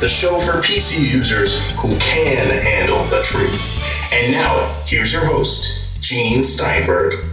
[0.00, 3.84] the show for PC users who can handle the truth.
[4.14, 7.26] And now, here's your host, Gene Steinberg.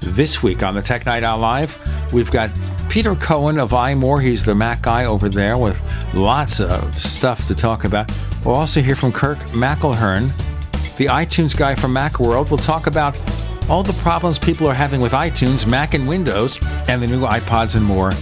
[0.00, 2.50] This week on the Tech Night Owl Live, we've got
[2.88, 4.20] Peter Cohen of iMore.
[4.20, 5.80] He's the Mac guy over there with
[6.12, 8.10] lots of stuff to talk about.
[8.44, 10.26] We'll also hear from Kirk McElhearn,
[10.96, 12.50] the iTunes guy from Macworld.
[12.50, 13.16] We'll talk about
[13.68, 17.76] all the problems people are having with iTunes, Mac and Windows, and the new iPods
[17.76, 18.12] and more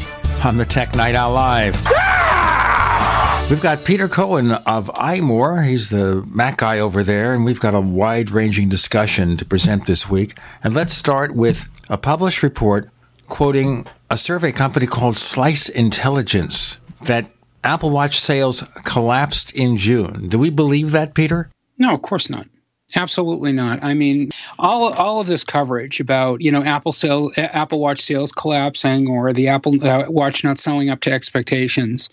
[0.45, 1.74] on the Tech Night Owl Live.
[1.87, 3.46] Ah!
[3.48, 5.64] We've got Peter Cohen of iMore.
[5.64, 9.87] He's the Mac guy over there, and we've got a wide ranging discussion to present
[9.87, 10.37] this week.
[10.65, 12.90] And let's start with a published report
[13.29, 17.30] quoting a survey company called Slice Intelligence that
[17.63, 20.29] Apple Watch sales collapsed in June.
[20.29, 21.48] Do we believe that, Peter?
[21.79, 22.46] No, of course not.
[22.95, 23.82] Absolutely not.
[23.82, 28.30] I mean, all all of this coverage about you know Apple sale, Apple Watch sales
[28.30, 32.09] collapsing or the Apple uh, Watch not selling up to expectations,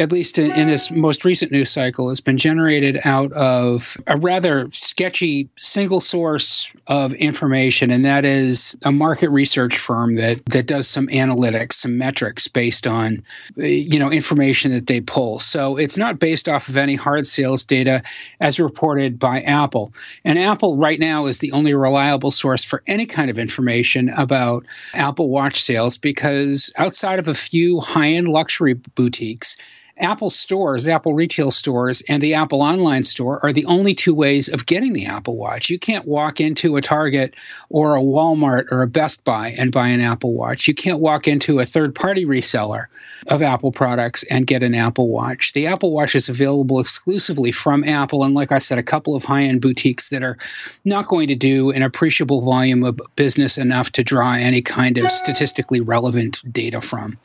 [0.00, 4.16] at least in, in, this most recent news cycle, has been generated out of a
[4.16, 10.66] rather sketchy single source of information, and that is a market research firm that that
[10.66, 13.22] does some analytics, some metrics based on
[13.56, 15.38] you know information that they pull.
[15.38, 18.02] So it's not based off of any hard sales data
[18.40, 19.92] as reported by Apple.
[20.26, 24.66] And Apple right now is the only reliable source for any kind of information about
[24.92, 29.56] Apple Watch sales because outside of a few high end luxury boutiques,
[29.98, 34.46] Apple stores, Apple retail stores, and the Apple online store are the only two ways
[34.48, 35.70] of getting the Apple Watch.
[35.70, 37.34] You can't walk into a Target
[37.70, 40.68] or a Walmart or a Best Buy and buy an Apple Watch.
[40.68, 42.86] You can't walk into a third party reseller
[43.28, 45.54] of Apple products and get an Apple Watch.
[45.54, 49.24] The Apple Watch is available exclusively from Apple, and like I said, a couple of
[49.24, 50.36] high end boutiques that are
[50.84, 55.10] not going to do an appreciable volume of business enough to draw any kind of
[55.10, 57.16] statistically relevant data from.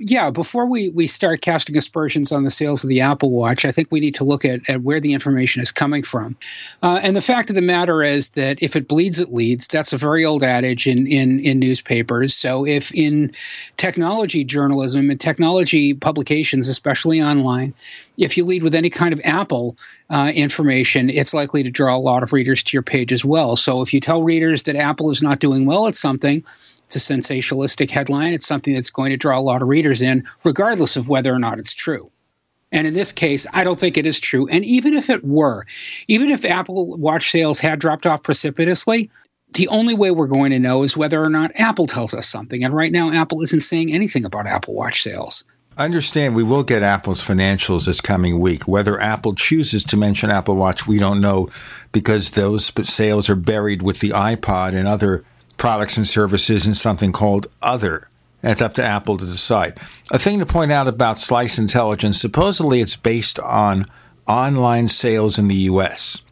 [0.00, 2.01] Yeah, before we, we start casting aspersions,
[2.32, 4.82] on the sales of the Apple Watch, I think we need to look at, at
[4.82, 6.36] where the information is coming from.
[6.82, 9.66] Uh, and the fact of the matter is that if it bleeds, it leads.
[9.66, 12.34] That's a very old adage in, in, in newspapers.
[12.34, 13.32] So if in
[13.76, 17.74] technology journalism and technology publications, especially online,
[18.18, 19.76] if you lead with any kind of Apple
[20.10, 23.56] uh, information, it's likely to draw a lot of readers to your page as well.
[23.56, 26.98] So if you tell readers that Apple is not doing well at something, it's a
[26.98, 28.32] sensationalistic headline.
[28.32, 31.38] It's something that's going to draw a lot of readers in, regardless of whether or
[31.38, 32.10] not it's true.
[32.70, 34.48] And in this case, I don't think it is true.
[34.48, 35.66] And even if it were,
[36.08, 39.10] even if Apple Watch sales had dropped off precipitously,
[39.52, 42.64] the only way we're going to know is whether or not Apple tells us something.
[42.64, 45.44] And right now, Apple isn't saying anything about Apple Watch sales.
[45.78, 48.68] Understand, we will get Apple's financials this coming week.
[48.68, 51.48] Whether Apple chooses to mention Apple Watch, we don't know
[51.92, 55.24] because those sales are buried with the iPod and other
[55.56, 58.08] products and services in something called Other.
[58.42, 59.78] That's up to Apple to decide.
[60.10, 63.86] A thing to point out about Slice Intelligence supposedly it's based on
[64.26, 66.22] online sales in the US.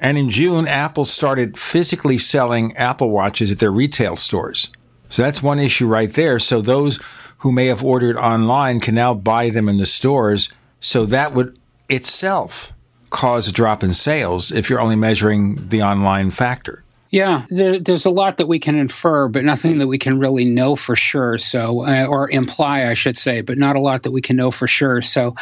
[0.00, 4.70] And in June, Apple started physically selling Apple Watches at their retail stores.
[5.08, 6.38] So that's one issue right there.
[6.38, 7.00] So those
[7.38, 10.48] who may have ordered online can now buy them in the stores.
[10.80, 11.58] So that would
[11.88, 12.72] itself
[13.10, 16.82] cause a drop in sales if you're only measuring the online factor.
[17.10, 20.44] Yeah, there, there's a lot that we can infer, but nothing that we can really
[20.44, 21.38] know for sure.
[21.38, 24.50] So, uh, or imply, I should say, but not a lot that we can know
[24.50, 25.00] for sure.
[25.02, 25.34] So,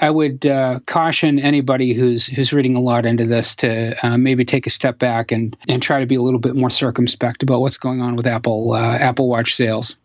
[0.00, 4.44] I would uh, caution anybody who's who's reading a lot into this to uh, maybe
[4.44, 7.60] take a step back and and try to be a little bit more circumspect about
[7.60, 9.96] what's going on with Apple uh, Apple Watch sales.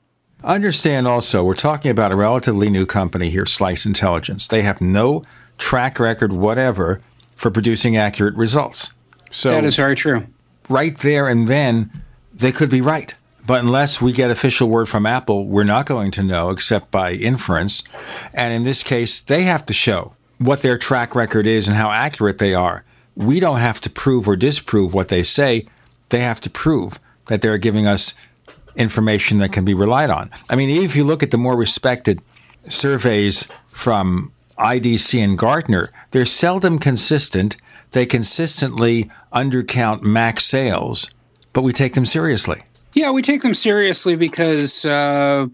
[0.44, 4.48] Understand also, we're talking about a relatively new company here, Slice Intelligence.
[4.48, 5.24] They have no
[5.58, 7.02] track record whatever
[7.36, 8.94] for producing accurate results.
[9.32, 10.28] So that is very true
[10.70, 11.92] right there and then,
[12.34, 13.16] they could be right.
[13.46, 17.14] But unless we get official word from Apple, we're not going to know except by
[17.14, 17.84] inference.
[18.34, 21.92] And in this case, they have to show what their track record is and how
[21.92, 22.84] accurate they are.
[23.16, 25.66] We don't have to prove or disprove what they say.
[26.10, 28.14] They have to prove that they're giving us
[28.78, 30.32] information that can be relied on.
[30.50, 32.22] I mean, if you look at the more respected
[32.70, 37.58] surveys from IDC and Gartner, they're seldom consistent
[37.92, 41.10] they consistently undercount Mac sales,
[41.54, 42.64] but we take them seriously.
[42.94, 45.48] Yeah, we take them seriously because uh,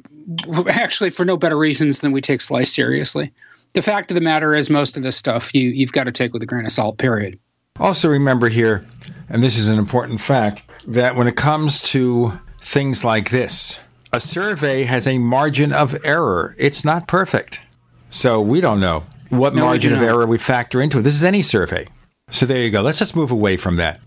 [0.67, 3.31] actually, for no better reasons than we take Slice seriously.
[3.73, 6.31] The fact of the matter is, most of this stuff you, you've got to take
[6.31, 7.39] with a grain of salt, period.
[7.79, 8.85] Also, remember here,
[9.29, 13.79] and this is an important fact, that when it comes to things like this,
[14.11, 16.55] a survey has a margin of error.
[16.57, 17.59] It's not perfect.
[18.09, 21.01] So we don't know what no, margin of error we factor into it.
[21.01, 21.87] This is any survey.
[22.31, 22.81] So there you go.
[22.81, 23.99] Let's just move away from that.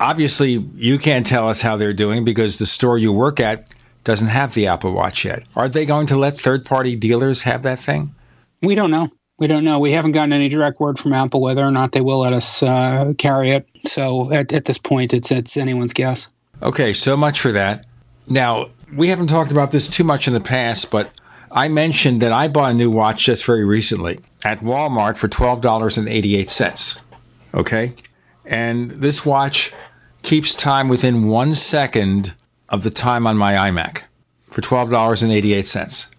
[0.00, 3.72] Obviously, you can't tell us how they're doing because the store you work at
[4.04, 5.46] doesn't have the Apple Watch yet.
[5.54, 8.14] Are they going to let third party dealers have that thing?
[8.62, 9.10] We don't know.
[9.38, 9.78] We don't know.
[9.78, 12.62] We haven't gotten any direct word from Apple whether or not they will let us
[12.62, 13.68] uh, carry it.
[13.84, 16.30] So at, at this point, it's it's anyone's guess.
[16.62, 17.86] Okay, so much for that.
[18.28, 21.12] Now we haven't talked about this too much in the past, but
[21.50, 25.60] I mentioned that I bought a new watch just very recently at Walmart for twelve
[25.60, 27.00] dollars and eighty eight cents.
[27.52, 27.94] Okay,
[28.44, 29.72] and this watch
[30.22, 32.34] keeps time within one second
[32.68, 34.04] of the time on my iMac
[34.42, 36.10] for twelve dollars and eighty eight cents.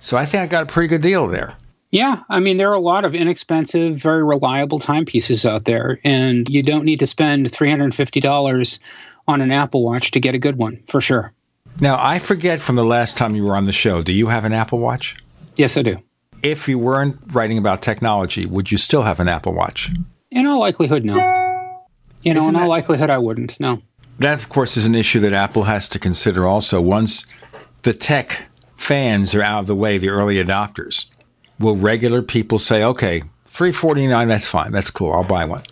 [0.00, 1.54] So I think I got a pretty good deal there.
[1.92, 6.48] Yeah, I mean, there are a lot of inexpensive, very reliable timepieces out there, and
[6.48, 8.78] you don't need to spend $350
[9.28, 11.32] on an Apple Watch to get a good one, for sure.
[11.80, 14.44] Now, I forget from the last time you were on the show, do you have
[14.44, 15.16] an Apple Watch?
[15.56, 16.02] Yes, I do.
[16.42, 19.90] If you weren't writing about technology, would you still have an Apple Watch?
[20.30, 21.14] In all likelihood, no.
[22.22, 23.82] You know, Isn't in all that, likelihood, I wouldn't, no.
[24.18, 26.80] That, of course, is an issue that Apple has to consider also.
[26.80, 27.26] Once
[27.82, 28.46] the tech
[28.76, 31.06] fans are out of the way, the early adopters,
[31.58, 34.72] will regular people say, okay, 349 that's fine.
[34.72, 35.12] That's cool.
[35.12, 35.62] I'll buy one.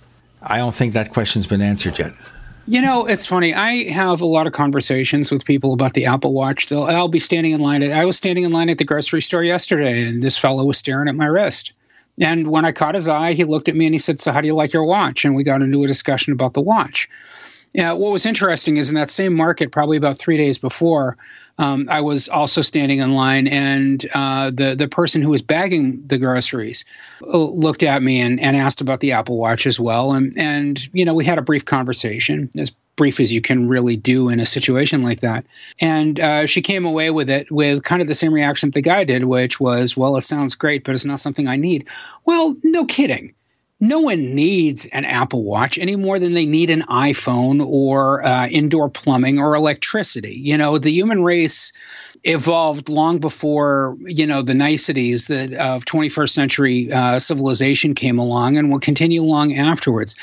[0.42, 2.14] I don't think that question's been answered yet.
[2.70, 3.52] You know, it's funny.
[3.52, 6.68] I have a lot of conversations with people about the Apple Watch.
[6.68, 7.82] They'll, I'll be standing in line.
[7.82, 10.78] At, I was standing in line at the grocery store yesterday, and this fellow was
[10.78, 11.72] staring at my wrist.
[12.20, 14.40] And when I caught his eye, he looked at me and he said, "So, how
[14.40, 17.08] do you like your watch?" And we got into a discussion about the watch.
[17.72, 21.16] Yeah, what was interesting is in that same market, probably about three days before,
[21.60, 26.02] um, I was also standing in line, and uh, the the person who was bagging
[26.06, 26.86] the groceries
[27.22, 30.88] uh, looked at me and, and asked about the Apple Watch as well, and and
[30.94, 34.40] you know we had a brief conversation, as brief as you can really do in
[34.40, 35.44] a situation like that,
[35.80, 38.80] and uh, she came away with it with kind of the same reaction that the
[38.80, 41.86] guy did, which was, well, it sounds great, but it's not something I need.
[42.24, 43.34] Well, no kidding
[43.80, 48.46] no one needs an Apple Watch any more than they need an iPhone or uh,
[48.48, 50.34] indoor plumbing or electricity.
[50.34, 51.72] You know, the human race
[52.24, 58.58] evolved long before you know the niceties that of 21st century uh, civilization came along
[58.58, 60.14] and will continue long afterwards.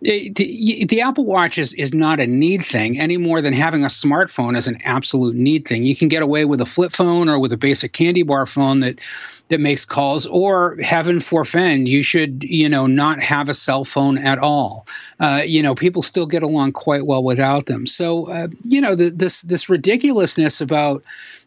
[0.00, 3.84] It, the, the, Apple Watch is, is not a need thing any more than having
[3.84, 5.84] a smartphone is an absolute need thing.
[5.84, 8.80] You can get away with a flip phone or with a basic candy bar phone
[8.80, 9.00] that
[9.48, 14.16] that makes calls, or heaven forfend, you should, you know, not have a cell phone
[14.16, 14.86] at all.
[15.20, 17.86] Uh, you know, people still get along quite well without them.
[17.86, 21.02] So, uh, you know, the, this this ridiculousness about,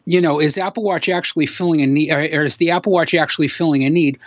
[0.08, 3.46] you know, is Apple Watch actually filling a need, or is the Apple Watch actually
[3.46, 4.18] filling a need?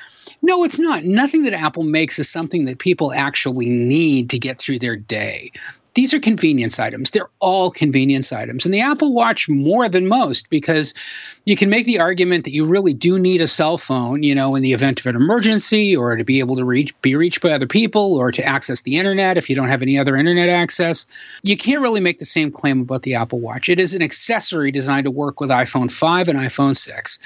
[0.43, 1.05] No, it's not.
[1.05, 5.51] Nothing that Apple makes is something that people actually need to get through their day
[5.93, 7.11] these are convenience items.
[7.11, 8.65] They're all convenience items.
[8.65, 10.93] And the Apple Watch more than most because
[11.45, 14.55] you can make the argument that you really do need a cell phone, you know,
[14.55, 17.51] in the event of an emergency or to be able to reach be reached by
[17.51, 21.05] other people or to access the internet if you don't have any other internet access.
[21.43, 23.67] You can't really make the same claim about the Apple Watch.
[23.67, 27.19] It is an accessory designed to work with iPhone 5 and iPhone 6.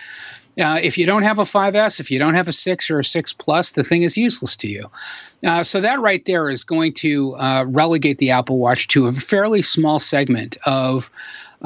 [0.60, 3.04] Uh, if you don't have a 5S, if you don't have a 6 or a
[3.04, 4.90] 6 Plus, the thing is useless to you.
[5.46, 9.14] Uh, so that right there is going to uh, relegate the Apple Watch to a
[9.14, 11.12] fairly small segment of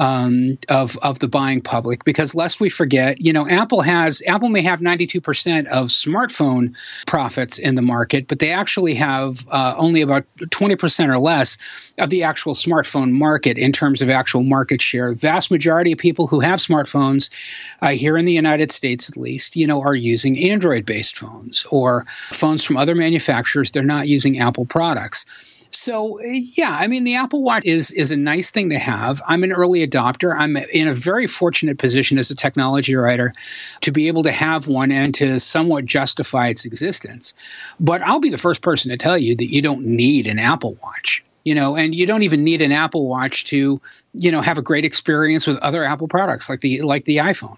[0.00, 4.48] um, of of the buying public because lest we forget, you know, Apple has Apple
[4.48, 6.74] may have 92% of smartphone
[7.06, 11.58] profits in the market, but they actually have uh, only about 20% or less
[11.98, 15.12] of the actual smartphone market in terms of actual market share.
[15.12, 17.30] vast majority of people who have smartphones
[17.82, 22.06] uh, here in the United States, at least, you know, are using Android-based phones or
[22.08, 23.70] phones from other manufacturers.
[23.70, 25.26] They're not using Apple products.
[25.70, 29.22] So yeah, I mean the Apple Watch is is a nice thing to have.
[29.26, 30.34] I'm an early adopter.
[30.36, 33.32] I'm in a very fortunate position as a technology writer
[33.82, 37.34] to be able to have one and to somewhat justify its existence.
[37.78, 40.76] But I'll be the first person to tell you that you don't need an Apple
[40.82, 43.80] Watch you know and you don't even need an apple watch to
[44.12, 47.56] you know have a great experience with other apple products like the like the iphone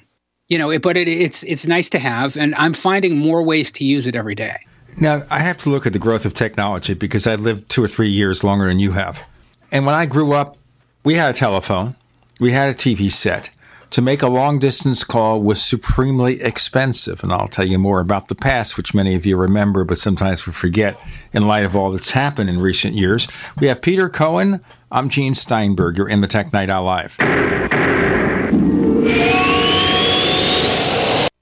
[0.48, 3.70] you know it, but it, it's it's nice to have and i'm finding more ways
[3.72, 4.56] to use it every day
[5.00, 7.88] now, I have to look at the growth of technology because I lived two or
[7.88, 9.22] three years longer than you have.
[9.70, 10.56] And when I grew up,
[11.04, 11.96] we had a telephone,
[12.38, 13.50] we had a TV set.
[13.90, 17.22] To make a long distance call was supremely expensive.
[17.22, 20.46] And I'll tell you more about the past, which many of you remember, but sometimes
[20.46, 20.98] we forget
[21.34, 23.28] in light of all that's happened in recent years.
[23.60, 24.62] We have Peter Cohen.
[24.90, 25.98] I'm Gene Steinberg.
[25.98, 27.18] You're in the Tech Night Owl Live.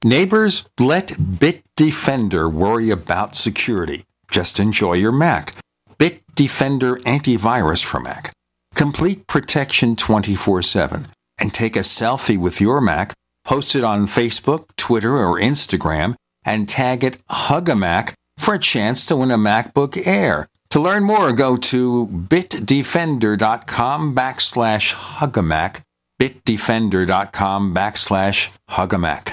[0.05, 4.05] Neighbors, let Bitdefender worry about security.
[4.31, 5.55] Just enjoy your Mac.
[5.99, 8.33] Bitdefender antivirus for Mac.
[8.75, 11.09] Complete protection 24 7.
[11.39, 13.13] And take a selfie with your Mac,
[13.45, 16.15] post it on Facebook, Twitter, or Instagram,
[16.45, 20.49] and tag it Hugamac for a chance to win a MacBook Air.
[20.71, 25.83] To learn more, go to bitdefender.com backslash Hugamac
[26.21, 29.33] bitdefender.com backslash hugamac.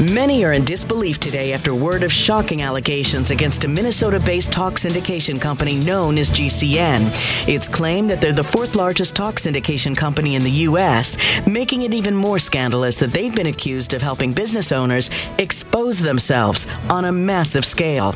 [0.00, 4.76] Many are in disbelief today after word of shocking allegations against a Minnesota based talk
[4.76, 7.46] syndication company known as GCN.
[7.46, 11.92] It's claimed that they're the fourth largest talk syndication company in the U.S., making it
[11.92, 17.12] even more scandalous that they've been accused of helping business owners expose themselves on a
[17.12, 18.14] massive scale.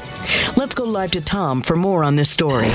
[0.57, 2.71] Let's go live to Tom for more on this story.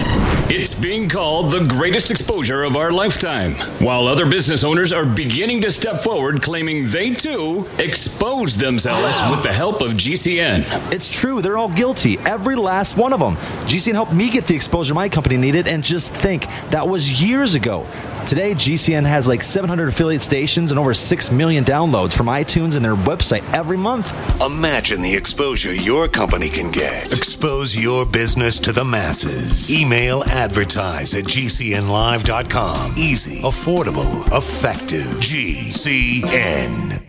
[0.51, 5.61] It's being called the greatest exposure of our lifetime, while other business owners are beginning
[5.61, 8.99] to step forward claiming they too exposed themselves
[9.29, 10.63] with the help of GCN.
[10.94, 11.41] It's true.
[11.41, 12.18] They're all guilty.
[12.20, 13.36] Every last one of them.
[13.68, 17.56] GCN helped me get the exposure my company needed, and just think, that was years
[17.56, 17.88] ago.
[18.25, 22.86] Today, GCN has like 700 affiliate stations and over 6 million downloads from iTunes and
[22.86, 24.13] their website every month.
[24.44, 27.06] Imagine the exposure your company can get.
[27.06, 29.74] Expose your business to the masses.
[29.74, 32.94] Email advertise at gcnlive.com.
[32.98, 35.08] Easy, affordable, effective.
[35.20, 37.08] GCN.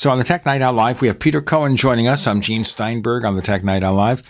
[0.00, 2.26] So on the Tech Night Owl Live, we have Peter Cohen joining us.
[2.26, 4.22] I'm Gene Steinberg on the Tech Night Owl Live.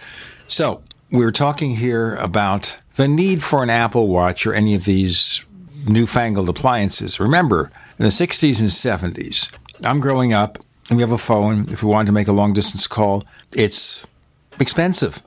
[0.49, 5.45] So we're talking here about the need for an Apple Watch or any of these
[5.87, 7.21] newfangled appliances.
[7.21, 10.59] Remember, in the 60s and 70s, I'm growing up
[10.89, 11.69] and we have a phone.
[11.71, 13.23] If we wanted to make a long distance call,
[13.55, 14.05] it's
[14.59, 15.23] expensive.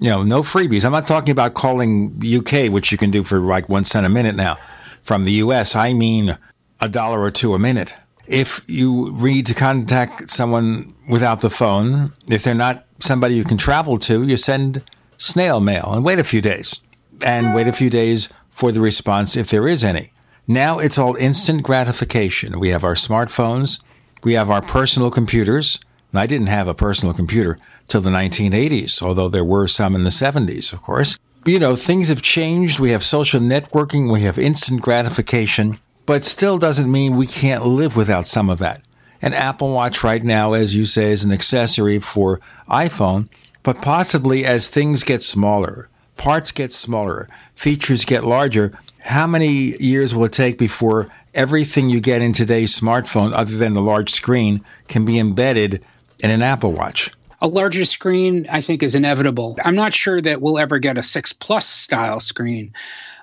[0.00, 0.86] You know, no freebies.
[0.86, 4.08] I'm not talking about calling UK, which you can do for like one cent a
[4.08, 4.56] minute now
[5.02, 5.76] from the US.
[5.76, 6.38] I mean
[6.80, 7.92] a dollar or two a minute
[8.26, 13.58] if you need to contact someone without the phone, if they're not somebody you can
[13.58, 14.82] travel to, you send
[15.18, 16.80] snail mail and wait a few days
[17.24, 20.12] and wait a few days for the response if there is any.
[20.46, 22.58] Now it's all instant gratification.
[22.58, 23.82] We have our smartphones,
[24.24, 25.80] we have our personal computers.
[26.14, 27.56] I didn't have a personal computer
[27.88, 31.16] till the 1980s, although there were some in the 70s, of course.
[31.46, 32.78] you know, things have changed.
[32.78, 37.96] We have social networking, we have instant gratification, but still doesn't mean we can't live
[37.96, 38.82] without some of that.
[39.20, 43.28] An Apple Watch right now, as you say, is an accessory for iPhone,
[43.62, 50.14] but possibly as things get smaller, parts get smaller, features get larger, how many years
[50.14, 54.64] will it take before everything you get in today's smartphone, other than the large screen,
[54.88, 55.84] can be embedded
[56.20, 57.10] in an Apple Watch?
[57.40, 59.56] A larger screen, I think, is inevitable.
[59.64, 62.72] I'm not sure that we'll ever get a 6 Plus style screen.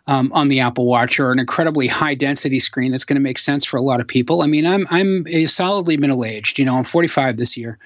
[0.07, 3.37] Um, on the Apple Watch or an incredibly high density screen that's going to make
[3.37, 4.41] sense for a lot of people.
[4.41, 6.57] I mean, I'm I'm solidly middle aged.
[6.57, 7.77] You know, I'm 45 this year,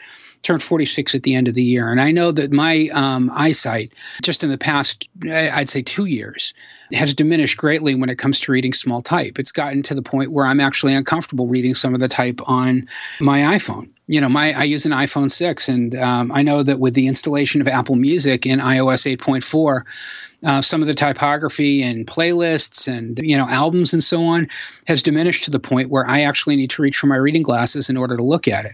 [0.42, 3.94] turned 46 at the end of the year, and I know that my um, eyesight,
[4.22, 6.54] just in the past, I'd say two years,
[6.94, 9.38] has diminished greatly when it comes to reading small type.
[9.38, 12.88] It's gotten to the point where I'm actually uncomfortable reading some of the type on
[13.20, 16.80] my iPhone you know, my I use an iPhone 6, and um, I know that
[16.80, 19.84] with the installation of Apple Music in iOS 8.4,
[20.44, 24.48] uh, some of the typography and playlists and you know albums and so on
[24.88, 27.90] has diminished to the point where I actually need to reach for my reading glasses
[27.90, 28.74] in order to look at it.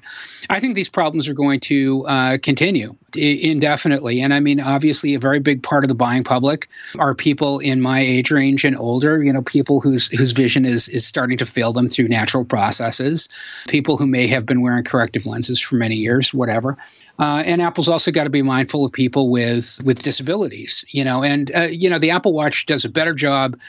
[0.49, 5.19] I think these problems are going to uh, continue indefinitely, and I mean obviously a
[5.19, 9.23] very big part of the buying public are people in my age range and older.
[9.23, 13.29] You know, people whose whose vision is is starting to fail them through natural processes,
[13.67, 16.77] people who may have been wearing corrective lenses for many years, whatever.
[17.19, 21.23] Uh, and Apple's also got to be mindful of people with with disabilities, you know.
[21.23, 23.59] And uh, you know, the Apple Watch does a better job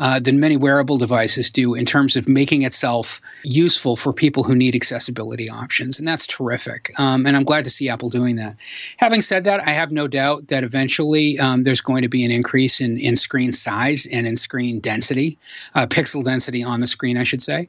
[0.00, 4.54] uh, than many wearable devices do in terms of making itself useful for people who
[4.54, 5.98] need accessibility options.
[5.98, 6.90] And that's terrific.
[6.98, 8.56] Um, and I'm glad to see Apple doing that.
[8.96, 12.30] Having said that, I have no doubt that eventually um, there's going to be an
[12.30, 15.36] increase in, in screen size and in screen density,
[15.74, 17.68] uh, pixel density on the screen, I should say.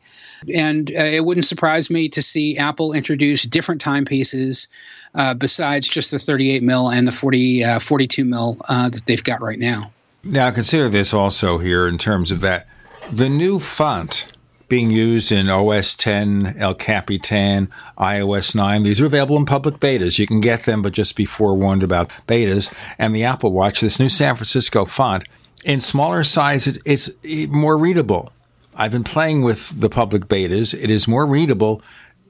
[0.54, 4.70] And uh, it wouldn't surprise me to see Apple introduce different timepieces.
[5.14, 9.42] Uh, besides just the 38 mil and the 40, uh, 42 mil that they've got
[9.42, 9.92] right now.
[10.24, 12.68] Now, consider this also here in terms of that.
[13.12, 14.32] The new font
[14.70, 20.20] being used in OS 10, El Capitan, iOS 9, these are available in public betas.
[20.20, 22.74] You can get them, but just be forewarned about betas.
[22.98, 25.26] And the Apple Watch, this new San Francisco font,
[25.66, 27.10] in smaller size, it's
[27.50, 28.32] more readable.
[28.76, 30.74] I've been playing with the public betas.
[30.74, 31.82] It is more readable.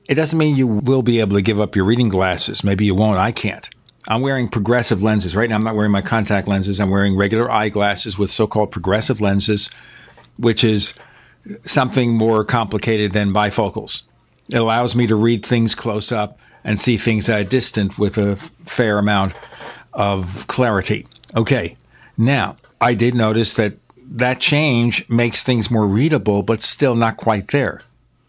[0.09, 2.63] It doesn't mean you will be able to give up your reading glasses.
[2.63, 3.19] Maybe you won't.
[3.19, 3.69] I can't.
[4.07, 5.35] I'm wearing progressive lenses.
[5.35, 6.79] Right now, I'm not wearing my contact lenses.
[6.79, 9.69] I'm wearing regular eyeglasses with so called progressive lenses,
[10.37, 10.93] which is
[11.63, 14.03] something more complicated than bifocals.
[14.49, 18.17] It allows me to read things close up and see things at a distance with
[18.17, 18.35] a
[18.65, 19.33] fair amount
[19.93, 21.07] of clarity.
[21.35, 21.75] Okay,
[22.17, 27.49] now I did notice that that change makes things more readable, but still not quite
[27.49, 27.81] there.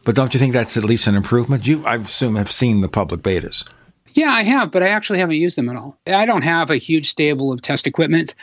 [0.05, 1.67] But don't you think that's at least an improvement?
[1.67, 3.69] You, I assume, have seen the public betas.
[4.15, 5.99] Yeah, I have, but I actually haven't used them at all.
[6.07, 8.35] I don't have a huge stable of test equipment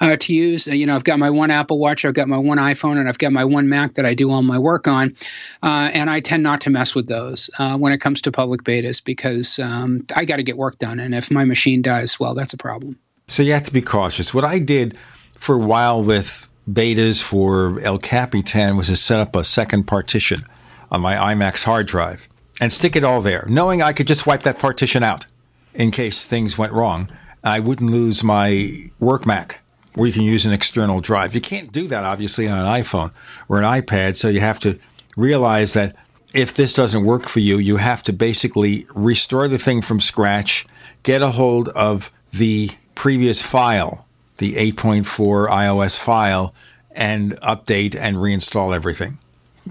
[0.00, 0.66] uh, to use.
[0.66, 3.18] You know, I've got my one Apple Watch, I've got my one iPhone, and I've
[3.18, 5.14] got my one Mac that I do all my work on.
[5.62, 8.62] Uh, and I tend not to mess with those uh, when it comes to public
[8.62, 11.00] betas because um, I got to get work done.
[11.00, 12.98] And if my machine dies, well, that's a problem.
[13.28, 14.32] So you have to be cautious.
[14.32, 14.96] What I did
[15.38, 20.44] for a while with betas for El Capitan was to set up a second partition
[20.90, 22.28] on my iMacs hard drive
[22.60, 25.26] and stick it all there, knowing I could just wipe that partition out
[25.74, 27.08] in case things went wrong.
[27.44, 29.60] I wouldn't lose my work Mac
[29.94, 31.34] where you can use an external drive.
[31.34, 33.12] You can't do that, obviously, on an iPhone
[33.48, 34.16] or an iPad.
[34.16, 34.78] So you have to
[35.16, 35.96] realize that
[36.34, 40.66] if this doesn't work for you, you have to basically restore the thing from scratch,
[41.02, 46.54] get a hold of the previous file, the 8.4 iOS file,
[46.90, 49.16] and update and reinstall everything.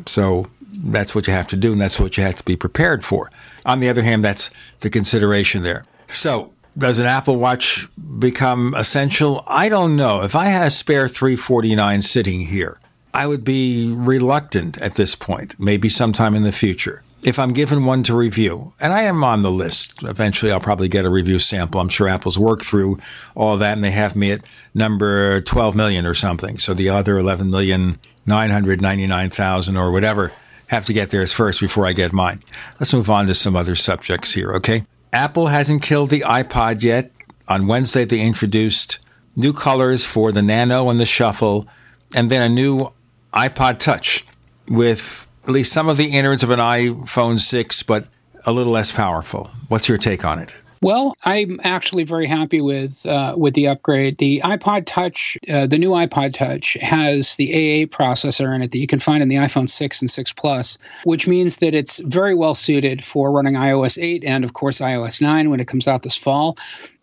[0.08, 0.48] So
[0.84, 3.32] that's what you have to do, and that's what you have to be prepared for.
[3.66, 4.50] On the other hand, that's
[4.82, 5.86] the consideration there.
[6.08, 7.88] So, does an Apple Watch
[8.20, 9.44] become essential?
[9.48, 10.22] I don't know.
[10.22, 12.80] If I had a spare 349 sitting here,
[13.14, 17.02] I would be reluctant at this point, maybe sometime in the future.
[17.24, 20.90] If I'm given one to review, and I am on the list, eventually I'll probably
[20.90, 21.82] get a review sample.
[21.82, 23.00] I'm sure Apple's worked through
[23.34, 26.60] all that and they have me at number 12 million or something.
[26.60, 30.34] So the other 11 million, 999,000 or whatever
[30.68, 32.44] have to get theirs first before I get mine.
[32.80, 34.86] Let's move on to some other subjects here, okay?
[35.14, 37.12] Apple hasn't killed the iPod yet.
[37.48, 39.00] On Wednesday, they introduced
[39.36, 41.68] new colors for the Nano and the Shuffle,
[42.16, 42.92] and then a new
[43.34, 44.26] iPod Touch
[44.68, 48.08] with at least some of the innards of an iPhone 6, but
[48.46, 49.52] a little less powerful.
[49.68, 50.56] What's your take on it?
[50.86, 54.20] Well, I'm actually very happy with uh, with the upgrade.
[54.20, 58.78] The iPod Touch, uh, the new iPod Touch, has the A8 processor in it that
[58.78, 62.36] you can find in the iPhone 6 and 6 Plus, which means that it's very
[62.36, 66.04] well suited for running iOS 8 and, of course, iOS 9 when it comes out
[66.04, 66.56] this fall.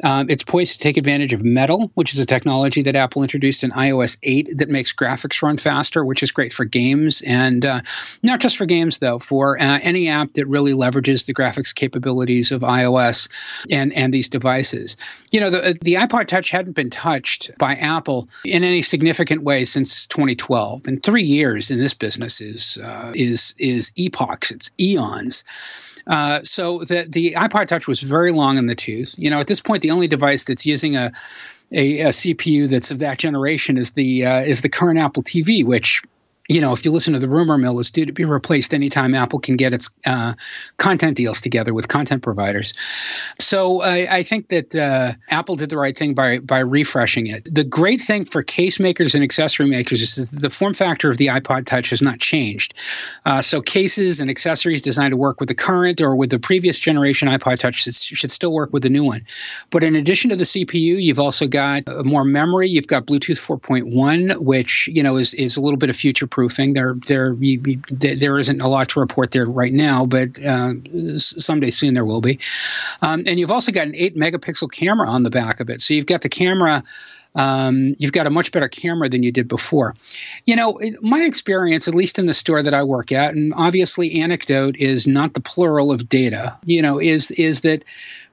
[0.05, 3.65] Um, it's poised to take advantage of Metal, which is a technology that Apple introduced
[3.65, 7.81] in iOS 8 that makes graphics run faster, which is great for games and uh,
[8.23, 12.53] not just for games though, for uh, any app that really leverages the graphics capabilities
[12.53, 13.29] of iOS
[13.73, 14.97] and and these devices.
[15.33, 19.65] You know, the the iPod Touch hadn't been touched by Apple in any significant way
[19.65, 20.83] since 2012.
[20.87, 24.51] And three years in this business is uh, is is epochs.
[24.51, 25.43] It's eons.
[26.07, 29.15] Uh, so the the iPod Touch was very long in the tooth.
[29.19, 31.13] You know, at this point, the only device that's using a
[31.73, 35.65] a, a CPU that's of that generation is the uh, is the current Apple TV,
[35.65, 36.03] which
[36.49, 39.15] you know, if you listen to the rumor mill, is due to be replaced anytime
[39.15, 40.35] Apple can get its uh,
[40.77, 42.75] content deals together with content providers.
[43.39, 47.47] So I, I think that uh, Apple did the right thing by by refreshing it.
[47.53, 51.29] The great thing for case makers and accessory makers is the form factor of the
[51.29, 52.75] iPod Touch has not changed.
[53.25, 56.81] Uh, so cases and accessories designed to work with the current or with the previous
[56.81, 59.25] generation iPod Touch should still work with the new one.
[59.71, 62.69] But in addition to the CPU, you've also got more memory.
[62.69, 66.73] You've got Bluetooth 4.1, which you know is is a little bit of future proofing.
[66.73, 70.73] There, there, there isn't a lot to report there right now, but uh,
[71.17, 72.39] someday soon there will be.
[73.03, 75.93] Um, and you've also got an eight megapixel camera on the back of it, so
[75.93, 76.83] you've got the camera.
[77.35, 79.95] Um, you've got a much better camera than you did before.
[80.47, 84.21] You know, my experience, at least in the store that I work at, and obviously
[84.21, 86.59] anecdote is not the plural of data.
[86.65, 87.85] You know, is is that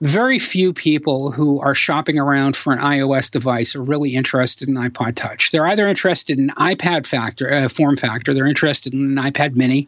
[0.02, 4.76] very few people who are shopping around for an iOS device are really interested in
[4.76, 5.52] iPod Touch.
[5.52, 9.88] They're either interested in iPad factor uh, form factor, they're interested in an iPad Mini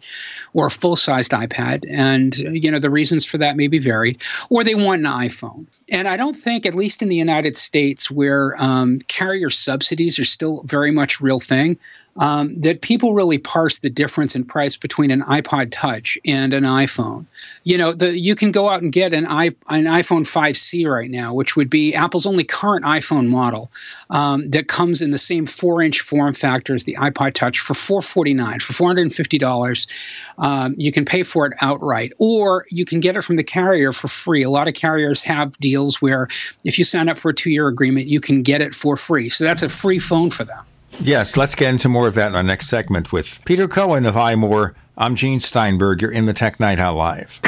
[0.54, 4.64] or a full-sized iPad, and you know the reasons for that may be varied, or
[4.64, 5.68] they want an iPhone.
[5.90, 10.26] And I don't think, at least in the United States, where um, carrier subsidies are
[10.26, 11.78] still very much real thing,
[12.18, 16.64] um, that people really parse the difference in price between an iPod Touch and an
[16.64, 17.26] iPhone.
[17.64, 21.10] You know, the, you can go out and get an, I, an iPhone 5C right
[21.10, 23.72] now, which would be Apple's only current iPhone model
[24.10, 28.60] um, that comes in the same four-inch form factor as the iPod Touch for 449
[28.60, 30.32] for $450.
[30.38, 33.94] Um, you can pay for it outright, or you can get it from the carrier
[33.94, 34.44] for free.
[34.44, 36.28] A lot of carriers have deals where
[36.64, 39.30] if you sign up for a two-year agreement, you can get it for free.
[39.30, 40.66] So that's a free phone for them.
[41.04, 44.14] Yes, let's get into more of that in our next segment with Peter Cohen of
[44.14, 44.76] iMore.
[44.96, 46.00] I'm Gene Steinberg.
[46.00, 47.42] You're in the Tech Night Owl Live.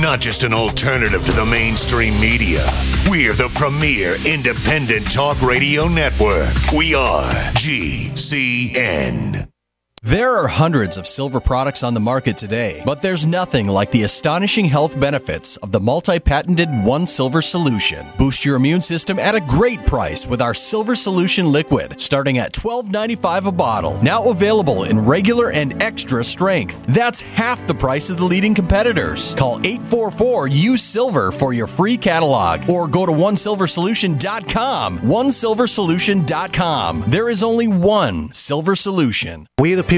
[0.00, 2.64] Not just an alternative to the mainstream media.
[3.10, 6.54] We're the premier independent talk radio network.
[6.72, 9.48] We are GCN.
[10.08, 14.04] There are hundreds of silver products on the market today, but there's nothing like the
[14.04, 18.06] astonishing health benefits of the multi patented One Silver solution.
[18.16, 22.54] Boost your immune system at a great price with our Silver Solution liquid, starting at
[22.54, 24.02] $12.95 a bottle.
[24.02, 26.86] Now available in regular and extra strength.
[26.86, 29.34] That's half the price of the leading competitors.
[29.34, 35.00] Call 844 Use Silver for your free catalog or go to onesilversolution.com.
[35.00, 37.04] Onesilversolution.com.
[37.08, 39.46] There is only one Silver Solution.
[39.58, 39.97] We, the people,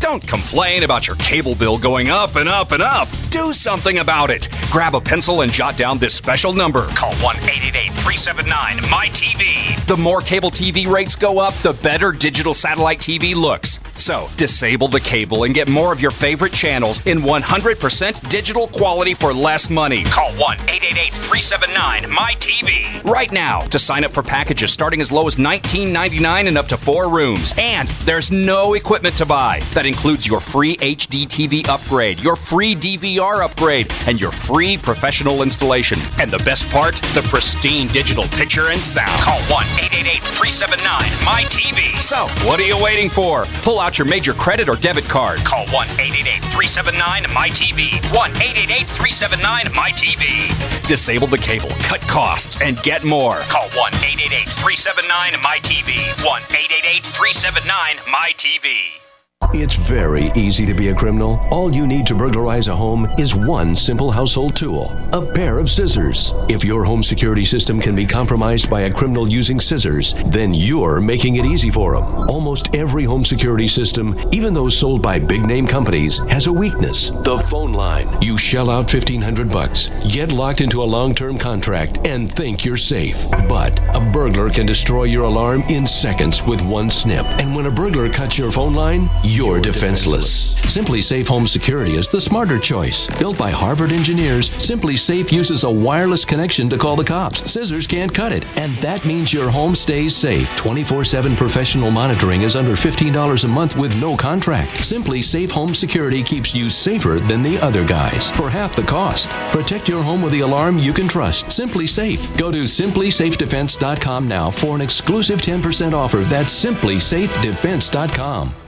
[0.00, 3.08] Don't complain about your cable bill going up and up and up.
[3.30, 4.48] Do something about it.
[4.70, 6.86] Grab a pencil and jot down this special number.
[6.88, 9.86] Call 1 888 379 MyTV.
[9.86, 13.80] The more cable TV rates go up, the better digital satellite TV looks.
[13.98, 19.12] So, disable the cable and get more of your favorite channels in 100% digital quality
[19.12, 20.04] for less money.
[20.04, 25.26] Call 1 888 379 MyTV right now to sign up for packages starting as low
[25.26, 27.52] as $19.99 and up to four rooms.
[27.58, 29.60] And there's no equipment to buy.
[29.74, 35.42] That includes your free HD TV upgrade, your free DVR upgrade, and your free professional
[35.42, 35.98] installation.
[36.20, 39.20] And the best part, the pristine digital picture and sound.
[39.22, 41.98] Call 1 888 379 MyTV.
[41.98, 43.46] So, what are you waiting for?
[43.62, 45.38] Pull out your major credit or debit card.
[45.40, 48.14] Call 1 888 379 MyTV.
[48.14, 50.86] 1 888 379 MyTV.
[50.86, 53.40] Disable the cable, cut costs, and get more.
[53.48, 56.24] Call 1 888 379 MyTV.
[56.24, 59.07] 1 888 379 MyTV.
[59.54, 61.38] It's very easy to be a criminal.
[61.50, 65.70] All you need to burglarize a home is one simple household tool a pair of
[65.70, 66.34] scissors.
[66.48, 71.00] If your home security system can be compromised by a criminal using scissors, then you're
[71.00, 72.28] making it easy for them.
[72.28, 77.10] Almost every home security system, even those sold by big name companies, has a weakness
[77.10, 78.08] the phone line.
[78.20, 82.76] You shell out 1500 bucks, get locked into a long term contract, and think you're
[82.76, 83.24] safe.
[83.48, 87.24] But a burglar can destroy your alarm in seconds with one snip.
[87.40, 90.54] And when a burglar cuts your phone line, you're defenseless.
[90.62, 93.06] SimpliSafe Home Security is the smarter choice.
[93.18, 97.50] Built by Harvard engineers, SimpliSafe uses a wireless connection to call the cops.
[97.50, 100.54] Scissors can't cut it, and that means your home stays safe.
[100.56, 104.70] 24 7 professional monitoring is under $15 a month with no contract.
[104.70, 109.28] SimpliSafe Home Security keeps you safer than the other guys for half the cost.
[109.52, 111.46] Protect your home with the alarm you can trust.
[111.46, 112.38] SimpliSafe.
[112.38, 116.18] Go to simplysafedefense.com now for an exclusive 10% offer.
[116.18, 118.67] That's simplysafedefense.com.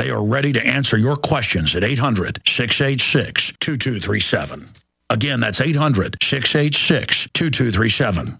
[0.00, 4.66] They are ready to answer your questions at 800 686 2237.
[5.10, 8.38] Again, that's 800 686 2237.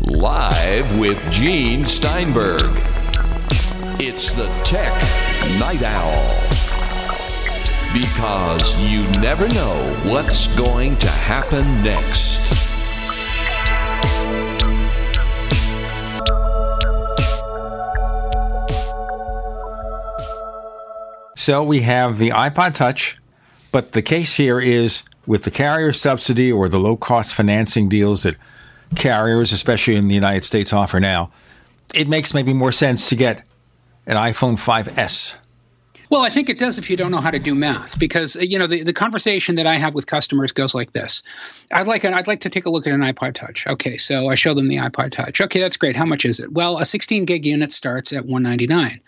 [0.00, 2.70] Live with Gene Steinberg.
[4.00, 4.94] It's the Tech
[5.60, 6.40] Night Owl.
[7.92, 12.57] Because you never know what's going to happen next.
[21.38, 23.16] So we have the iPod Touch,
[23.70, 28.24] but the case here is with the carrier subsidy or the low cost financing deals
[28.24, 28.36] that
[28.96, 31.30] carriers, especially in the United States, offer now,
[31.94, 33.44] it makes maybe more sense to get
[34.04, 35.36] an iPhone 5S.
[36.10, 38.58] Well, I think it does if you don't know how to do math, because you
[38.58, 41.22] know the, the conversation that I have with customers goes like this:
[41.72, 43.66] I'd like an, I'd like to take a look at an iPod Touch.
[43.66, 45.40] Okay, so I show them the iPod Touch.
[45.40, 45.96] Okay, that's great.
[45.96, 46.52] How much is it?
[46.52, 49.00] Well, a 16 gig unit starts at 199.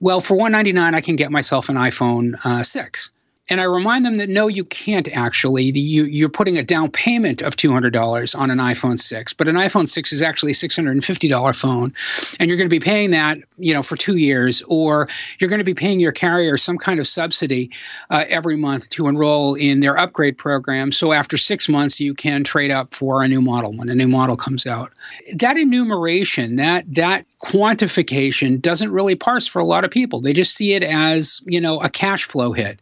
[0.00, 3.10] Well, for 199, I can get myself an iPhone uh, 6.
[3.50, 5.64] And I remind them that no, you can't actually.
[5.64, 9.88] You, you're putting a down payment of $200 on an iPhone 6, but an iPhone
[9.88, 11.92] 6 is actually a $650 phone.
[12.38, 15.08] And you're going to be paying that, you know, for two years, or
[15.38, 17.70] you're going to be paying your carrier some kind of subsidy
[18.08, 20.92] uh, every month to enroll in their upgrade program.
[20.92, 24.08] So after six months, you can trade up for a new model when a new
[24.08, 24.92] model comes out.
[25.34, 30.20] That enumeration, that, that quantification doesn't really parse for a lot of people.
[30.20, 32.80] They just see it as, you know, a cash flow hit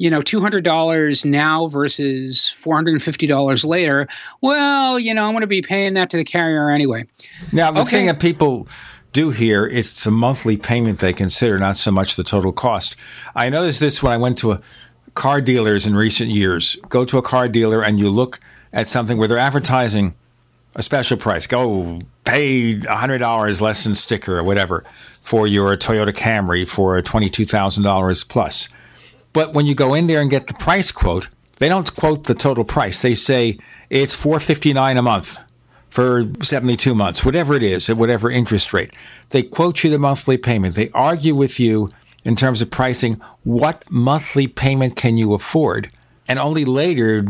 [0.00, 4.06] you know, $200 now versus $450 later,
[4.40, 7.04] well, you know, I'm going to be paying that to the carrier anyway.
[7.52, 7.90] Now, the okay.
[7.90, 8.66] thing that people
[9.12, 12.96] do here, it's a monthly payment they consider, not so much the total cost.
[13.34, 14.62] I noticed this when I went to a
[15.12, 16.76] car dealers in recent years.
[16.88, 18.40] Go to a car dealer and you look
[18.72, 20.14] at something where they're advertising
[20.76, 21.46] a special price.
[21.46, 24.82] Go pay $100 less than sticker or whatever
[25.20, 28.70] for your Toyota Camry for $22,000 plus
[29.32, 32.34] but when you go in there and get the price quote, they don't quote the
[32.34, 33.02] total price.
[33.02, 33.58] They say
[33.90, 35.38] it's 459 a month
[35.90, 38.94] for 72 months, whatever it is, at whatever interest rate.
[39.30, 40.74] They quote you the monthly payment.
[40.74, 41.90] They argue with you
[42.24, 45.90] in terms of pricing what monthly payment can you afford?
[46.28, 47.26] And only later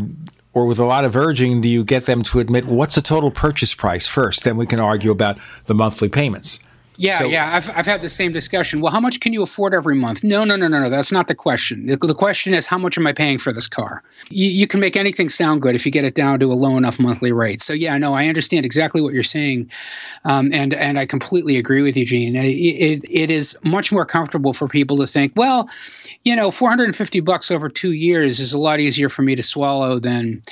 [0.53, 3.31] or with a lot of urging do you get them to admit what's the total
[3.31, 4.43] purchase price first.
[4.43, 6.59] Then we can argue about the monthly payments.
[7.01, 8.79] Yeah, so, yeah, I've, I've had the same discussion.
[8.79, 10.23] Well, how much can you afford every month?
[10.23, 10.89] No, no, no, no, no.
[10.89, 11.87] That's not the question.
[11.87, 14.03] The, the question is, how much am I paying for this car?
[14.29, 16.77] You, you, can make anything sound good if you get it down to a low
[16.77, 17.59] enough monthly rate.
[17.59, 19.71] So, yeah, no, I understand exactly what you're saying,
[20.25, 22.35] um, and and I completely agree with you, Gene.
[22.35, 25.67] It, it, it is much more comfortable for people to think, well,
[26.21, 29.97] you know, 450 bucks over two years is a lot easier for me to swallow
[29.97, 30.43] than,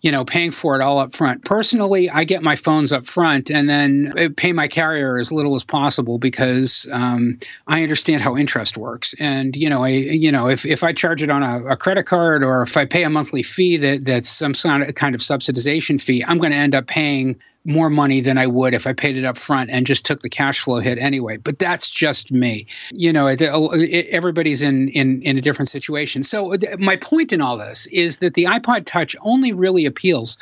[0.00, 1.44] you know, paying for it all up front.
[1.44, 5.64] Personally, I get my phones up front and then pay my carrier as little as
[5.64, 9.14] possible possible because um, I understand how interest works.
[9.18, 12.04] And you know, I you know if, if I charge it on a, a, credit
[12.04, 16.24] card or if I pay a monthly fee that that's some kind of subsidization fee,
[16.26, 19.24] I'm going to end up paying more money than I would if I paid it
[19.24, 21.36] up front and just took the cash flow hit anyway.
[21.36, 22.66] But that's just me.
[22.94, 26.22] You know, everybody's in in in a different situation.
[26.22, 30.38] So my point in all this is that the iPod Touch only really appeals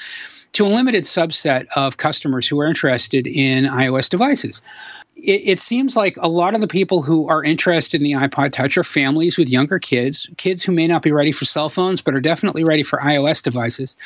[0.53, 4.62] to a limited subset of customers who are interested in iOS devices
[5.16, 8.52] it, it, seems like a lot of the people who are interested in the iPod
[8.52, 12.02] Touch are families with younger kids, kids who may not be ready for cell phones,
[12.02, 13.96] but are definitely ready for iOS devices,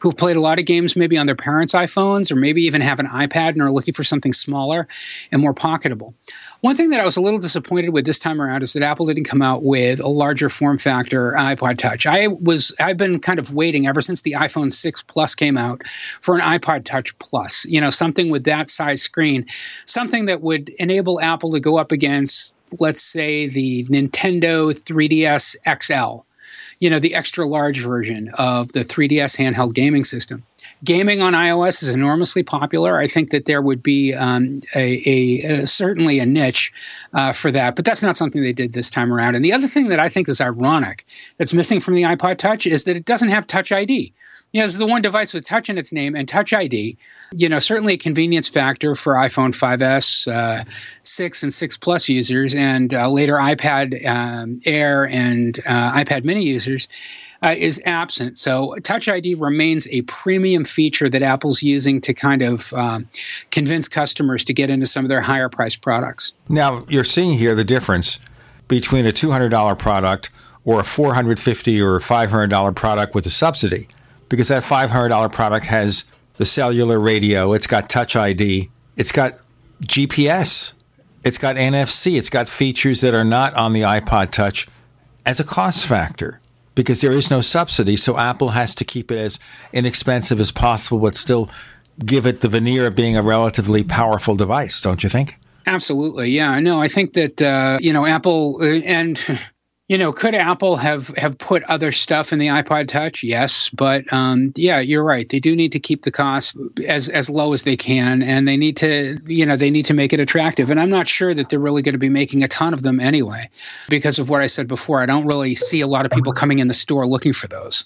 [0.00, 2.98] who've played a lot of games maybe on their parents' iPhones, or maybe even have
[2.98, 4.88] an iPad and are looking for something smaller
[5.30, 6.14] and more pocketable.
[6.66, 9.06] One thing that I was a little disappointed with this time around is that Apple
[9.06, 12.08] didn't come out with a larger form factor iPod Touch.
[12.08, 15.86] I was I've been kind of waiting ever since the iPhone 6 Plus came out
[15.86, 17.66] for an iPod Touch Plus.
[17.66, 19.46] You know, something with that size screen,
[19.84, 26.26] something that would enable Apple to go up against let's say the Nintendo 3DS XL
[26.78, 30.44] you know, the extra large version of the 3DS handheld gaming system.
[30.84, 32.98] Gaming on iOS is enormously popular.
[32.98, 36.72] I think that there would be um, a, a, a, certainly a niche
[37.14, 39.34] uh, for that, but that's not something they did this time around.
[39.34, 41.04] And the other thing that I think is ironic
[41.38, 44.12] that's missing from the iPod Touch is that it doesn't have Touch ID.
[44.52, 46.96] You know, this is the one device with Touch in its name and Touch ID.
[47.32, 50.64] You know, certainly a convenience factor for iPhone 5S, uh,
[51.02, 56.44] 6 and 6 Plus users, and uh, later iPad um, Air and uh, iPad Mini
[56.44, 56.88] users.
[57.42, 58.38] Uh, is absent.
[58.38, 63.08] So Touch ID remains a premium feature that Apple's using to kind of um,
[63.50, 66.32] convince customers to get into some of their higher priced products.
[66.48, 68.18] Now, you're seeing here the difference
[68.68, 70.30] between a $200 product
[70.64, 73.88] or a 450 or $500 product with a subsidy
[74.28, 76.04] because that $500 product has
[76.36, 79.38] the cellular radio, it's got Touch ID, it's got
[79.82, 80.72] GPS,
[81.24, 84.66] it's got NFC, it's got features that are not on the iPod Touch
[85.24, 86.40] as a cost factor
[86.76, 87.96] because there is no subsidy.
[87.96, 89.40] So Apple has to keep it as
[89.72, 91.50] inexpensive as possible, but still
[92.04, 95.38] give it the veneer of being a relatively powerful device, don't you think?
[95.66, 96.30] Absolutely.
[96.30, 96.60] Yeah.
[96.60, 99.18] No, I think that, uh, you know, Apple uh, and
[99.88, 103.22] you know, could Apple have have put other stuff in the iPod Touch?
[103.22, 105.28] Yes, but um, yeah, you're right.
[105.28, 108.56] They do need to keep the cost as as low as they can, and they
[108.56, 110.72] need to, you know, they need to make it attractive.
[110.72, 112.98] And I'm not sure that they're really going to be making a ton of them
[112.98, 113.48] anyway,
[113.88, 115.00] because of what I said before.
[115.00, 117.84] I don't really see a lot of people coming in the store looking for those.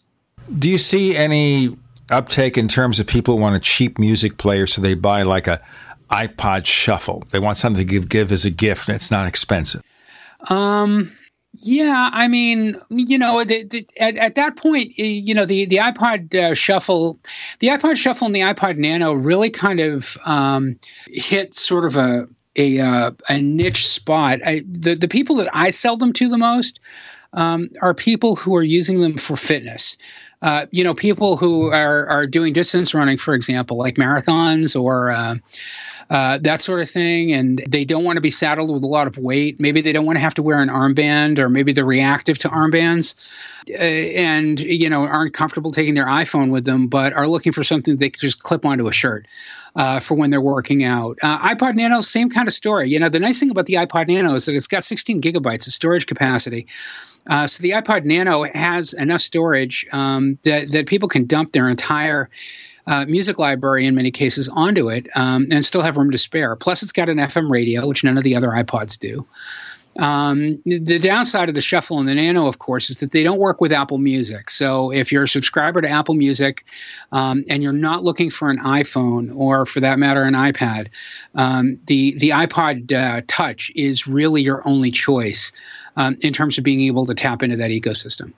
[0.58, 1.76] Do you see any
[2.10, 5.60] uptake in terms of people want a cheap music player, so they buy like a
[6.10, 7.24] iPod Shuffle?
[7.30, 9.82] They want something to give give as a gift, and it's not expensive.
[10.48, 11.12] Um
[11.54, 15.76] yeah, I mean, you know, the, the, at, at that point, you know, the the
[15.76, 17.18] iPod uh, Shuffle,
[17.58, 22.28] the iPod Shuffle and the iPod Nano really kind of um, hit sort of a
[22.56, 24.40] a, uh, a niche spot.
[24.46, 26.78] I, the the people that I sell them to the most
[27.32, 29.96] um, are people who are using them for fitness.
[30.42, 35.10] Uh, you know, people who are are doing distance running, for example, like marathons or
[35.10, 35.34] uh,
[36.08, 37.32] uh, that sort of thing.
[37.32, 39.60] And they don't want to be saddled with a lot of weight.
[39.60, 42.48] Maybe they don't want to have to wear an armband, or maybe they're reactive to
[42.48, 43.14] armbands
[43.78, 47.96] and, you know, aren't comfortable taking their iPhone with them, but are looking for something
[47.96, 49.26] they can just clip onto a shirt.
[49.76, 51.16] Uh, for when they're working out.
[51.22, 52.88] Uh, iPod Nano, same kind of story.
[52.88, 55.68] You know, the nice thing about the iPod Nano is that it's got 16 gigabytes
[55.68, 56.66] of storage capacity.
[57.28, 61.68] Uh, so the iPod Nano has enough storage um, that, that people can dump their
[61.68, 62.28] entire
[62.86, 66.56] uh, music library in many cases onto it um, and still have room to spare.
[66.56, 69.26] Plus, it's got an FM radio, which none of the other iPods do.
[69.98, 73.40] Um, the downside of the Shuffle and the Nano, of course, is that they don't
[73.40, 74.48] work with Apple Music.
[74.48, 76.64] So if you're a subscriber to Apple Music
[77.10, 80.88] um, and you're not looking for an iPhone or, for that matter, an iPad,
[81.34, 85.50] um, the the iPod uh, Touch is really your only choice
[85.96, 88.32] um, in terms of being able to tap into that ecosystem.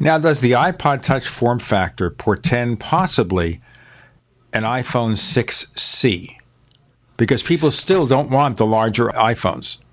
[0.00, 3.60] Now, does the iPod Touch form factor portend possibly
[4.52, 6.36] an iPhone 6C?
[7.16, 9.83] Because people still don't want the larger iPhones.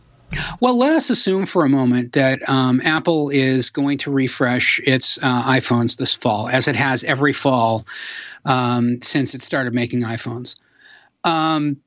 [0.60, 5.18] Well, let us assume for a moment that um, Apple is going to refresh its
[5.22, 7.86] uh, iPhones this fall, as it has every fall
[8.46, 10.56] um, since it started making iPhones.
[11.24, 11.78] Um,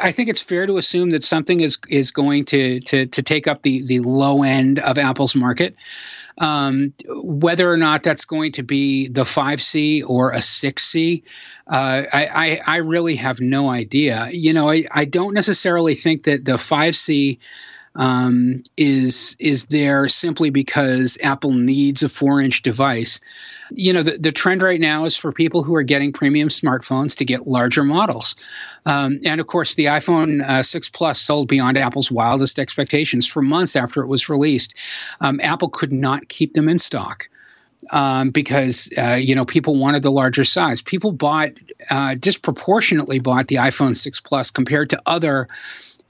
[0.00, 3.48] I think it's fair to assume that something is is going to to, to take
[3.48, 5.74] up the the low end of Apple's market.
[6.38, 11.22] Um, whether or not that's going to be the 5C or a 6C,
[11.68, 14.28] uh, I, I, I, really have no idea.
[14.32, 17.38] You know, I, I don't necessarily think that the 5C
[17.94, 23.20] um, is is there simply because Apple needs a four inch device.
[23.74, 27.16] You know, the, the trend right now is for people who are getting premium smartphones
[27.16, 28.34] to get larger models.
[28.84, 33.40] Um, and of course, the iPhone uh, 6 Plus sold beyond Apple's wildest expectations for
[33.40, 34.76] months after it was released.
[35.20, 37.28] Um, Apple could not keep them in stock.
[37.90, 40.80] Um, because uh, you know people wanted the larger size.
[40.80, 41.50] People bought
[41.90, 45.48] uh, disproportionately bought the iPhone 6 Plus compared to other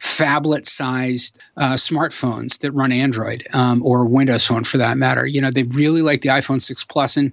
[0.02, 5.24] phablet sized uh, smartphones that run Android um, or Windows Phone for that matter.
[5.24, 7.30] You know, they really like the iPhone 6 Plus, and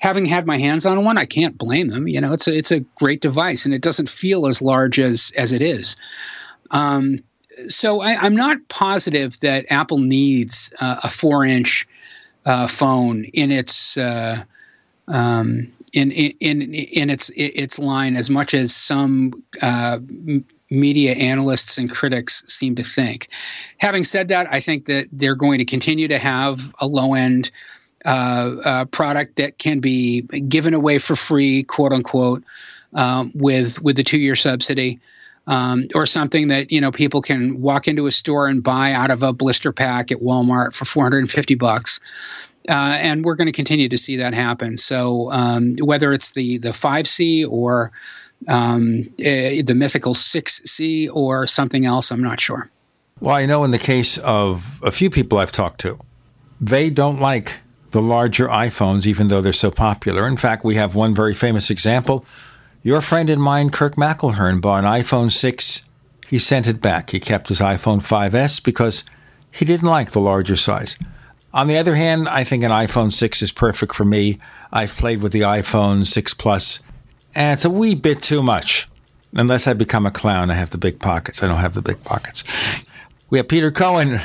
[0.00, 2.06] having had my hands on one, I can't blame them.
[2.06, 5.32] You know, it's a it's a great device, and it doesn't feel as large as
[5.34, 5.96] as it is.
[6.70, 7.24] Um,
[7.68, 11.88] so I, am not positive that Apple needs uh, a four inch
[12.44, 13.96] uh, phone in its.
[13.96, 14.44] Uh,
[15.08, 19.98] um, in, in in its its line as much as some uh,
[20.70, 23.28] media analysts and critics seem to think.
[23.78, 27.50] Having said that, I think that they're going to continue to have a low end
[28.04, 32.42] uh, uh, product that can be given away for free, quote unquote,
[32.94, 34.98] um, with with the two year subsidy.
[35.46, 39.10] Um, or something that you know people can walk into a store and buy out
[39.10, 41.98] of a blister pack at Walmart for 450 bucks.
[42.68, 44.76] Uh, and we're going to continue to see that happen.
[44.76, 47.90] So um, whether it's the the 5C or
[48.48, 52.10] um, uh, the mythical 6C or something else.
[52.10, 52.70] I'm not sure.
[53.20, 55.98] Well, I know in the case of a few people I've talked to,
[56.60, 57.60] they don't like
[57.90, 60.26] the larger iPhones, even though they're so popular.
[60.26, 62.24] In fact, we have one very famous example.
[62.82, 65.84] Your friend and mine, Kirk McElhearn, bought an iPhone 6.
[66.28, 67.10] He sent it back.
[67.10, 69.04] He kept his iPhone 5S because
[69.50, 70.96] he didn't like the larger size.
[71.52, 74.38] On the other hand, I think an iPhone 6 is perfect for me.
[74.72, 76.80] I've played with the iPhone 6 Plus
[77.34, 78.88] and it's a wee bit too much.
[79.32, 81.42] Unless I become a clown, I have the big pockets.
[81.42, 82.42] I don't have the big pockets.
[83.28, 84.20] We have Peter Cohen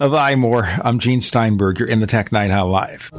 [0.00, 0.80] of iMore.
[0.84, 1.78] I'm Gene Steinberg.
[1.78, 3.10] You're in the Tech Night Owl Live.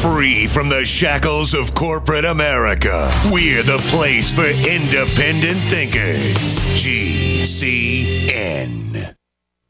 [0.00, 6.60] Free from the shackles of corporate America, we're the place for independent thinkers.
[6.80, 8.30] GCN.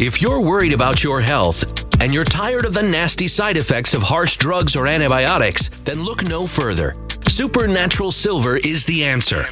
[0.00, 4.02] If you're worried about your health and you're tired of the nasty side effects of
[4.02, 6.96] harsh drugs or antibiotics, then look no further.
[7.28, 9.44] Supernatural Silver is the answer.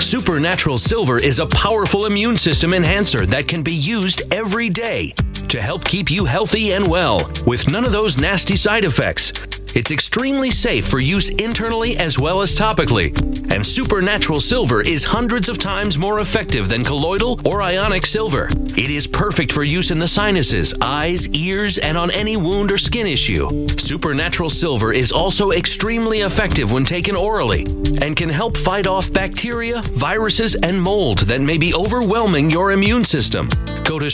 [0.00, 5.60] Supernatural Silver is a powerful immune system enhancer that can be used every day to
[5.60, 9.32] help keep you healthy and well with none of those nasty side effects.
[9.76, 13.12] It's extremely safe for use internally as well as topically.
[13.52, 18.48] And Supernatural Silver is hundreds of times more effective than colloidal or ionic silver.
[18.50, 22.78] It is perfect for use in the sinuses, eyes, ears, and on any wound or
[22.78, 23.66] skin issue.
[23.68, 27.66] Supernatural Silver is also extremely effective when taken orally
[28.00, 33.04] and can help fight off bacteria, viruses, and mold that may be overwhelming your immune
[33.04, 33.50] system.
[33.84, 34.10] Go to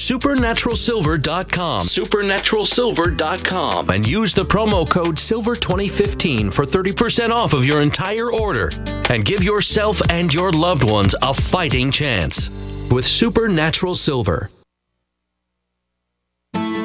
[1.18, 8.70] supernaturalsilver.com, supernaturalsilver.com, and use the promo code SILVER2015 for 30% off of your entire order
[9.10, 12.50] and give yourself and your loved ones a fighting chance
[12.90, 14.50] with Supernatural Silver.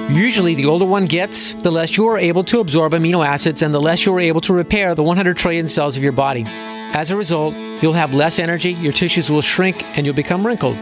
[0.09, 3.73] Usually, the older one gets, the less you are able to absorb amino acids and
[3.73, 6.45] the less you are able to repair the 100 trillion cells of your body.
[6.47, 10.77] As a result, you'll have less energy, your tissues will shrink, and you'll become wrinkled.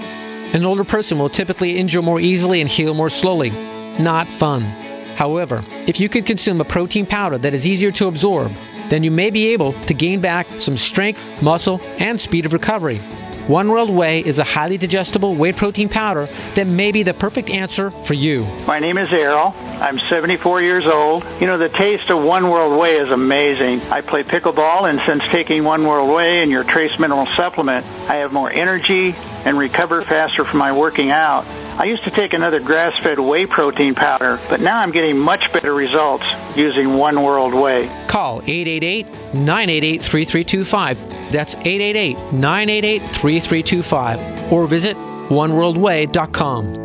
[0.54, 3.52] An older person will typically injure more easily and heal more slowly.
[4.00, 4.62] Not fun.
[5.16, 8.52] However, if you can consume a protein powder that is easier to absorb,
[8.90, 13.02] then you may be able to gain back some strength, muscle, and speed of recovery.
[13.48, 16.26] One World Whey is a highly digestible whey protein powder
[16.56, 18.44] that may be the perfect answer for you.
[18.66, 19.54] My name is Errol.
[19.56, 21.24] I'm 74 years old.
[21.40, 23.82] You know, the taste of One World Whey is amazing.
[23.92, 28.16] I play pickleball, and since taking One World Whey and your trace mineral supplement, I
[28.16, 29.14] have more energy
[29.46, 31.46] and recover faster from my working out.
[31.78, 35.52] I used to take another grass fed whey protein powder, but now I'm getting much
[35.52, 37.88] better results using One World Whey.
[38.08, 41.32] Call 888 988 3325.
[41.32, 44.54] That's 888 988 3325.
[44.54, 46.85] Or visit oneworldwhey.com.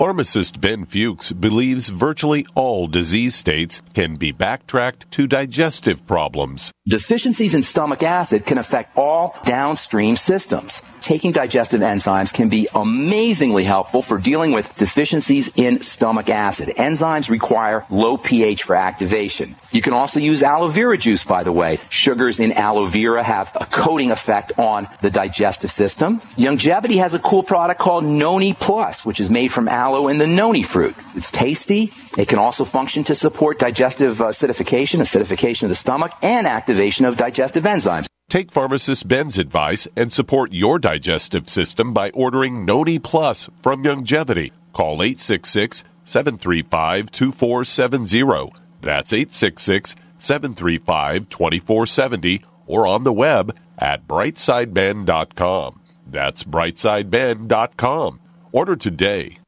[0.00, 6.72] Pharmacist Ben Fuchs believes virtually all disease states can be backtracked to digestive problems.
[6.88, 10.80] Deficiencies in stomach acid can affect all downstream systems.
[11.02, 16.68] Taking digestive enzymes can be amazingly helpful for dealing with deficiencies in stomach acid.
[16.76, 19.56] Enzymes require low pH for activation.
[19.70, 21.78] You can also use aloe vera juice, by the way.
[21.90, 26.20] Sugars in aloe vera have a coating effect on the digestive system.
[26.36, 30.26] Youngevity has a cool product called Noni Plus, which is made from aloe and the
[30.26, 30.94] noni fruit.
[31.14, 31.92] It's tasty.
[32.16, 37.04] It can also function to support digestive uh, acidification, acidification of the stomach, and activation
[37.06, 38.06] of digestive enzymes.
[38.28, 44.52] Take pharmacist Ben's advice and support your digestive system by ordering Noni Plus from Youngevity.
[44.72, 48.52] Call 866 735 2470.
[48.80, 55.80] That's 866 735 2470 or on the web at brightsideben.com.
[56.06, 58.20] That's brightsideben.com.
[58.52, 59.38] Order today.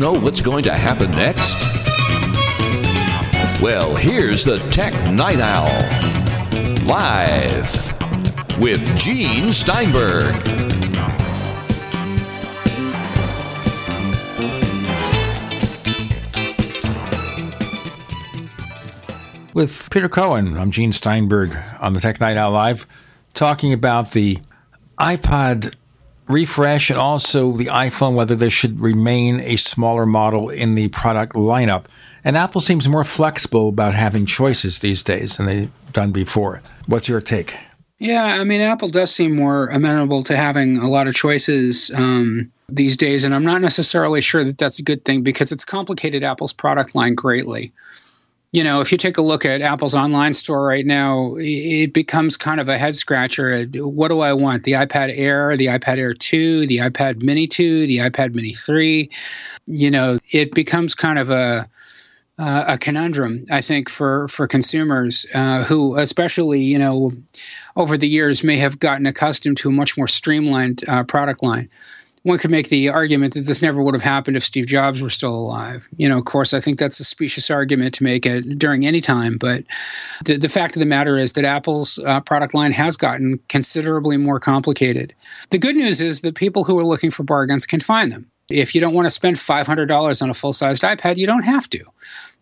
[0.00, 1.56] Know what's going to happen next?
[3.60, 5.68] Well, here's the Tech Night Owl.
[6.86, 7.92] Live
[8.58, 10.36] with Gene Steinberg.
[19.52, 22.86] With Peter Cohen, I'm Gene Steinberg on the Tech Night Owl Live,
[23.34, 24.38] talking about the
[24.98, 25.74] iPod
[26.30, 31.34] refresh and also the iPhone, whether there should remain a smaller model in the product
[31.34, 31.84] lineup.
[32.24, 36.62] And Apple seems more flexible about having choices these days than they've done before.
[36.86, 37.56] What's your take?
[37.98, 42.50] Yeah, I mean, Apple does seem more amenable to having a lot of choices um,
[42.66, 46.24] these days, and I'm not necessarily sure that that's a good thing because it's complicated
[46.24, 47.72] Apple's product line greatly.
[48.52, 52.36] You know, if you take a look at Apple's online store right now, it becomes
[52.36, 53.64] kind of a head scratcher.
[53.76, 54.64] What do I want?
[54.64, 59.08] The iPad Air, the iPad Air 2, the iPad Mini 2, the iPad Mini 3.
[59.66, 61.68] You know, it becomes kind of a
[62.40, 67.12] uh, a conundrum, I think, for for consumers uh, who, especially you know,
[67.76, 71.68] over the years may have gotten accustomed to a much more streamlined uh, product line.
[72.22, 75.08] One could make the argument that this never would have happened if Steve Jobs were
[75.08, 75.88] still alive.
[75.96, 79.00] You know, of course, I think that's a specious argument to make it during any
[79.00, 79.38] time.
[79.38, 79.64] But
[80.24, 84.18] the, the fact of the matter is that Apple's uh, product line has gotten considerably
[84.18, 85.14] more complicated.
[85.50, 88.30] The good news is that people who are looking for bargains can find them.
[88.50, 91.70] If you don't want to spend $500 on a full sized iPad, you don't have
[91.70, 91.84] to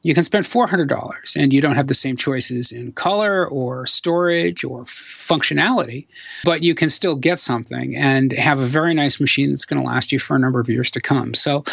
[0.02, 4.62] you can spend $400 and you don't have the same choices in color or storage
[4.64, 6.06] or functionality,
[6.44, 9.86] but you can still get something and have a very nice machine that's going to
[9.86, 11.34] last you for a number of years to come.
[11.34, 11.64] So,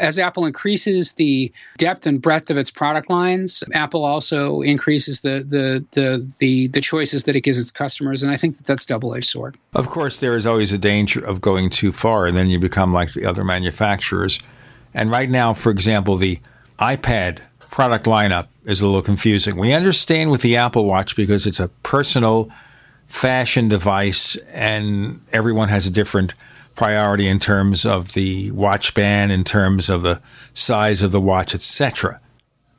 [0.00, 5.44] as Apple increases the depth and breadth of its product lines, Apple also increases the
[5.48, 8.86] the the the, the choices that it gives its customers, and I think that that's
[8.86, 9.56] double-edged sword.
[9.74, 12.92] Of course, there is always a danger of going too far, and then you become
[12.92, 14.40] like the other manufacturers.
[14.94, 16.38] And right now, for example, the
[16.78, 17.40] iPad
[17.70, 19.56] product lineup is a little confusing.
[19.56, 22.50] We understand with the Apple Watch because it's a personal
[23.06, 26.34] fashion device and everyone has a different
[26.76, 30.20] priority in terms of the watch band, in terms of the
[30.54, 32.20] size of the watch, etc.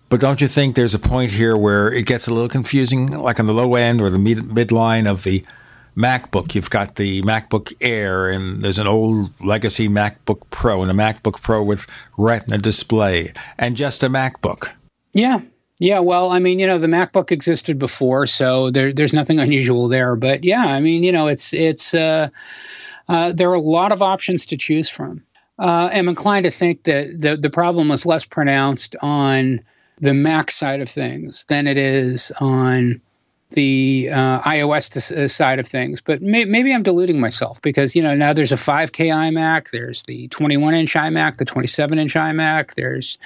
[0.07, 3.39] But don't you think there's a point here where it gets a little confusing, like
[3.39, 5.45] on the low end or the mid midline of the
[5.95, 6.55] MacBook?
[6.55, 11.41] You've got the MacBook Air, and there's an old legacy MacBook Pro, and a MacBook
[11.41, 11.85] Pro with
[12.17, 14.69] Retina display, and just a MacBook.
[15.13, 15.41] Yeah.
[15.81, 19.87] Yeah, well, I mean, you know, the MacBook existed before, so there, there's nothing unusual
[19.87, 20.17] there.
[20.17, 22.29] But yeah, I mean, you know, it's it's uh,
[23.07, 25.23] uh, there are a lot of options to choose from.
[25.57, 29.61] Uh, I'm inclined to think that the the problem was less pronounced on
[29.99, 32.99] the Mac side of things than it is on
[33.51, 36.01] the uh, iOS uh, side of things.
[36.01, 40.03] But may, maybe I'm deluding myself because you know now there's a 5K iMac, there's
[40.03, 43.17] the 21 inch iMac, the 27 inch iMac, there's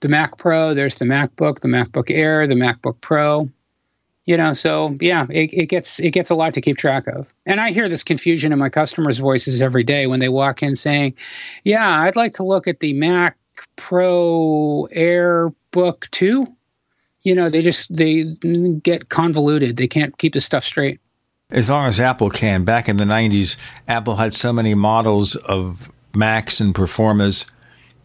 [0.00, 3.50] the Mac Pro, there's the MacBook, the MacBook Air, the MacBook Pro.
[4.26, 7.34] You know, so yeah, it, it gets it gets a lot to keep track of.
[7.44, 10.74] And I hear this confusion in my customers' voices every day when they walk in
[10.74, 11.14] saying,
[11.62, 13.36] "Yeah, I'd like to look at the Mac
[13.76, 16.46] Pro Air Book 2."
[17.24, 18.24] you know, they just they
[18.82, 19.76] get convoluted.
[19.76, 21.00] They can't keep the stuff straight.
[21.50, 22.64] As long as Apple can.
[22.64, 23.56] Back in the 90s,
[23.88, 27.50] Apple had so many models of Macs and Performas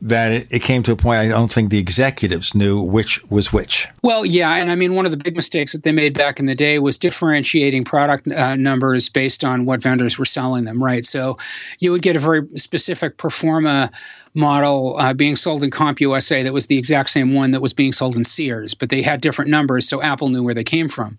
[0.02, 3.88] that it, came to a point I don't think the executives knew which was which.
[4.04, 6.46] Well, yeah, and I mean one of the big mistakes that they made back in
[6.46, 11.04] the day was differentiating product uh, numbers based on what vendors were selling them, right?
[11.06, 11.38] So
[11.80, 13.94] you would get a very specific Performa
[14.34, 17.92] model uh, being sold in CompUSA that was the exact same one that was being
[17.92, 21.18] sold in Sears, but they had different numbers, so Apple knew where they came from.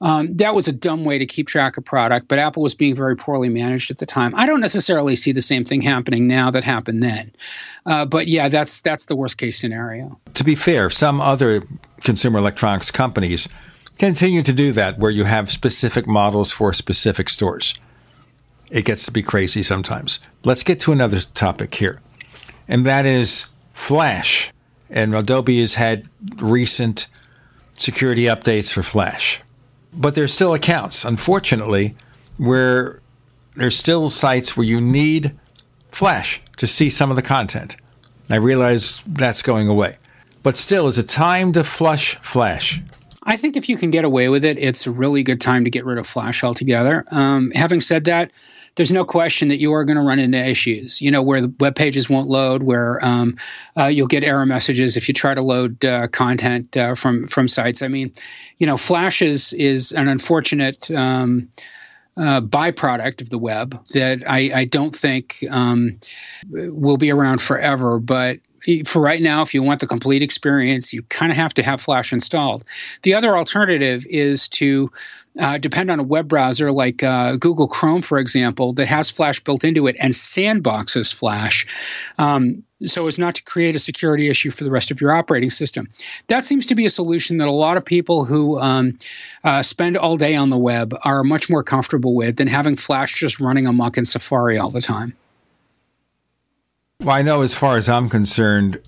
[0.00, 2.94] Um, that was a dumb way to keep track of product, but Apple was being
[2.94, 4.32] very poorly managed at the time.
[4.36, 7.32] I don't necessarily see the same thing happening now that happened then,
[7.84, 10.20] uh, but yeah, that's that's the worst case scenario.
[10.34, 11.64] To be fair, some other
[12.04, 13.48] consumer electronics companies
[13.98, 17.74] continue to do that, where you have specific models for specific stores.
[18.70, 20.20] It gets to be crazy sometimes.
[20.44, 22.00] Let's get to another topic here,
[22.68, 24.52] and that is Flash.
[24.90, 27.08] And Adobe has had recent
[27.76, 29.42] security updates for Flash
[29.98, 31.96] but there's still accounts, unfortunately,
[32.38, 33.00] where
[33.56, 35.34] there's still sites where you need
[35.90, 37.76] Flash to see some of the content.
[38.30, 39.98] I realize that's going away.
[40.42, 42.80] But still, is it time to flush Flash?
[43.28, 45.70] I think if you can get away with it, it's a really good time to
[45.70, 47.04] get rid of Flash altogether.
[47.10, 48.32] Um, having said that,
[48.76, 51.02] there's no question that you are going to run into issues.
[51.02, 53.36] You know, where the web pages won't load, where um,
[53.76, 57.48] uh, you'll get error messages if you try to load uh, content uh, from from
[57.48, 57.82] sites.
[57.82, 58.12] I mean,
[58.56, 60.90] you know, Flash is is an unfortunate.
[60.90, 61.50] Um,
[62.16, 66.00] uh, byproduct of the web that I, I don't think um,
[66.50, 68.00] will be around forever.
[68.00, 68.40] But
[68.84, 71.80] for right now, if you want the complete experience, you kind of have to have
[71.80, 72.64] Flash installed.
[73.02, 74.90] The other alternative is to
[75.38, 79.40] uh, depend on a web browser like uh, Google Chrome, for example, that has Flash
[79.40, 81.66] built into it and sandboxes Flash.
[82.18, 85.50] Um, so as not to create a security issue for the rest of your operating
[85.50, 85.88] system.
[86.28, 88.98] That seems to be a solution that a lot of people who um,
[89.42, 93.14] uh, spend all day on the web are much more comfortable with than having Flash
[93.14, 95.16] just running amok in Safari all the time.
[97.00, 98.78] Well, I know as far as I'm concerned,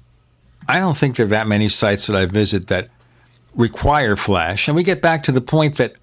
[0.67, 2.89] I don't think there are that many sites that I visit that
[3.55, 4.67] require Flash.
[4.67, 5.95] And we get back to the point that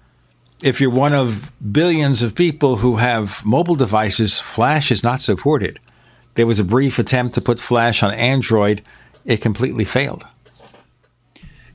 [0.62, 5.80] if you're one of billions of people who have mobile devices, Flash is not supported.
[6.34, 8.80] There was a brief attempt to put Flash on Android,
[9.26, 10.26] it completely failed.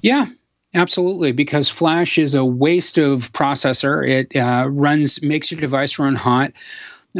[0.02, 0.26] Yeah,
[0.74, 1.32] absolutely.
[1.32, 4.08] Because Flash is a waste of processor.
[4.08, 6.54] It uh, runs, makes your device run hot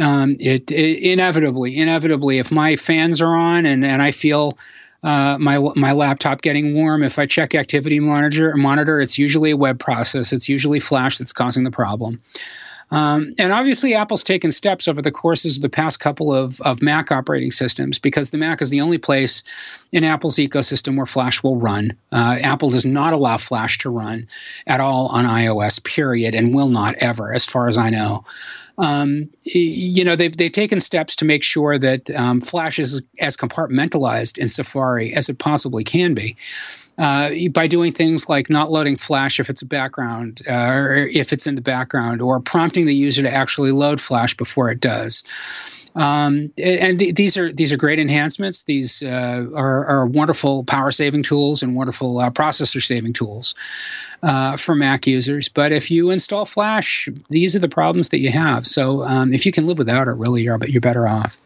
[0.00, 4.58] um, it, it, inevitably, inevitably, if my fans are on and, and I feel
[5.02, 9.56] uh, my my laptop getting warm, if I check activity monitor monitor, it's usually a
[9.56, 10.32] web process.
[10.32, 12.22] It's usually Flash that's causing the problem.
[12.90, 16.82] Um, and obviously, Apple's taken steps over the courses of the past couple of, of
[16.82, 19.42] Mac operating systems because the Mac is the only place
[19.90, 21.96] in Apple's ecosystem where Flash will run.
[22.12, 24.28] Uh, Apple does not allow Flash to run
[24.66, 28.24] at all on iOS, period, and will not ever, as far as I know
[28.78, 33.36] um, you know, they've they've taken steps to make sure that um, Flash is as
[33.36, 36.36] compartmentalized in Safari as it possibly can be.
[36.96, 41.32] Uh, by doing things like not loading Flash if it's a background, uh, or if
[41.32, 45.24] it's in the background, or prompting the user to actually load Flash before it does.
[45.94, 48.64] Um, and th- these are these are great enhancements.
[48.64, 53.54] These uh, are, are, wonderful power saving tools and wonderful uh, processor saving tools
[54.22, 55.48] uh, for Mac users.
[55.48, 58.66] But if you install Flash, these are the problems that you have.
[58.66, 61.40] So um, if you can live without it, really, you're but you're better off.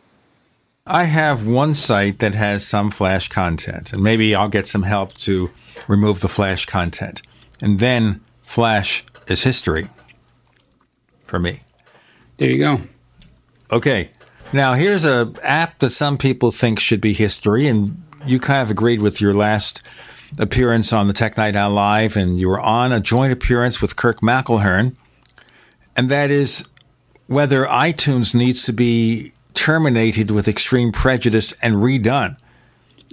[0.87, 5.13] I have one site that has some Flash content, and maybe I'll get some help
[5.19, 5.51] to
[5.87, 7.21] remove the Flash content,
[7.61, 9.91] and then Flash is history
[11.27, 11.61] for me.
[12.39, 12.81] There you go.
[13.71, 14.11] Okay,
[14.53, 18.71] now, here's a app that some people think should be history, and you kind of
[18.71, 19.83] agreed with your last
[20.39, 23.97] appearance on the Tech Night Owl Live, and you were on a joint appearance with
[23.97, 24.95] Kirk McElhearn,
[25.97, 26.69] and that is
[27.27, 32.39] whether iTunes needs to be terminated with extreme prejudice and redone.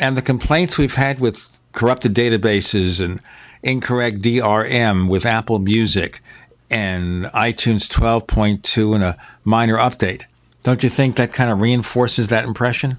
[0.02, 3.20] And the complaints we've had with corrupted databases and
[3.64, 6.22] incorrect DRM with Apple Music
[6.70, 10.26] and iTunes 12.2 and a minor update.
[10.66, 12.98] Don't you think that kind of reinforces that impression?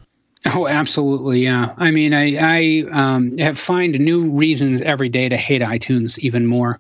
[0.54, 1.40] Oh, absolutely.
[1.40, 1.74] Yeah.
[1.76, 6.46] I mean, I, I um, have find new reasons every day to hate iTunes even
[6.46, 6.78] more.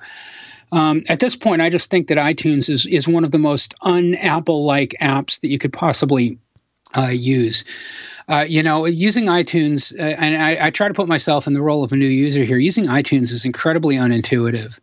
[0.70, 3.74] Um, at this point, I just think that iTunes is is one of the most
[3.82, 6.38] un-Apple like apps that you could possibly
[6.96, 7.64] uh, use.
[8.28, 11.62] Uh, you know, using iTunes, uh, and I, I, try to put myself in the
[11.62, 12.58] role of a new user here.
[12.58, 14.78] Using iTunes is incredibly unintuitive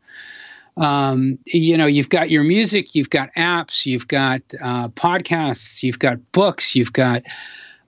[0.77, 5.99] um, you know, you've got your music, you've got apps, you've got uh, podcasts, you've
[5.99, 7.23] got books, you've got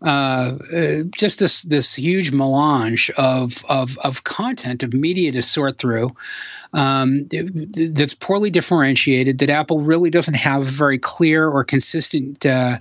[0.01, 5.79] uh, uh, just this this huge melange of of of content of media to sort
[5.79, 6.15] through
[6.73, 7.27] um,
[7.73, 9.39] that's poorly differentiated.
[9.39, 12.45] That Apple really doesn't have very clear or consistent.
[12.45, 12.77] Uh,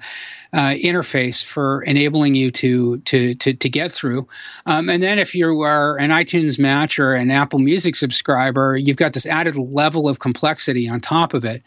[0.54, 4.28] uh, interface for enabling you to to to, to get through.
[4.66, 8.96] Um, and then if you are an iTunes Match or an Apple Music subscriber, you've
[8.96, 11.62] got this added level of complexity on top of it,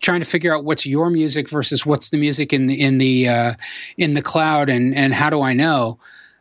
[0.00, 3.28] trying to figure out what's your music versus what's the music in the in the
[3.28, 3.54] uh,
[3.98, 5.98] in the cloud, and and how do I know?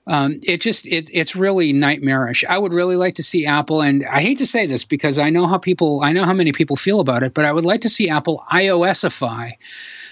[0.08, 2.46] Um, it just it, it's really nightmarish.
[2.48, 5.30] I would really like to see Apple, and I hate to say this because I
[5.30, 7.82] know how people I know how many people feel about it, but I would like
[7.82, 9.56] to see Apple iOSify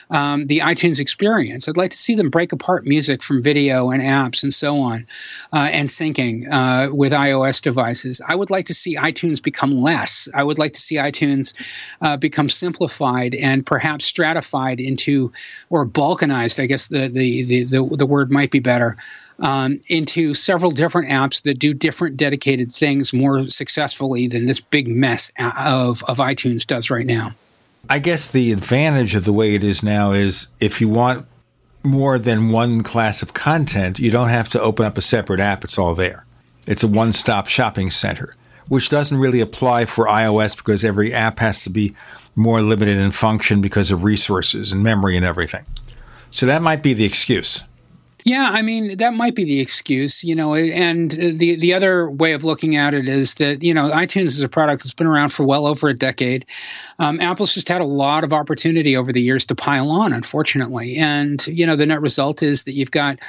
[0.09, 1.67] um, the iTunes experience.
[1.67, 5.05] I'd like to see them break apart music from video and apps and so on,
[5.53, 8.21] uh, and syncing uh, with iOS devices.
[8.27, 10.27] I would like to see iTunes become less.
[10.33, 11.53] I would like to see iTunes
[12.01, 15.31] uh, become simplified and perhaps stratified into,
[15.69, 16.61] or balkanized.
[16.61, 18.95] I guess the the the, the, the word might be better.
[19.41, 24.89] Um, into several different apps that do different dedicated things more successfully than this big
[24.89, 27.35] mess of, of iTunes does right now.
[27.87, 31.25] I guess the advantage of the way it is now is if you want
[31.83, 35.63] more than one class of content, you don't have to open up a separate app.
[35.63, 36.25] It's all there.
[36.67, 38.35] It's a one stop shopping center,
[38.67, 41.95] which doesn't really apply for iOS because every app has to be
[42.35, 45.65] more limited in function because of resources and memory and everything.
[46.31, 47.63] So that might be the excuse.
[48.29, 50.53] Yeah, I mean that might be the excuse, you know.
[50.53, 54.43] And the the other way of looking at it is that you know iTunes is
[54.43, 56.45] a product that's been around for well over a decade.
[56.99, 60.95] Um, Apple's just had a lot of opportunity over the years to pile on, unfortunately,
[60.97, 63.19] and you know the net result is that you've got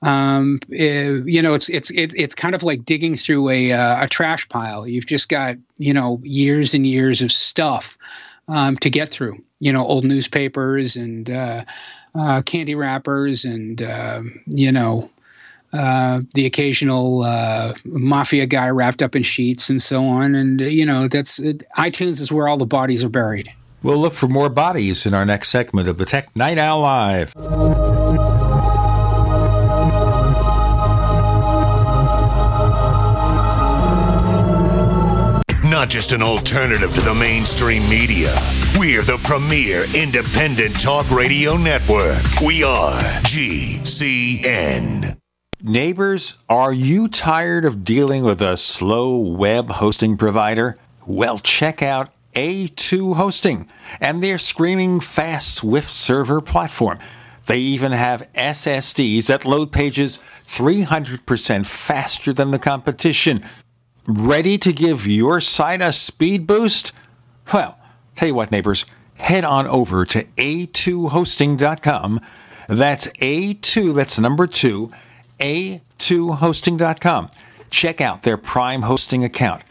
[0.00, 4.08] um, uh, you know, it's it's it's kind of like digging through a uh, a
[4.08, 4.88] trash pile.
[4.88, 7.98] You've just got you know years and years of stuff
[8.48, 9.44] um, to get through.
[9.58, 11.64] You know, old newspapers and uh,
[12.14, 15.10] uh, candy wrappers and uh, you know
[15.72, 20.34] uh, the occasional uh, mafia guy wrapped up in sheets and so on.
[20.34, 23.52] And you know that's iTunes is where all the bodies are buried.
[23.82, 27.34] We'll look for more bodies in our next segment of the Tech Night Owl Live.
[35.64, 38.36] Not just an alternative to the mainstream media.
[38.78, 42.22] We're the premier independent talk radio network.
[42.40, 45.18] We are GCN.
[45.60, 50.78] Neighbors, are you tired of dealing with a slow web hosting provider?
[51.04, 53.68] Well, check out A2 Hosting
[54.00, 57.00] and their screaming fast Swift server platform.
[57.46, 63.44] They even have SSDs that load pages 300% faster than the competition.
[64.06, 66.92] Ready to give your site a speed boost?
[67.52, 67.76] Well,
[68.20, 72.20] tell you what, neighbors, head on over to a2hosting.com.
[72.68, 74.92] That's A2, that's number two,
[75.40, 77.30] a2hosting.com.
[77.70, 79.62] Check out their Prime hosting account.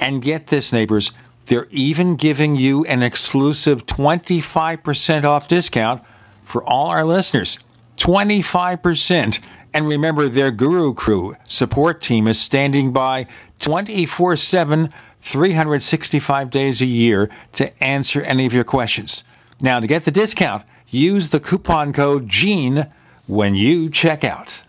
[0.00, 1.12] And get this, neighbors,
[1.46, 6.02] they're even giving you an exclusive 25% off discount
[6.44, 7.60] for all our listeners.
[7.98, 9.38] 25%.
[9.72, 13.28] And remember, their Guru Crew support team is standing by
[13.60, 14.92] 24 7,
[15.26, 19.24] 365 days a year to answer any of your questions.
[19.60, 22.86] Now, to get the discount, use the coupon code GENE
[23.26, 24.62] when you check out.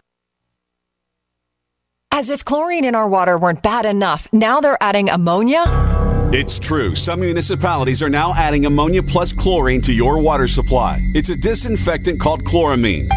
[2.09, 5.65] As if chlorine in our water weren't bad enough, now they're adding ammonia?
[6.33, 6.95] It's true.
[6.95, 10.97] Some municipalities are now adding ammonia plus chlorine to your water supply.
[11.13, 13.07] It's a disinfectant called chloramine.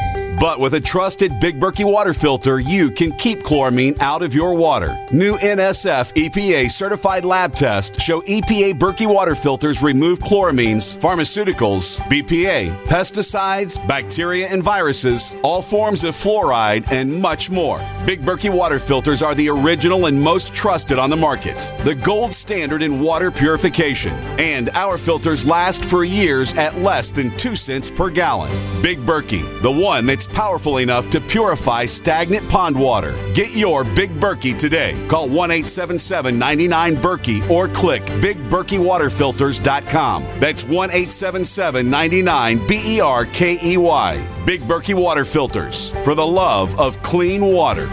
[0.40, 4.54] But with a trusted Big Berkey water filter, you can keep chloramine out of your
[4.54, 4.96] water.
[5.12, 12.74] New NSF EPA certified lab tests show EPA Berkey water filters remove chloramines, pharmaceuticals, BPA,
[12.86, 17.78] pesticides, bacteria and viruses, all forms of fluoride, and much more.
[18.06, 22.32] Big Berkey water filters are the original and most trusted on the market, the gold
[22.32, 24.14] standard in water purification.
[24.38, 28.50] And our filters last for years at less than 2 cents per gallon.
[28.82, 33.14] Big Berkey, the one that's powerful enough to purify stagnant pond water.
[33.34, 34.96] Get your Big Berkey today.
[35.08, 40.22] Call 1 877 99 Berkey or click BigBerkeyWaterFilters.com.
[40.40, 44.26] That's 1 877 99 B E R K E Y.
[44.46, 47.88] Big Berkey Water Filters for the love of clean water.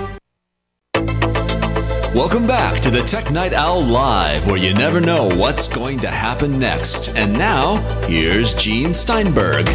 [2.18, 6.08] Welcome back to the Tech Night Owl Live, where you never know what's going to
[6.08, 7.16] happen next.
[7.16, 7.76] And now,
[8.08, 9.68] here's Gene Steinberg.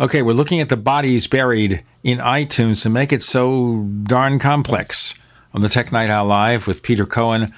[0.00, 5.14] Okay, we're looking at the bodies buried in iTunes to make it so darn complex.
[5.52, 7.52] on the Tech Night Owl Live with Peter Cohen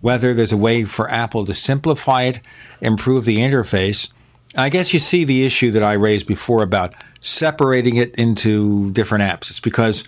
[0.00, 2.40] whether there's a way for Apple to simplify it,
[2.80, 4.12] improve the interface.
[4.56, 9.24] I guess you see the issue that I raised before about separating it into different
[9.24, 9.50] apps.
[9.50, 10.04] It's because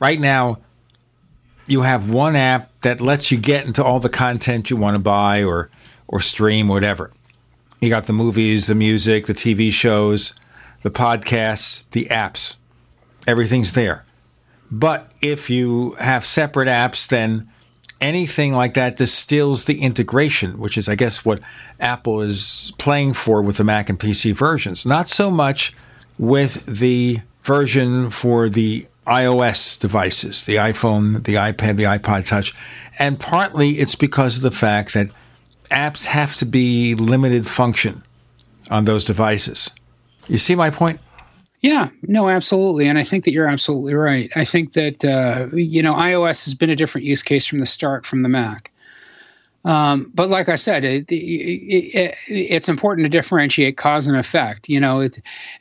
[0.00, 0.58] right now
[1.66, 4.98] you have one app that lets you get into all the content you want to
[4.98, 5.70] buy or
[6.06, 7.12] or stream, whatever.
[7.80, 10.34] You got the movies, the music, the TV shows,
[10.84, 12.56] the podcasts, the apps.
[13.26, 14.04] Everything's there.
[14.70, 17.48] But if you have separate apps, then
[18.02, 21.40] anything like that distills the integration, which is, I guess, what
[21.80, 24.84] Apple is playing for with the Mac and PC versions.
[24.84, 25.74] Not so much
[26.18, 32.54] with the version for the iOS devices, the iPhone, the iPad, the iPod Touch.
[32.98, 35.08] And partly it's because of the fact that
[35.70, 38.02] apps have to be limited function
[38.70, 39.70] on those devices.
[40.28, 41.00] You see my point?
[41.60, 42.88] Yeah, no, absolutely.
[42.88, 44.30] And I think that you're absolutely right.
[44.36, 47.66] I think that, uh, you know, iOS has been a different use case from the
[47.66, 48.70] start from the Mac.
[49.64, 54.68] Um, but like I said, it, it, it, it's important to differentiate cause and effect.
[54.68, 55.08] You know,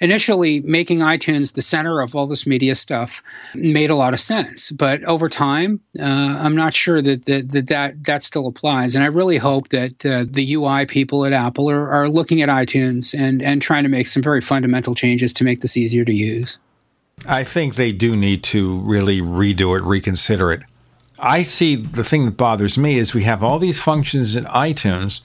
[0.02, 3.24] initially making iTunes the center of all this media stuff
[3.56, 7.68] made a lot of sense, but over time, uh, I'm not sure that that, that
[7.68, 8.96] that that still applies.
[8.96, 12.50] And I really hope that uh, the UI people at Apple are, are looking at
[12.50, 16.14] iTunes and and trying to make some very fundamental changes to make this easier to
[16.14, 16.60] use.
[17.26, 20.64] I think they do need to really redo it, reconsider it.
[21.26, 25.22] I see the thing that bothers me is we have all these functions in iTunes,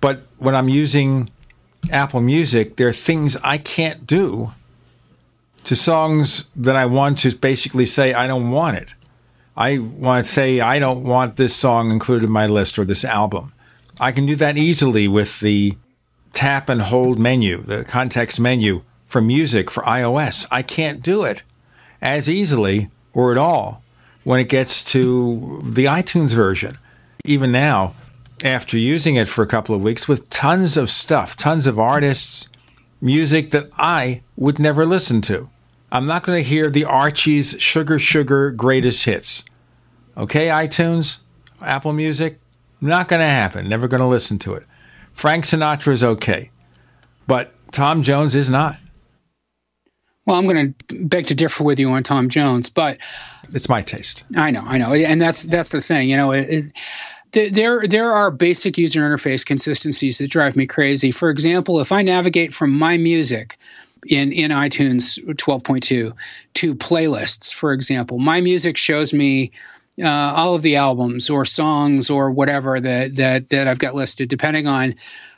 [0.00, 1.28] but when I'm using
[1.90, 4.54] Apple Music, there are things I can't do
[5.64, 8.94] to songs that I want to basically say I don't want it.
[9.54, 13.04] I want to say I don't want this song included in my list or this
[13.04, 13.52] album.
[14.00, 15.76] I can do that easily with the
[16.32, 20.46] tap and hold menu, the context menu for music for iOS.
[20.50, 21.42] I can't do it
[22.00, 23.81] as easily or at all
[24.24, 26.78] when it gets to the iTunes version.
[27.24, 27.94] Even now,
[28.44, 32.48] after using it for a couple of weeks with tons of stuff, tons of artists,
[33.00, 35.48] music that I would never listen to.
[35.90, 39.44] I'm not going to hear the Archie's Sugar Sugar greatest hits.
[40.16, 41.22] Okay, iTunes,
[41.60, 42.38] Apple Music,
[42.80, 43.68] not going to happen.
[43.68, 44.64] Never going to listen to it.
[45.12, 46.50] Frank Sinatra is okay,
[47.26, 48.78] but Tom Jones is not.
[50.24, 52.98] Well, I'm going to beg to differ with you on Tom Jones, but
[53.52, 54.24] it's my taste.
[54.36, 56.08] I know, I know, and that's that's the thing.
[56.08, 56.72] You know, it,
[57.32, 61.10] it, there there are basic user interface consistencies that drive me crazy.
[61.10, 63.56] For example, if I navigate from my music
[64.08, 66.16] in in iTunes 12.2
[66.54, 69.50] to playlists, for example, my music shows me
[70.00, 74.28] uh, all of the albums or songs or whatever that that that I've got listed,
[74.28, 74.94] depending on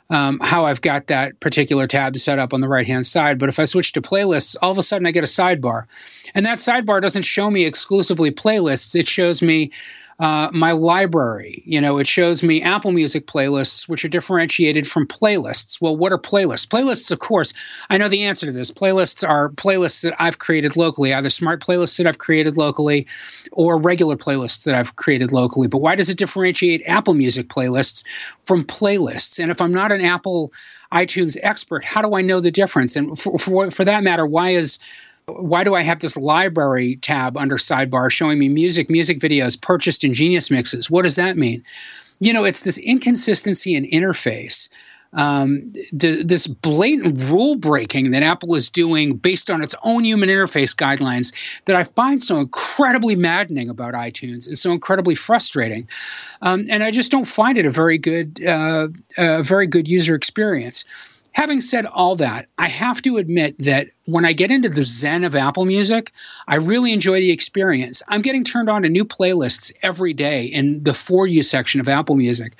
[0.09, 3.39] um, how I've got that particular tab set up on the right hand side.
[3.39, 5.85] But if I switch to playlists, all of a sudden I get a sidebar.
[6.33, 9.71] And that sidebar doesn't show me exclusively playlists, it shows me
[10.19, 11.61] uh, my library.
[11.65, 15.81] You know, it shows me Apple Music playlists, which are differentiated from playlists.
[15.81, 16.67] Well, what are playlists?
[16.67, 17.53] Playlists, of course,
[17.89, 18.71] I know the answer to this.
[18.71, 23.07] Playlists are playlists that I've created locally, either smart playlists that I've created locally
[23.51, 25.67] or regular playlists that I've created locally.
[25.67, 28.07] But why does it differentiate Apple Music playlists
[28.39, 29.39] from playlists?
[29.39, 30.53] And if I'm not an Apple
[30.93, 32.95] iTunes expert, how do I know the difference?
[32.95, 34.79] And for, for, for that matter, why is
[35.27, 40.03] why do I have this library tab under sidebar showing me music, music videos purchased
[40.03, 40.89] in Genius Mixes?
[40.89, 41.63] What does that mean?
[42.19, 44.69] You know, it's this inconsistency in interface.
[45.13, 50.27] Um, th- this blatant rule breaking that Apple is doing based on its own human
[50.27, 51.33] interface guidelines
[51.65, 55.87] that I find so incredibly maddening about iTunes and so incredibly frustrating.
[56.41, 60.15] Um, and I just don't find it a very good, uh, a very good user
[60.15, 60.83] experience.
[61.31, 65.23] Having said all that, I have to admit that when I get into the zen
[65.23, 66.11] of Apple Music,
[66.47, 68.03] I really enjoy the experience.
[68.07, 71.89] I'm getting turned on to new playlists every day in the For You section of
[71.89, 72.53] Apple Music.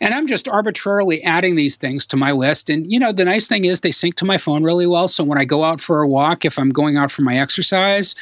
[0.00, 2.70] And I'm just arbitrarily adding these things to my list.
[2.70, 5.08] And, you know, the nice thing is they sync to my phone really well.
[5.08, 8.14] So when I go out for a walk, if I'm going out for my exercise,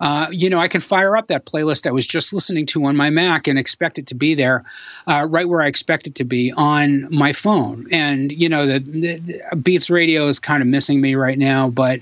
[0.00, 2.96] uh, you know, I can fire up that playlist I was just listening to on
[2.96, 4.64] my Mac and expect it to be there
[5.06, 7.84] uh, right where I expect it to be on my phone.
[7.92, 12.00] And, you know, the, the Beats Radio is kind of missing me right now, but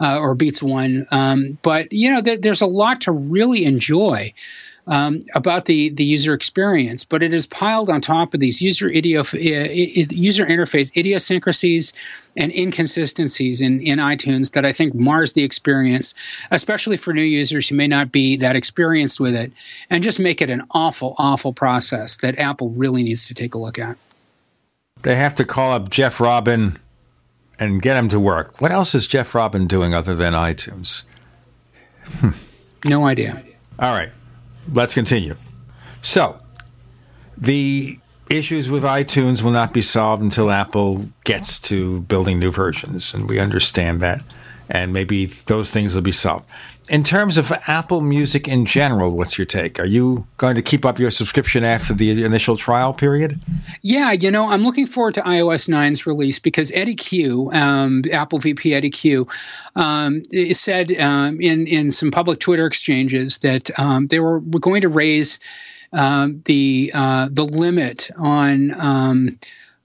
[0.00, 1.06] uh, or Beats One.
[1.10, 4.32] Um, but you know, th- there's a lot to really enjoy.
[4.86, 8.88] Um, about the the user experience, but it is piled on top of these user
[8.88, 9.70] idio- uh,
[10.10, 11.92] user interface idiosyncrasies
[12.36, 16.14] and inconsistencies in, in iTunes that I think mars the experience,
[16.50, 19.52] especially for new users who may not be that experienced with it,
[19.90, 23.58] and just make it an awful, awful process that Apple really needs to take a
[23.58, 23.96] look at.
[25.02, 26.78] They have to call up Jeff Robbin
[27.60, 28.60] and get him to work.
[28.60, 31.04] What else is Jeff Robbin doing other than iTunes?
[32.18, 32.30] Hmm.
[32.84, 33.44] No idea.
[33.78, 34.10] All right,
[34.72, 35.36] let's continue.
[36.02, 36.38] So,
[37.36, 37.98] the
[38.30, 43.28] issues with iTunes will not be solved until Apple gets to building new versions, and
[43.28, 44.22] we understand that.
[44.68, 46.48] And maybe those things will be solved.
[46.90, 49.78] In terms of Apple Music in general, what's your take?
[49.78, 53.40] Are you going to keep up your subscription after the initial trial period?
[53.80, 58.40] Yeah, you know, I'm looking forward to iOS 9's release because Eddie Cue, um, Apple
[58.40, 59.28] VP Eddie Cue,
[59.76, 60.22] um,
[60.52, 64.88] said um, in in some public Twitter exchanges that um, they were, were going to
[64.88, 65.38] raise
[65.92, 69.38] um, the uh, the limit on um,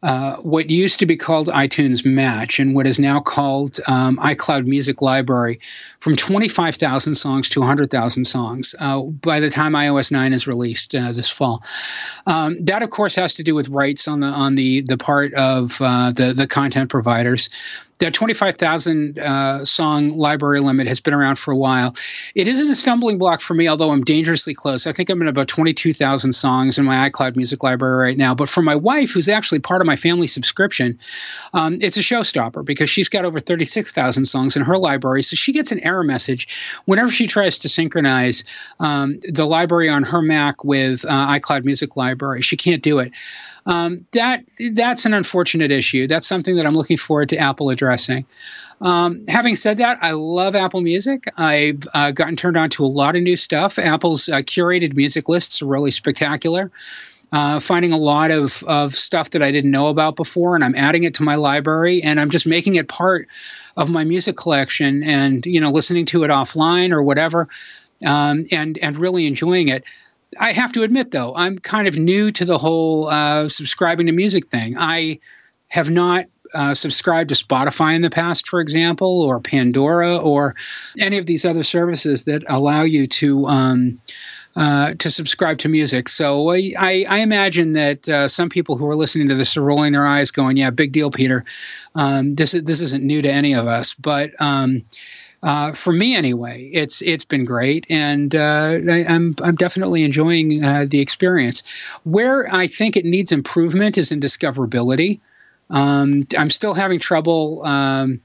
[0.05, 4.67] uh, what used to be called iTunes Match and what is now called um, iCloud
[4.67, 5.59] Music Library
[5.99, 11.11] from 25,000 songs to 100,000 songs uh, by the time iOS 9 is released uh,
[11.11, 11.63] this fall.
[12.27, 15.33] Um, that, of course, has to do with rights on the on the the part
[15.33, 17.49] of uh, the the content providers
[17.99, 21.95] that 25,000 uh, song library limit has been around for a while.
[22.35, 24.85] It isn't a stumbling block for me, although I'm dangerously close.
[24.85, 28.35] I think I'm at about 22,000 songs in my iCloud music library right now.
[28.35, 30.99] But for my wife, who's actually part of my family subscription,
[31.53, 35.21] um, it's a showstopper because she's got over 36,000 songs in her library.
[35.21, 38.43] So she gets an error message whenever she tries to synchronize
[38.79, 42.41] um, the library on her Mac with uh, iCloud music library.
[42.41, 43.13] She can't do it.
[43.65, 44.43] Um, that
[44.73, 46.07] that's an unfortunate issue.
[46.07, 48.25] That's something that I'm looking forward to Apple addressing.
[48.81, 51.31] Um, having said that, I love Apple Music.
[51.37, 53.79] I've uh, gotten turned on to a lot of new stuff.
[53.79, 56.71] Apple's uh, curated music lists are really spectacular.
[57.31, 60.75] Uh, finding a lot of, of stuff that I didn't know about before, and I'm
[60.75, 63.27] adding it to my library, and I'm just making it part
[63.75, 67.49] of my music collection, and you know, listening to it offline or whatever,
[68.05, 69.83] um, and and really enjoying it.
[70.39, 74.11] I have to admit, though, I'm kind of new to the whole uh, subscribing to
[74.11, 74.75] music thing.
[74.77, 75.19] I
[75.69, 80.55] have not uh, subscribed to Spotify in the past, for example, or Pandora, or
[80.99, 83.47] any of these other services that allow you to.
[83.47, 83.99] Um,
[84.57, 86.07] uh, to subscribe to music.
[86.07, 89.91] So I, I imagine that uh, some people who are listening to this are rolling
[89.91, 91.43] their eyes, going, "Yeah, big deal, Peter.
[91.93, 94.85] Um, this is this isn't new to any of us." But um,
[95.45, 100.03] uh, for me anyway, it's it's been great, and uh, I, am I'm, I'm definitely
[100.03, 101.61] enjoying uh, the experience.
[102.03, 105.19] Where I think it needs improvement is in discoverability.
[105.69, 107.63] Um, I'm still having trouble.
[107.63, 108.21] Um,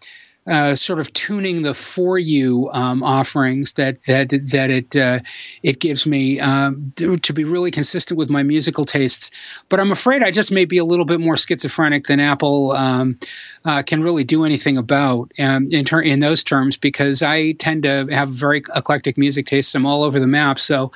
[0.46, 5.20] uh, sort of tuning the for you um, offerings that that that it uh,
[5.62, 9.30] it gives me um, to be really consistent with my musical tastes.
[9.68, 13.18] But I'm afraid I just may be a little bit more schizophrenic than Apple um,
[13.64, 17.82] uh, can really do anything about um, in ter- in those terms because I tend
[17.82, 19.74] to have very eclectic music tastes.
[19.74, 20.58] I'm all over the map.
[20.58, 20.90] So,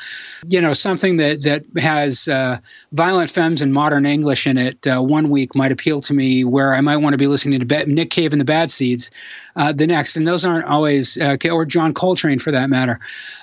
[0.46, 2.58] you know, something that that has uh,
[2.92, 6.72] violent femmes and modern English in it uh, one week might appeal to me, where
[6.72, 9.10] I might want to be listening to Nick Cave and the Bad Seeds
[9.56, 10.16] uh, the next.
[10.16, 12.98] And those aren't always, uh, or John Coltrane for that matter.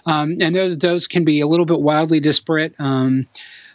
[0.05, 2.73] Um, and those those can be a little bit wildly disparate.
[2.79, 3.27] Um,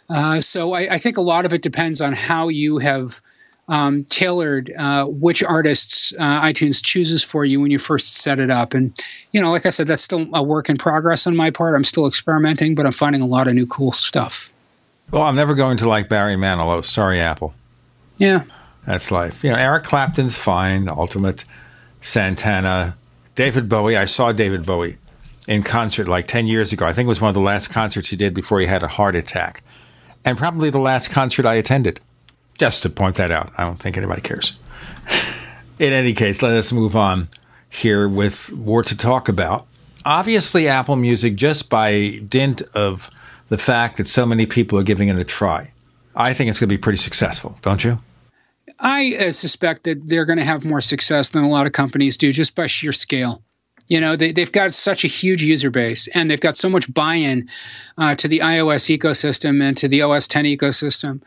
[0.09, 3.21] uh, so I, I, think a lot of it depends on how you have
[3.67, 8.49] um, tailored uh, which artists uh, iTunes chooses for you when you first set it
[8.49, 8.73] up.
[8.73, 8.97] And,
[9.31, 11.75] you know, like I said, that's still a work in progress on my part.
[11.75, 14.51] I'm still experimenting, but I'm finding a lot of new cool stuff.
[15.11, 16.83] Well, I'm never going to like Barry Manilow.
[16.83, 17.53] Sorry, Apple.
[18.17, 18.43] Yeah.
[18.85, 19.43] That's life.
[19.43, 21.43] You know, Eric Clapton's fine, ultimate
[22.01, 22.97] Santana,
[23.35, 23.97] David Bowie.
[23.97, 24.97] I saw David Bowie
[25.47, 26.85] in concert like 10 years ago.
[26.85, 28.87] I think it was one of the last concerts he did before he had a
[28.87, 29.63] heart attack.
[30.25, 32.01] And probably the last concert I attended.
[32.57, 33.51] Just to point that out.
[33.57, 34.57] I don't think anybody cares.
[35.79, 37.29] In any case, let us move on
[37.69, 39.67] here with more to talk about.
[40.05, 43.09] Obviously, Apple Music, just by dint of
[43.49, 45.71] the fact that so many people are giving it a try,
[46.15, 47.99] I think it's going to be pretty successful, don't you?
[48.79, 52.17] I uh, suspect that they're going to have more success than a lot of companies
[52.17, 53.41] do just by sheer scale.
[53.87, 56.93] You know, they, they've got such a huge user base and they've got so much
[56.93, 57.47] buy in
[57.97, 61.21] uh, to the iOS ecosystem and to the OS 10 ecosystem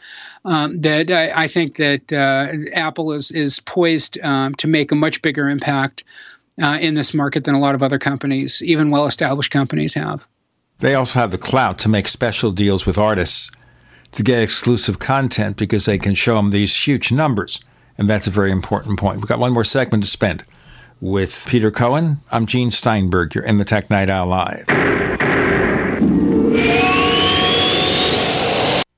[0.45, 4.95] um, that I, I, think that uh, Apple is, is poised um, to make a
[4.95, 6.05] much bigger impact
[6.61, 10.29] uh, in this market than a lot of other companies, even well established companies, have.
[10.81, 13.51] They also have the clout to make special deals with artists
[14.13, 17.61] to get exclusive content because they can show them these huge numbers.
[17.97, 19.17] And that's a very important point.
[19.17, 20.45] We've got one more segment to spend
[21.01, 22.21] with Peter Cohen.
[22.31, 23.35] I'm Gene Steinberg.
[23.35, 24.67] You're in the Tech Night Owl Live.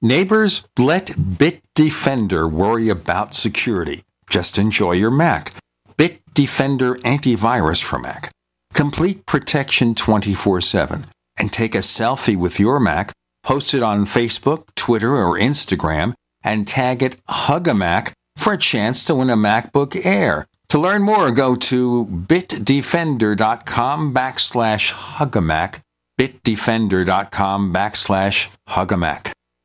[0.00, 4.04] Neighbors, let Bitdefender worry about security.
[4.30, 5.54] Just enjoy your Mac.
[5.96, 8.30] Bitdefender antivirus for Mac.
[8.74, 11.06] Complete protection 24 7.
[11.36, 16.68] And take a selfie with your Mac, post it on Facebook, Twitter, or Instagram, and
[16.68, 20.46] tag it Hugamac for a chance to win a MacBook Air.
[20.68, 25.80] To learn more, go to bitdefender.com backslash Hugamac,
[26.18, 29.32] bitdefender.com backslash Hugamac.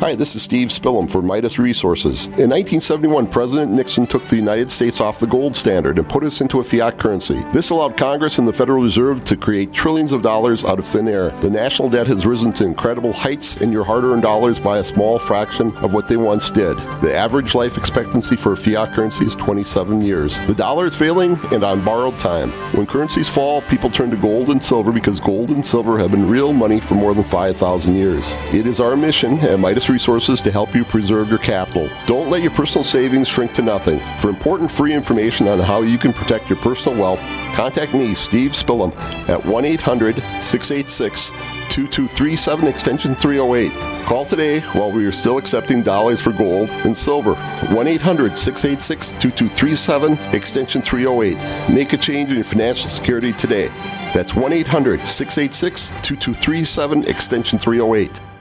[0.00, 2.26] Hi, this is Steve Spillum for Midas Resources.
[2.26, 6.40] In 1971, President Nixon took the United States off the gold standard and put us
[6.40, 7.40] into a fiat currency.
[7.52, 11.06] This allowed Congress and the Federal Reserve to create trillions of dollars out of thin
[11.06, 11.30] air.
[11.40, 14.84] The national debt has risen to incredible heights, and your hard earned dollars by a
[14.84, 16.76] small fraction of what they once did.
[17.00, 20.40] The average life expectancy for a fiat currency is 27 years.
[20.40, 22.50] The dollar is failing and on borrowed time.
[22.74, 26.28] When currencies fall, people turn to gold and silver because gold and silver have been
[26.28, 28.34] real money for more than 5,000 years.
[28.52, 31.90] It is our mission at Midas Resources to help you preserve your capital.
[32.06, 34.00] Don't let your personal savings shrink to nothing.
[34.18, 37.20] For important free information on how you can protect your personal wealth,
[37.54, 38.92] contact me, Steve Spillum,
[39.28, 43.72] at 1 800 686 2237 extension 308.
[44.04, 47.34] Call today while we are still accepting dollars for gold and silver.
[47.34, 51.74] 1 800 686 2237 extension 308.
[51.74, 53.68] Make a change in your financial security today.
[54.14, 58.33] That's 1 800 686 2237 extension 308.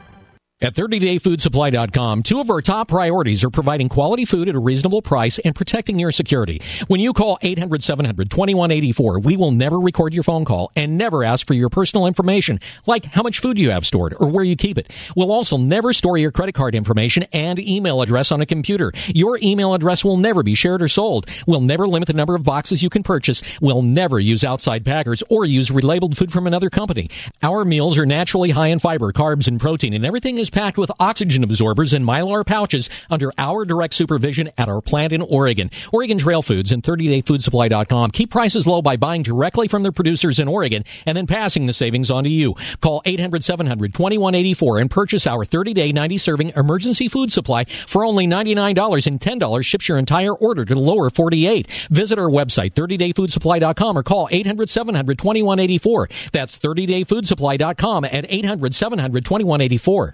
[0.63, 5.37] At 30dayfoodsupply.com, two of our top priorities are providing quality food at a reasonable price
[5.39, 6.61] and protecting your security.
[6.87, 11.25] When you call 800 700 2184, we will never record your phone call and never
[11.25, 14.55] ask for your personal information, like how much food you have stored or where you
[14.55, 15.11] keep it.
[15.17, 18.93] We'll also never store your credit card information and email address on a computer.
[19.07, 21.29] Your email address will never be shared or sold.
[21.45, 23.43] We'll never limit the number of boxes you can purchase.
[23.59, 27.09] We'll never use outside packers or use relabeled food from another company.
[27.41, 30.91] Our meals are naturally high in fiber, carbs, and protein, and everything is packed with
[30.99, 35.69] oxygen absorbers and mylar pouches under our direct supervision at our plant in Oregon.
[35.91, 40.47] Oregon Trail Foods and 30dayfoodsupply.com keep prices low by buying directly from their producers in
[40.47, 42.55] Oregon and then passing the savings on to you.
[42.81, 49.65] Call 800-700-2184 and purchase our 30-day 90-serving emergency food supply for only $99 and $10
[49.65, 51.67] ships your entire order to the lower 48.
[51.89, 56.31] Visit our website 30dayfoodsupply.com or call 800-700-2184.
[56.31, 60.13] That's 30dayfoodsupply.com at 800-700-2184.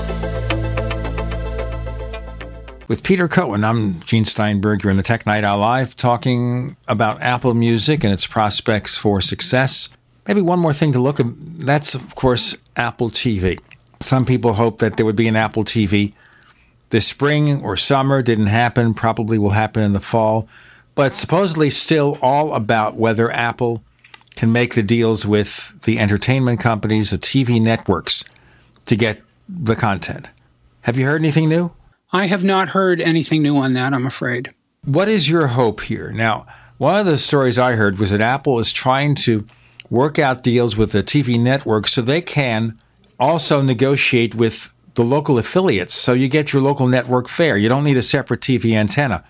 [2.87, 4.83] With Peter Cohen, I'm Gene Steinberg.
[4.83, 9.21] You're in the Tech Night Owl Live talking about Apple Music and its prospects for
[9.21, 9.87] success.
[10.27, 13.59] Maybe one more thing to look at that's, of course, Apple TV.
[14.01, 16.13] Some people hope that there would be an Apple TV
[16.89, 18.21] this spring or summer.
[18.21, 20.47] Didn't happen, probably will happen in the fall.
[20.93, 23.83] But supposedly, still all about whether Apple
[24.35, 28.23] can make the deals with the entertainment companies, the TV networks,
[28.87, 30.29] to get the content.
[30.81, 31.71] Have you heard anything new?
[32.13, 34.53] I have not heard anything new on that, I'm afraid.
[34.83, 36.11] What is your hope here?
[36.11, 36.45] Now,
[36.77, 39.47] one of the stories I heard was that Apple is trying to
[39.89, 42.77] work out deals with the TV network so they can
[43.19, 47.55] also negotiate with the local affiliates so you get your local network fare.
[47.55, 49.23] You don't need a separate TV antenna.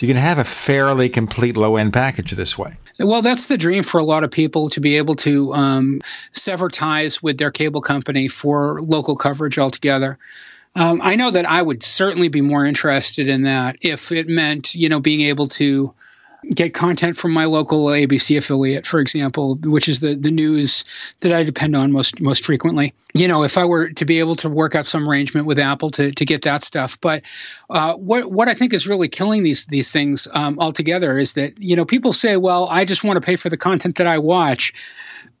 [0.00, 2.76] You can have a fairly complete low end package this way.
[3.00, 6.00] Well, that's the dream for a lot of people to be able to um,
[6.32, 10.18] sever ties with their cable company for local coverage altogether.
[10.74, 14.74] Um, I know that I would certainly be more interested in that if it meant,
[14.74, 15.94] you know, being able to
[16.54, 20.84] get content from my local ABC affiliate, for example, which is the the news
[21.20, 22.94] that I depend on most most frequently.
[23.14, 25.90] You know, if I were to be able to work out some arrangement with Apple
[25.90, 27.24] to to get that stuff, but
[27.70, 31.58] uh, what what I think is really killing these these things um, altogether is that
[31.58, 34.18] you know people say, well, I just want to pay for the content that I
[34.18, 34.72] watch.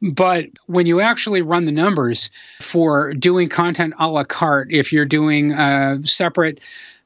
[0.00, 2.30] But when you actually run the numbers
[2.60, 6.60] for doing content a la carte, if you're doing uh, separate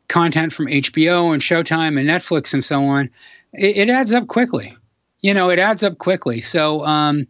[0.09, 3.09] content from HBO and Showtime and Netflix and so on,
[3.53, 4.77] it, it adds up quickly.
[5.23, 6.41] You know, it adds up quickly.
[6.41, 7.27] So um,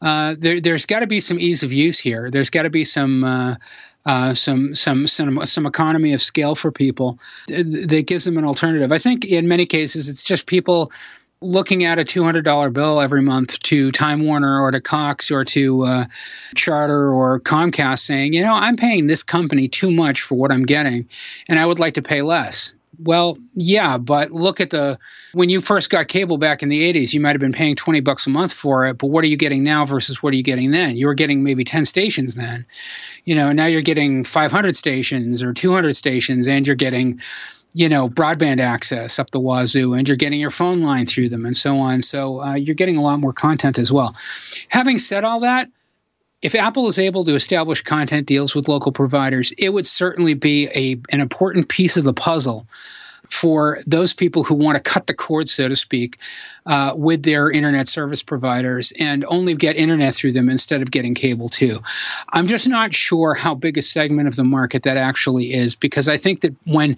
[0.00, 2.30] uh, there, has got to be some ease of use here.
[2.30, 3.24] There's got to be some.
[3.24, 3.56] Uh,
[4.04, 8.90] uh, some some some some economy of scale for people that gives them an alternative.
[8.90, 10.90] I think in many cases it's just people
[11.42, 15.82] looking at a $200 bill every month to Time Warner or to Cox or to
[15.82, 16.04] uh,
[16.54, 20.64] Charter or Comcast saying, you know, I'm paying this company too much for what I'm
[20.64, 21.08] getting
[21.48, 22.72] and I would like to pay less.
[22.98, 24.98] Well, yeah, but look at the
[25.32, 28.00] when you first got cable back in the 80s, you might have been paying 20
[28.00, 30.42] bucks a month for it, but what are you getting now versus what are you
[30.42, 30.96] getting then?
[30.96, 32.66] You were getting maybe 10 stations then.
[33.24, 37.20] You know, now you're getting 500 stations or 200 stations and you're getting
[37.74, 41.46] you know broadband access up the wazoo and you're getting your phone line through them
[41.46, 44.14] and so on so uh, you're getting a lot more content as well
[44.68, 45.70] having said all that
[46.42, 50.68] if Apple is able to establish content deals with local providers, it would certainly be
[50.74, 52.66] a, an important piece of the puzzle
[53.32, 56.18] for those people who want to cut the cord, so to speak,
[56.66, 61.14] uh, with their internet service providers and only get internet through them instead of getting
[61.14, 61.80] cable too.
[62.32, 66.08] I'm just not sure how big a segment of the market that actually is because
[66.08, 66.96] I think that when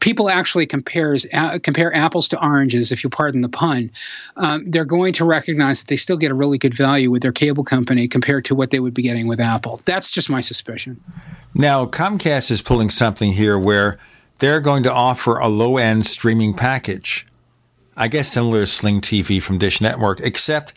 [0.00, 3.90] people actually compares uh, compare apples to oranges, if you pardon the pun,
[4.36, 7.32] um, they're going to recognize that they still get a really good value with their
[7.32, 9.80] cable company compared to what they would be getting with Apple.
[9.84, 11.00] That's just my suspicion.
[11.54, 13.98] Now, Comcast is pulling something here where
[14.38, 17.26] they're going to offer a low end streaming package.
[17.96, 20.74] I guess similar to Sling TV from Dish Network, except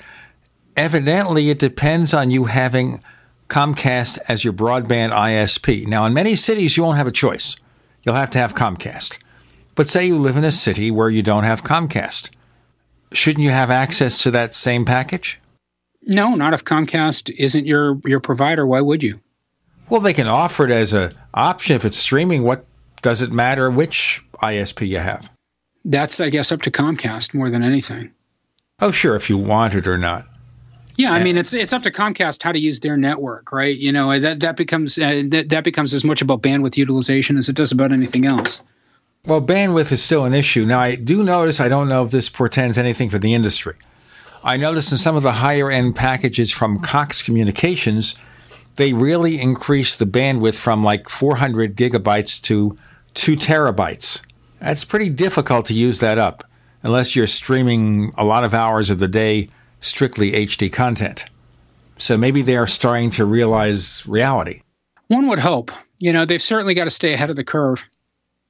[0.77, 3.03] evidently it depends on you having
[3.49, 5.85] Comcast as your broadband ISP.
[5.85, 7.57] Now, in many cities, you won't have a choice.
[8.03, 9.19] You'll have to have Comcast.
[9.75, 12.29] But say you live in a city where you don't have Comcast.
[13.11, 15.39] Shouldn't you have access to that same package?
[16.03, 18.65] No, not if Comcast isn't your, your provider.
[18.65, 19.19] Why would you?
[19.89, 22.43] Well, they can offer it as an option if it's streaming.
[22.43, 22.65] What
[23.01, 25.29] does it matter which ISP you have?
[25.85, 28.11] That's, I guess, up to Comcast more than anything.
[28.79, 30.27] Oh, sure, if you want it or not.
[30.99, 33.77] Yeah, I mean it's it's up to Comcast how to use their network, right?
[33.77, 37.47] You know that that becomes uh, that that becomes as much about bandwidth utilization as
[37.47, 38.61] it does about anything else.
[39.25, 40.65] Well, bandwidth is still an issue.
[40.65, 41.61] Now, I do notice.
[41.61, 43.75] I don't know if this portends anything for the industry.
[44.43, 48.15] I noticed in some of the higher end packages from Cox Communications,
[48.75, 52.77] they really increased the bandwidth from like 400 gigabytes to
[53.13, 54.21] two terabytes.
[54.59, 56.43] That's pretty difficult to use that up
[56.83, 59.49] unless you're streaming a lot of hours of the day
[59.79, 61.25] strictly HD content.
[61.97, 64.61] So maybe they are starting to realize reality.
[65.07, 65.71] One would hope.
[65.97, 67.89] You know, they've certainly got to stay ahead of the curve.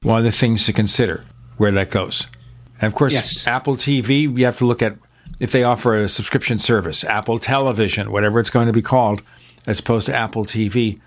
[0.04, 1.26] One of the things to consider
[1.58, 2.28] where that goes.
[2.82, 3.48] And of course, yes.
[3.48, 4.96] Apple TV, you have to look at
[5.40, 9.22] if they offer a subscription service, Apple Television, whatever it's going to be called,
[9.66, 11.00] as opposed to Apple TV.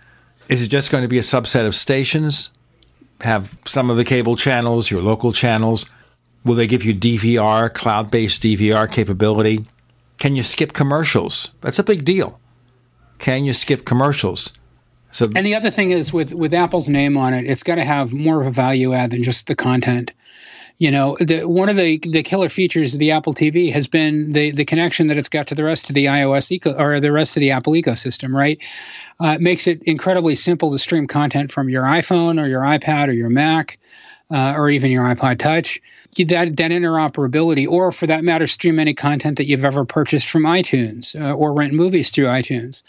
[0.48, 2.52] Is it just going to be a subset of stations?
[3.22, 5.88] Have some of the cable channels, your local channels?
[6.44, 9.64] Will they give you DVR, cloud based DVR capability?
[10.18, 11.50] Can you skip commercials?
[11.60, 12.40] That's a big deal.
[13.18, 14.52] Can you skip commercials?
[15.12, 17.84] So, and the other thing is with with Apple's name on it, it's got to
[17.84, 20.12] have more of a value add than just the content.
[20.78, 24.30] You know, the, one of the the killer features of the Apple TV has been
[24.30, 27.12] the the connection that it's got to the rest of the iOS eco or the
[27.12, 28.34] rest of the Apple ecosystem.
[28.34, 28.58] Right,
[29.20, 33.08] uh, it makes it incredibly simple to stream content from your iPhone or your iPad
[33.08, 33.78] or your Mac
[34.32, 35.80] uh, or even your iPod Touch.
[36.16, 40.44] That, that interoperability, or for that matter, stream any content that you've ever purchased from
[40.44, 42.82] iTunes uh, or rent movies through iTunes.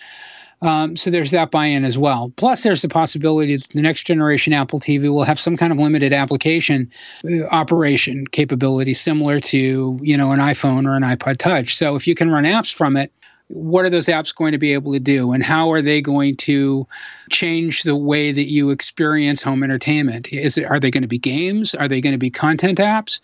[0.64, 2.32] Um, so there's that buy-in as well.
[2.38, 5.78] Plus, there's the possibility that the next generation Apple TV will have some kind of
[5.78, 6.90] limited application
[7.26, 11.76] uh, operation capability, similar to you know an iPhone or an iPod Touch.
[11.76, 13.12] So if you can run apps from it,
[13.48, 16.36] what are those apps going to be able to do and how are they going
[16.36, 16.88] to
[17.30, 21.20] change the way that you experience home entertainment is it are they going to be
[21.20, 23.22] games are they going to be content apps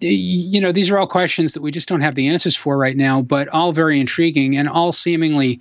[0.00, 2.96] you know these are all questions that we just don't have the answers for right
[2.96, 5.60] now but all very intriguing and all seemingly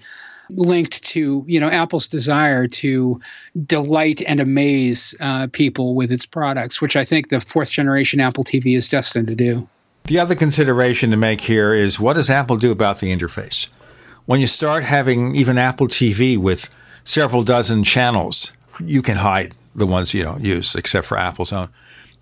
[0.51, 3.19] linked to you know Apple's desire to
[3.65, 8.43] delight and amaze uh, people with its products, which I think the fourth generation Apple
[8.43, 9.67] TV is destined to do.
[10.05, 13.67] The other consideration to make here is what does Apple do about the interface?
[14.25, 16.69] When you start having even Apple TV with
[17.03, 21.69] several dozen channels, you can hide the ones you don't use, except for Apple's own.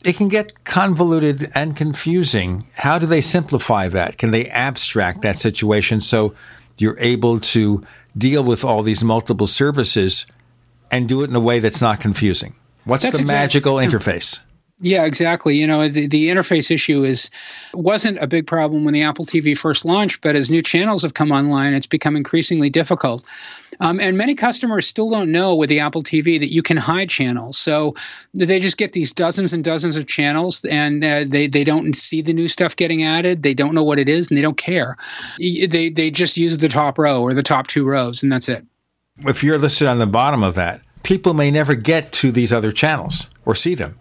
[0.03, 2.67] It can get convoluted and confusing.
[2.75, 4.17] How do they simplify that?
[4.17, 6.35] Can they abstract that situation so
[6.77, 7.83] you're able to
[8.17, 10.25] deal with all these multiple services
[10.91, 12.55] and do it in a way that's not confusing?
[12.83, 13.87] What's that's the magical hmm.
[13.87, 14.41] interface?
[14.85, 15.55] Yeah, exactly.
[15.55, 17.31] You know, the, the interface issue is
[17.73, 21.15] wasn't a big problem when the Apple TV first launched, but as new channels have
[21.15, 23.25] come online, it's become increasingly difficult.
[23.79, 27.09] Um, and many customers still don't know with the Apple TV that you can hide
[27.09, 27.57] channels.
[27.57, 27.95] So
[28.35, 32.21] they just get these dozens and dozens of channels, and uh, they they don't see
[32.21, 33.41] the new stuff getting added.
[33.41, 34.97] They don't know what it is, and they don't care.
[35.39, 38.63] They they just use the top row or the top two rows, and that's it.
[39.25, 42.71] If you're listed on the bottom of that, people may never get to these other
[42.71, 43.97] channels or see them.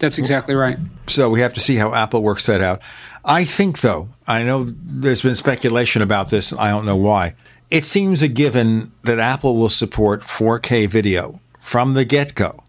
[0.00, 0.78] That's exactly right.
[1.06, 2.82] So we have to see how Apple works that out.
[3.24, 6.52] I think, though, I know there's been speculation about this.
[6.54, 7.34] I don't know why.
[7.70, 12.64] It seems a given that Apple will support 4K video from the get go.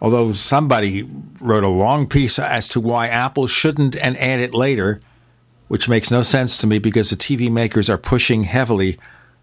[0.00, 1.06] Although somebody
[1.40, 5.00] wrote a long piece as to why Apple shouldn't and add it later,
[5.68, 8.96] which makes no sense to me because the TV makers are pushing heavily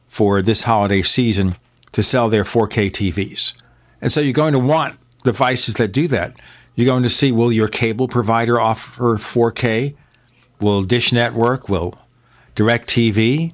[0.08, 1.58] for this holiday season
[1.92, 3.54] to sell their 4K TVs.
[4.02, 6.34] And so you're going to want devices that do that.
[6.78, 9.96] You're going to see will your cable provider offer 4K?
[10.62, 11.68] Will Dish Network?
[11.68, 11.98] Will
[12.56, 13.52] DirecTV?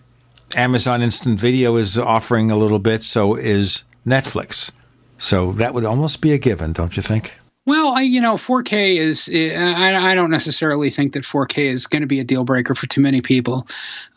[0.58, 4.72] Amazon Instant Video is offering a little bit, so is Netflix.
[5.18, 7.34] So that would almost be a given, don't you think?
[7.66, 12.02] Well, I, you know, 4K is, I, I don't necessarily think that 4K is going
[12.02, 13.66] to be a deal breaker for too many people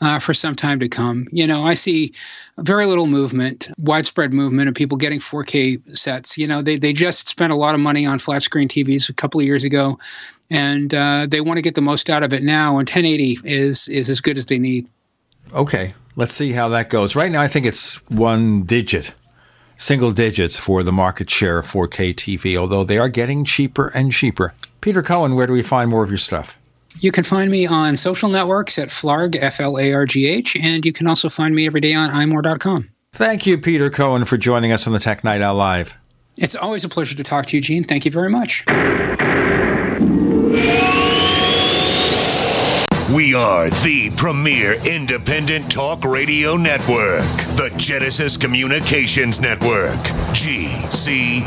[0.01, 1.28] uh, for some time to come.
[1.31, 2.12] You know, I see
[2.59, 6.36] very little movement, widespread movement of people getting 4K sets.
[6.36, 9.14] You know, they, they just spent a lot of money on flat screen TVs a
[9.14, 9.97] couple of years ago,
[10.51, 13.86] and uh, they want to get the most out of it now, and 1080 is,
[13.86, 14.89] is as good as they need.
[15.52, 17.14] Okay, let's see how that goes.
[17.14, 19.12] Right now, I think it's one digit
[19.77, 24.12] single digits for the market share of 4K TV, although they are getting cheaper and
[24.12, 24.55] cheaper.
[24.81, 26.59] Peter Cohen, where do we find more of your stuff?
[27.01, 30.57] You can find me on social networks at Flargh, F L A R G H,
[30.57, 32.89] and you can also find me every day on imore.com.
[33.12, 35.97] Thank you, Peter Cohen, for joining us on the Tech Night Owl Live.
[36.36, 37.85] It's always a pleasure to talk to you, Gene.
[37.85, 38.65] Thank you very much.
[43.16, 47.24] We are the premier independent talk radio network,
[47.56, 49.97] the Genesis Communications Network,
[50.36, 51.47] GCN.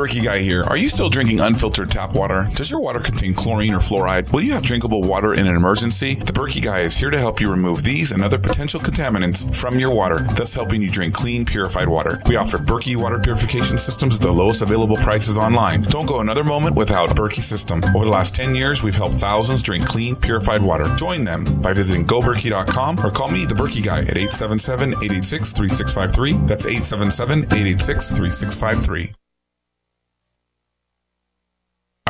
[0.01, 0.63] Berkey Guy here.
[0.63, 2.47] Are you still drinking unfiltered tap water?
[2.55, 4.33] Does your water contain chlorine or fluoride?
[4.33, 6.15] Will you have drinkable water in an emergency?
[6.15, 9.77] The Berkey Guy is here to help you remove these and other potential contaminants from
[9.77, 12.19] your water, thus helping you drink clean, purified water.
[12.25, 15.83] We offer Berkey water purification systems at the lowest available prices online.
[15.83, 17.83] Don't go another moment without Berkey system.
[17.95, 20.85] Over the last 10 years, we've helped thousands drink clean, purified water.
[20.95, 26.47] Join them by visiting goberkey.com or call me, the Berkey Guy, at 877-886-3653.
[26.47, 29.13] That's 877-886-3653.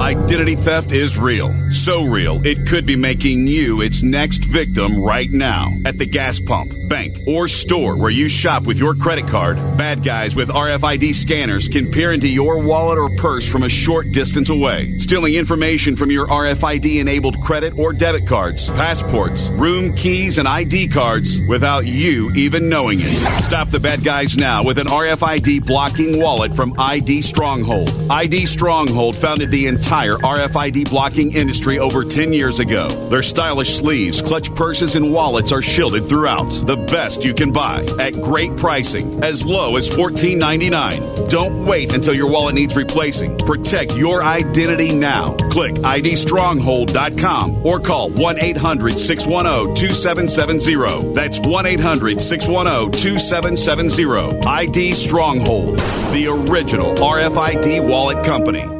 [0.00, 1.52] Identity theft is real.
[1.72, 5.74] So real, it could be making you its next victim right now.
[5.84, 10.02] At the gas pump, bank, or store where you shop with your credit card, bad
[10.02, 14.48] guys with RFID scanners can peer into your wallet or purse from a short distance
[14.48, 20.48] away, stealing information from your RFID enabled credit or debit cards, passports, room keys, and
[20.48, 23.42] ID cards without you even knowing it.
[23.42, 27.90] Stop the bad guys now with an RFID blocking wallet from ID Stronghold.
[28.08, 32.88] ID Stronghold founded the entire RFID blocking industry over 10 years ago.
[33.08, 36.48] Their stylish sleeves, clutch purses, and wallets are shielded throughout.
[36.64, 41.28] The best you can buy at great pricing, as low as $14.99.
[41.28, 43.36] Don't wait until your wallet needs replacing.
[43.38, 45.34] Protect your identity now.
[45.50, 51.14] Click IDStronghold.com or call 1 800 610 2770.
[51.14, 54.46] That's 1 800 610 2770.
[54.46, 55.78] ID Stronghold,
[56.12, 58.79] the original RFID wallet company.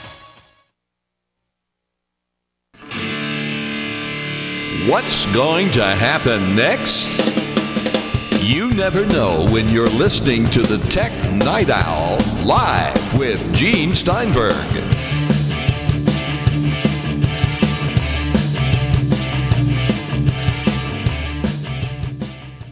[4.87, 7.07] What's going to happen next?
[8.41, 14.55] You never know when you're listening to the Tech Night Owl live with Gene Steinberg.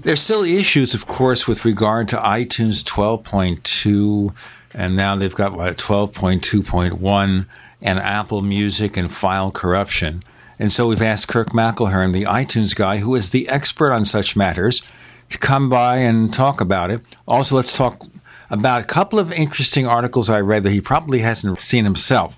[0.01, 4.33] There's still issues, of course, with regard to iTunes 12.2,
[4.73, 7.47] and now they've got what 12.2.1
[7.83, 10.23] and Apple Music and file corruption.
[10.59, 14.35] And so we've asked Kirk McElhearn, the iTunes guy, who is the expert on such
[14.35, 14.81] matters,
[15.29, 17.01] to come by and talk about it.
[17.27, 18.03] Also, let's talk
[18.49, 22.37] about a couple of interesting articles I read that he probably hasn't seen himself,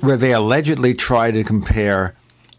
[0.00, 2.14] where they allegedly try to compare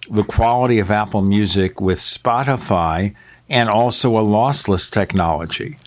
[0.10, 3.16] the quality of Apple Music with Spotify
[3.50, 5.78] and also a lossless technology.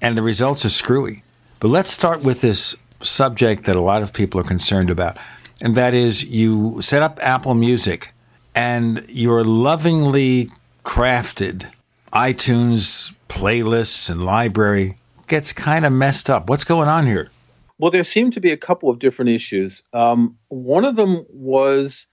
[0.00, 1.22] And the results are screwy.
[1.60, 5.18] But let's start with this subject that a lot of people are concerned about,
[5.60, 8.13] and that is you set up Apple Music
[8.54, 10.50] and your lovingly
[10.84, 11.70] crafted
[12.12, 16.48] iTunes playlists and library gets kind of messed up.
[16.48, 17.30] What's going on here?
[17.78, 19.82] Well, there seem to be a couple of different issues.
[19.92, 22.06] Um, one of them was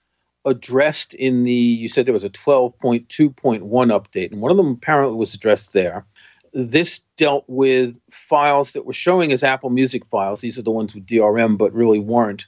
[0.44, 5.16] addressed in the, you said there was a 12.2.1 update, and one of them apparently
[5.16, 6.04] was addressed there.
[6.52, 10.40] This dealt with files that were showing as Apple Music files.
[10.40, 12.46] These are the ones with DRM, but really weren't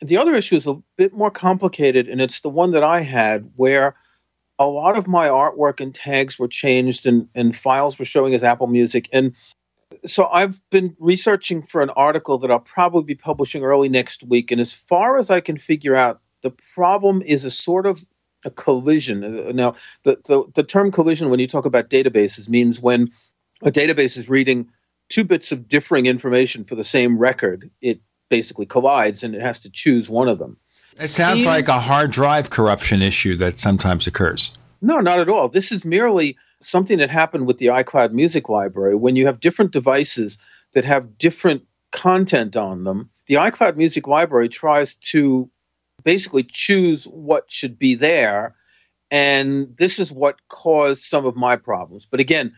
[0.00, 3.50] the other issue is a bit more complicated, and it's the one that I had
[3.56, 3.96] where
[4.58, 8.42] a lot of my artwork and tags were changed and, and files were showing as
[8.42, 9.08] Apple Music.
[9.12, 9.34] And
[10.04, 14.50] so I've been researching for an article that I'll probably be publishing early next week.
[14.50, 18.04] And as far as I can figure out, the problem is a sort of
[18.44, 19.54] a collision.
[19.54, 23.10] Now, the, the, the term collision, when you talk about databases, means when
[23.62, 24.68] a database is reading
[25.08, 29.60] two bits of differing information for the same record, it basically collides and it has
[29.60, 30.58] to choose one of them.
[30.92, 34.56] It sounds Seem- like a hard drive corruption issue that sometimes occurs.
[34.80, 35.48] No, not at all.
[35.48, 38.94] This is merely something that happened with the iCloud Music Library.
[38.96, 40.38] When you have different devices
[40.72, 45.50] that have different content on them, the iCloud Music Library tries to
[46.04, 48.54] basically choose what should be there.
[49.10, 52.06] And this is what caused some of my problems.
[52.06, 52.54] But again,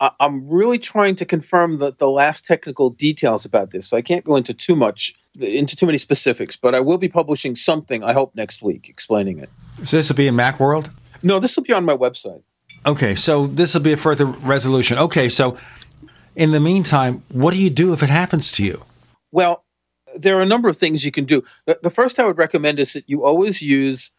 [0.00, 3.88] I- I'm really trying to confirm the, the last technical details about this.
[3.88, 7.08] So I can't go into too much, into too many specifics, but I will be
[7.08, 9.50] publishing something, I hope, next week explaining it.
[9.84, 10.90] So this will be in Macworld?
[11.22, 12.42] No, this will be on my website.
[12.86, 14.96] Okay, so this will be a further resolution.
[14.98, 15.56] Okay, so
[16.36, 18.84] In the meantime, what do you do if it happens to you?
[19.32, 19.64] Well,
[20.16, 21.44] there are a number of things you can do.
[21.66, 24.10] The, the first I would recommend is that you always use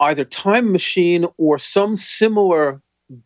[0.00, 2.82] either Time Machine or some similar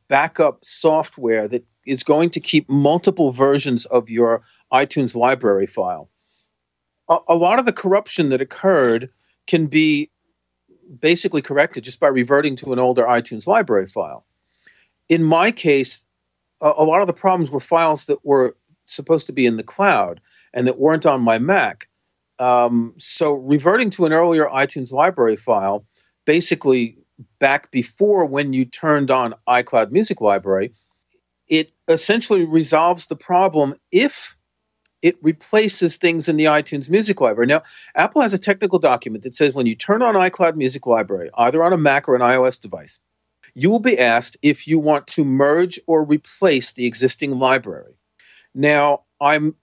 [0.09, 4.43] backup software that is going to keep multiple versions of your
[4.73, 6.11] iTunes library file.
[7.09, 9.11] A, a lot of the corruption that occurred
[9.47, 10.11] can be
[11.01, 14.25] basically corrected just by reverting to an older iTunes library file.
[15.09, 16.07] In my case,
[16.61, 19.63] a, a lot of the problems were files that were supposed to be in the
[19.63, 20.21] cloud
[20.53, 21.89] and that weren't on my Mac.
[22.39, 25.87] Um, so reverting to an earlier iTunes library file,
[26.25, 26.99] basically
[27.39, 30.73] back before when you turned on iCloud Music Library,
[31.49, 34.37] it essentially resolves the problem if
[35.01, 37.47] it replaces things in the iTunes Music Library.
[37.47, 37.63] Now,
[37.95, 41.63] Apple has a technical document that says when you turn on iCloud Music Library, either
[41.63, 42.99] on a Mac or an iOS device,
[43.55, 47.95] you will be asked if you want to merge or replace the existing library.
[48.55, 49.57] Now, I'm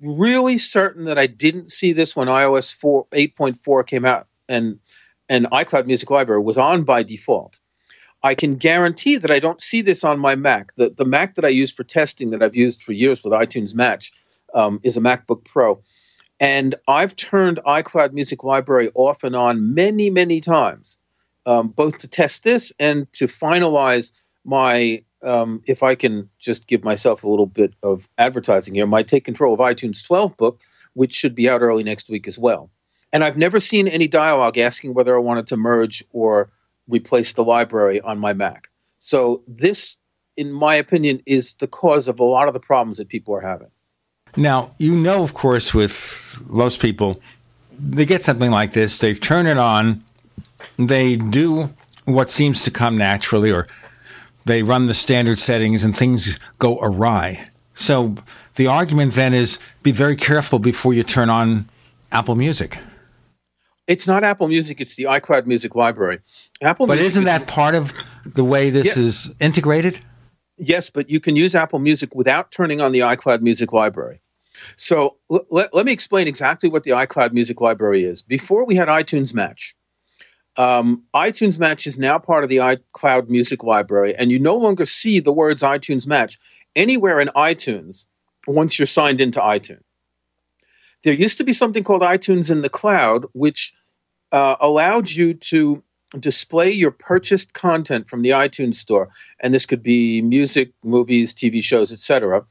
[0.00, 4.80] really certain that I didn't see this when iOS 4 8.4 came out and
[5.28, 7.60] and iCloud Music Library was on by default.
[8.26, 10.74] I can guarantee that I don't see this on my Mac.
[10.74, 13.72] The, the Mac that I use for testing that I've used for years with iTunes
[13.72, 14.10] Match
[14.52, 15.80] um, is a MacBook Pro.
[16.40, 20.98] And I've turned iCloud Music Library off and on many, many times,
[21.46, 24.10] um, both to test this and to finalize
[24.44, 29.04] my, um, if I can just give myself a little bit of advertising here, my
[29.04, 30.60] Take Control of iTunes 12 book,
[30.94, 32.70] which should be out early next week as well.
[33.12, 36.50] And I've never seen any dialogue asking whether I wanted to merge or
[36.88, 38.68] replace the library on my Mac.
[38.98, 39.98] So this,
[40.36, 43.40] in my opinion, is the cause of a lot of the problems that people are
[43.40, 43.70] having.
[44.36, 47.20] Now, you know, of course, with most people,
[47.78, 50.04] they get something like this, they turn it on,
[50.78, 51.70] they do
[52.04, 53.66] what seems to come naturally, or
[54.44, 57.46] they run the standard settings and things go awry.
[57.74, 58.16] So
[58.54, 61.68] the argument then is be very careful before you turn on
[62.12, 62.78] Apple Music.
[63.86, 66.20] It's not Apple Music; it's the iCloud Music Library.
[66.60, 67.92] Apple, but Music isn't is- that part of
[68.24, 69.02] the way this Yeah.
[69.02, 70.00] is integrated?
[70.58, 74.20] Yes, but you can use Apple Music without turning on the iCloud Music Library.
[74.74, 78.22] So l- let, let me explain exactly what the iCloud Music Library is.
[78.22, 79.74] Before we had iTunes Match,
[80.56, 84.86] um, iTunes Match is now part of the iCloud Music Library, and you no longer
[84.86, 86.38] see the words iTunes Match
[86.74, 88.06] anywhere in iTunes
[88.48, 89.82] once you're signed into iTunes.
[91.04, 93.72] There used to be something called iTunes in the Cloud, which
[94.32, 95.82] uh, allowed you to
[96.18, 99.08] display your purchased content from the iTunes store,
[99.40, 102.46] and this could be music, movies, TV shows, etc.,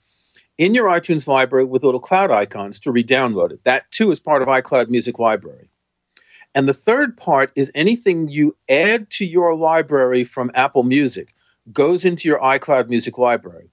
[0.58, 3.64] in your iTunes library with little cloud icons to re-download it.
[3.66, 5.70] That too is part of iCloud Music Library.
[6.54, 11.34] And the third part is anything you add to your library from Apple Music
[11.74, 13.70] goes into your iCloud Music Library.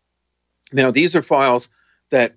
[0.72, 1.70] Now, these are files
[2.10, 2.34] that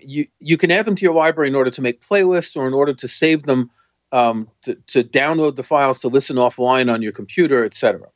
[0.00, 2.74] you you can add them to your library in order to make playlists or in
[2.74, 3.70] order to save them
[4.12, 8.08] um, to, to download the files to listen offline on your computer, etc.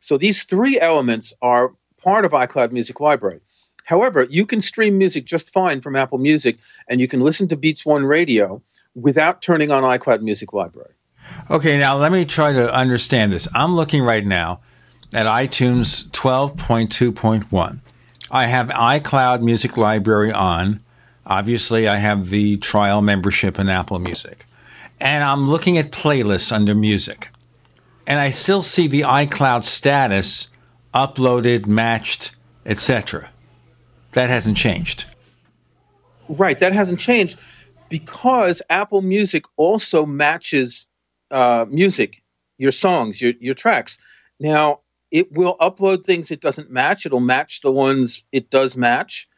[0.00, 3.40] So these three elements are part of iCloud Music Library.
[3.84, 7.56] However, you can stream music just fine from Apple Music, and you can listen to
[7.56, 8.62] Beats One Radio
[8.94, 10.92] without turning on iCloud Music Library.
[11.50, 13.48] Okay, now let me try to understand this.
[13.54, 14.60] I'm looking right now
[15.14, 17.80] at iTunes 12.2.1.
[18.30, 20.80] I have iCloud Music Library on.
[21.26, 24.44] Obviously, I have the trial membership in Apple Music.
[25.00, 27.30] And I'm looking at playlists under music.
[28.06, 30.50] And I still see the iCloud status
[30.94, 32.34] uploaded, matched,
[32.64, 33.30] etc.
[34.12, 35.04] That hasn't changed.
[36.28, 37.40] Right, that hasn't changed
[37.88, 40.86] because Apple Music also matches
[41.30, 42.22] uh, music,
[42.58, 43.98] your songs, your your tracks.
[44.40, 44.80] Now
[45.10, 47.06] it will upload things it doesn't match.
[47.06, 49.28] It'll match the ones it does match,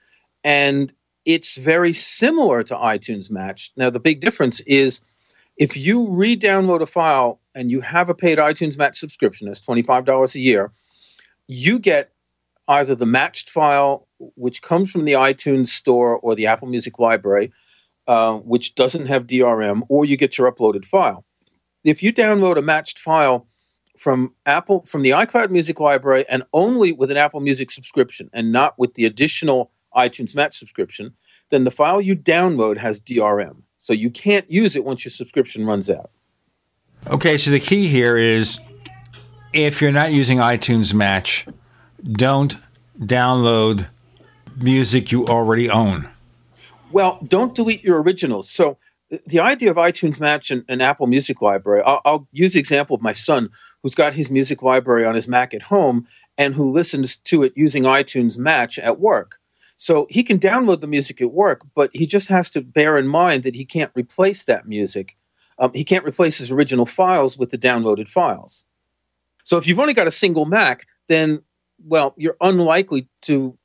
[0.43, 0.93] and
[1.25, 3.71] it's very similar to iTunes Match.
[3.77, 5.03] Now the big difference is
[5.61, 9.83] if you re-download a file and you have a paid iTunes Match subscription, that's twenty
[9.83, 10.73] five dollars a year,
[11.47, 12.13] you get
[12.67, 17.53] either the matched file, which comes from the iTunes store or the Apple Music Library,
[18.07, 21.27] uh, which doesn't have DRM, or you get your uploaded file.
[21.85, 23.47] If you download a matched file
[23.99, 28.51] from Apple from the iCloud Music Library and only with an Apple Music subscription and
[28.51, 31.15] not with the additional iTunes Match subscription,
[31.51, 33.65] then the file you download has DRM.
[33.81, 36.11] So you can't use it once your subscription runs out.
[37.07, 38.61] Okay, so the key here is
[39.55, 41.47] if you're not using iTunes Match,
[42.05, 42.55] don't
[42.99, 43.89] download
[44.55, 46.11] music you already own.
[46.93, 48.51] Well, don't delete your originals.
[48.51, 48.77] So
[49.27, 52.95] the idea of iTunes Match and, and Apple Music Library, I'll, I'll use the example
[52.95, 53.49] of my son
[53.83, 57.55] who's got his music library on his Mac at home and who listens to it
[57.57, 59.39] using iTunes Match at work.
[59.81, 63.07] So he can download the music at work, but he just has to bear in
[63.07, 65.17] mind that he can't replace that music.
[65.59, 68.65] Um, he can't replace his original files with the downloaded files.
[69.43, 71.43] So if you've only got a single Mac, then,
[71.83, 73.57] well, you're unlikely to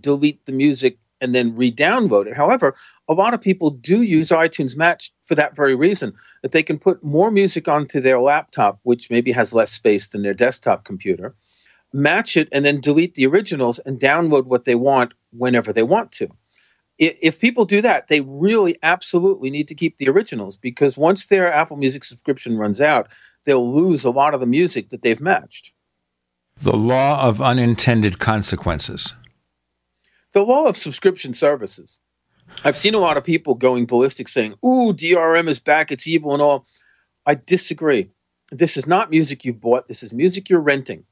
[0.00, 2.36] delete the music and then re-download it.
[2.38, 2.74] However,
[3.06, 6.78] a lot of people do use iTunes Match for that very reason, that they can
[6.78, 11.34] put more music onto their laptop, which maybe has less space than their desktop computer,
[11.92, 16.12] match it, and then delete the originals and download what they want whenever they want
[16.12, 16.28] to.
[16.98, 21.52] If people do that, they really absolutely need to keep the originals because once their
[21.52, 23.08] Apple Music subscription runs out,
[23.44, 25.72] they'll lose a lot of the music that they've matched.
[26.56, 29.14] The law of unintended consequences
[30.32, 32.00] the law of subscription services.
[32.64, 36.32] I've seen a lot of people going ballistic saying, Ooh, DRM is back, it's evil
[36.32, 36.66] and all.
[37.26, 38.10] I disagree.
[38.50, 41.04] This is not music you bought, this is music you're renting.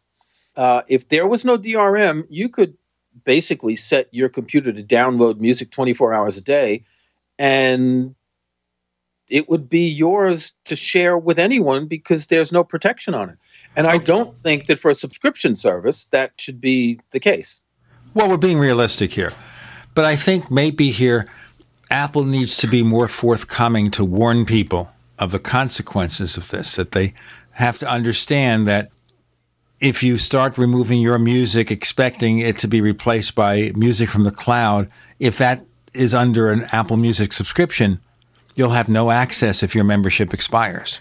[0.57, 2.77] Uh, if there was no DRM, you could
[3.25, 6.85] basically set your computer to download music 24 hours a day
[7.39, 8.15] and
[9.29, 13.39] it would be yours to share with anyone because there's no protection on it.
[13.75, 17.61] And I don't think that for a subscription service that should be the case.
[18.15, 19.33] Well, we're being realistic here.
[19.95, 21.27] But I think maybe here
[21.91, 26.93] Apple needs to be more forthcoming to warn people of the consequences of this, that
[26.93, 27.15] they
[27.53, 28.91] have to understand that
[29.81, 34.31] if you start removing your music expecting it to be replaced by music from the
[34.31, 38.01] cloud, if that is under an Apple Music subscription,
[38.55, 41.01] you'll have no access if your membership expires.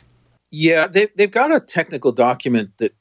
[0.51, 2.93] Yeah, they, they've got a technical document that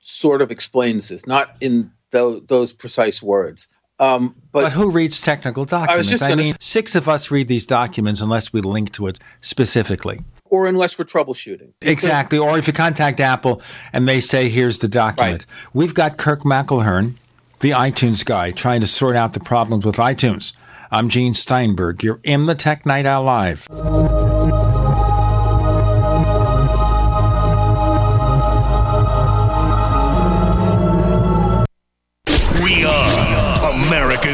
[0.00, 3.68] sort of explains this, not in th- those precise words.
[3.98, 5.94] Um, but, but, who reads technical documents?
[5.94, 8.92] I, was just I mean, s- six of us read these documents unless we link
[8.92, 10.20] to it specifically.
[10.50, 11.72] Or unless we're troubleshooting.
[11.82, 12.38] Exactly.
[12.38, 13.62] Or if you contact Apple
[13.92, 15.46] and they say, here's the document.
[15.48, 15.70] Right.
[15.74, 17.14] We've got Kirk McElhearn,
[17.60, 20.52] the iTunes guy, trying to sort out the problems with iTunes.
[20.90, 22.02] I'm Gene Steinberg.
[22.02, 23.66] You're in the Tech Night Owl Live.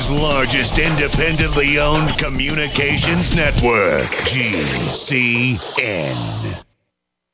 [0.03, 5.53] America's largest independently owned communications network, GCN.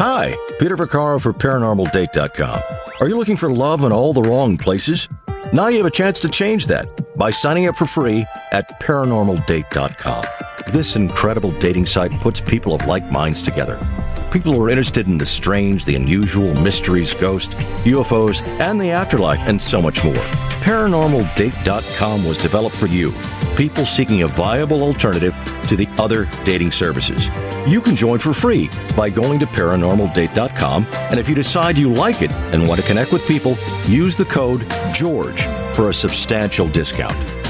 [0.00, 2.62] Hi, Peter Vaccaro for ParanormalDate.com.
[3.00, 5.10] Are you looking for love in all the wrong places?
[5.52, 10.49] Now you have a chance to change that by signing up for free at ParanormalDate.com.
[10.70, 13.76] This incredible dating site puts people of like minds together.
[14.30, 19.40] People who are interested in the strange, the unusual, mysteries, ghosts, UFOs, and the afterlife,
[19.48, 20.14] and so much more.
[20.62, 23.12] ParanormalDate.com was developed for you,
[23.56, 25.34] people seeking a viable alternative
[25.66, 27.26] to the other dating services.
[27.66, 30.86] You can join for free by going to paranormaldate.com.
[30.92, 33.56] And if you decide you like it and want to connect with people,
[33.88, 34.64] use the code
[34.94, 37.39] GEORGE for a substantial discount.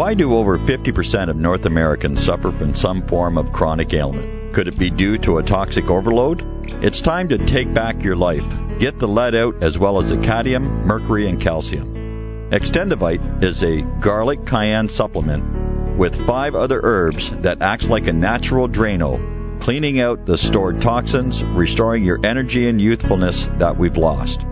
[0.00, 4.54] Why do over 50% of North Americans suffer from some form of chronic ailment?
[4.54, 6.42] Could it be due to a toxic overload?
[6.82, 8.46] It's time to take back your life.
[8.78, 12.48] Get the lead out as well as the cadmium, mercury, and calcium.
[12.50, 18.70] Extendivite is a garlic cayenne supplement with five other herbs that acts like a natural
[18.70, 24.46] Drano, cleaning out the stored toxins, restoring your energy and youthfulness that we've lost.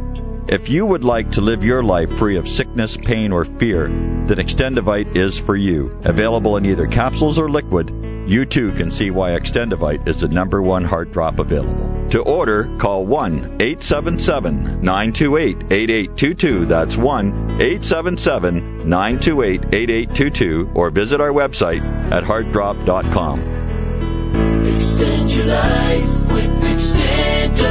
[0.51, 4.39] If you would like to live your life free of sickness, pain, or fear, then
[4.39, 6.01] Extendivite is for you.
[6.05, 7.91] Available in either capsules or liquid,
[8.27, 12.09] you too can see why Extendivite is the number one heart drop available.
[12.13, 16.65] To order, call 1 877 928 8822.
[16.65, 17.27] That's 1
[17.61, 20.71] 877 928 8822.
[20.75, 24.65] Or visit our website at heartdrop.com.
[24.65, 27.68] Extend your life with Extendovite.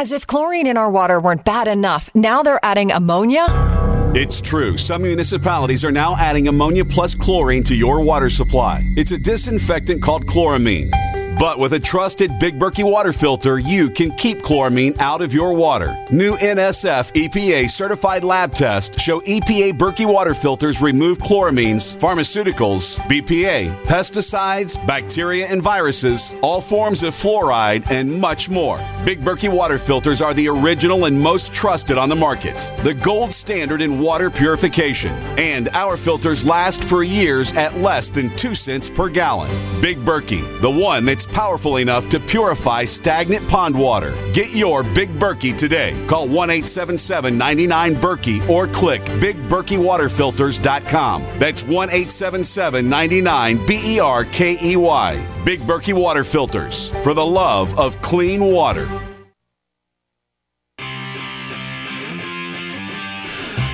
[0.00, 3.44] As if chlorine in our water weren't bad enough, now they're adding ammonia?
[4.14, 4.78] It's true.
[4.78, 8.80] Some municipalities are now adding ammonia plus chlorine to your water supply.
[8.96, 10.90] It's a disinfectant called chloramine.
[11.40, 15.54] But with a trusted Big Berkey water filter, you can keep chloramine out of your
[15.54, 15.96] water.
[16.12, 23.74] New NSF EPA certified lab tests show EPA Berkey water filters remove chloramines, pharmaceuticals, BPA,
[23.84, 28.78] pesticides, bacteria and viruses, all forms of fluoride, and much more.
[29.06, 33.32] Big Berkey water filters are the original and most trusted on the market, the gold
[33.32, 35.12] standard in water purification.
[35.38, 39.50] And our filters last for years at less than 2 cents per gallon.
[39.80, 44.14] Big Berkey, the one that's powerful enough to purify stagnant pond water.
[44.32, 45.94] Get your Big Berkey today.
[46.06, 51.22] Call 1 877 99 Berkey or click BigBerkeyWaterFilters.com.
[51.38, 55.26] That's 1 877 99 B E R K E Y.
[55.44, 58.88] Big Berkey Water Filters for the love of clean water.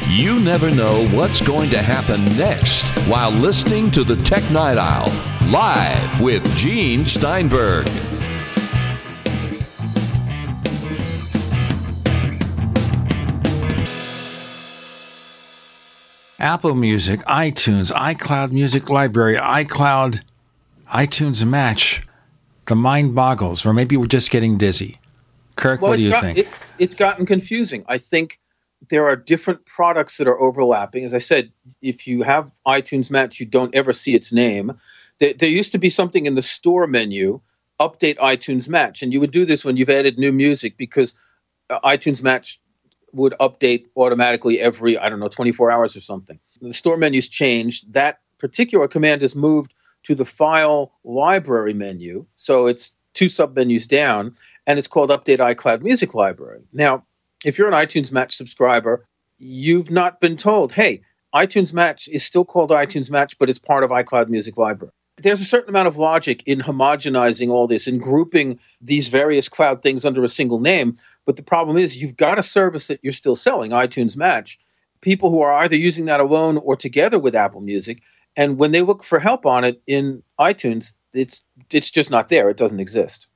[0.08, 5.10] You never know what's going to happen next while listening to the Tech Night Owl
[5.50, 7.86] live with Gene Steinberg.
[16.38, 20.20] Apple Music, iTunes, iCloud Music Library, iCloud,
[20.92, 22.02] iTunes Match.
[22.66, 24.98] The mind boggles, or maybe we're just getting dizzy.
[25.54, 26.38] Kirk, Well, what do you got- think?
[26.38, 26.48] It,
[26.78, 27.84] it's gotten confusing.
[27.88, 28.38] I think
[28.90, 31.04] there are different products that are overlapping.
[31.04, 34.78] As I said, if you have iTunes Match, you don't ever see its name.
[35.18, 37.40] There, there used to be something in the store menu,
[37.80, 41.14] update iTunes Match, and you would do this when you've added new music because
[41.70, 42.58] uh, iTunes Match
[43.12, 46.38] would update automatically every I don't know 24 hours or something.
[46.60, 47.92] The store menu's changed.
[47.92, 49.74] That particular command has moved
[50.04, 54.34] to the file library menu, so it's two submenus down,
[54.66, 56.62] and it's called Update iCloud Music Library.
[56.72, 57.04] Now,
[57.44, 59.06] if you're an iTunes Match subscriber,
[59.38, 61.00] you've not been told, hey,
[61.34, 64.92] iTunes Match is still called iTunes Match, but it's part of iCloud Music Library.
[65.22, 69.82] There's a certain amount of logic in homogenizing all this and grouping these various cloud
[69.82, 70.98] things under a single name.
[71.24, 74.58] But the problem is, you've got a service that you're still selling, iTunes Match.
[75.00, 78.02] People who are either using that alone or together with Apple Music,
[78.36, 82.50] and when they look for help on it in iTunes, it's it's just not there.
[82.50, 83.28] It doesn't exist.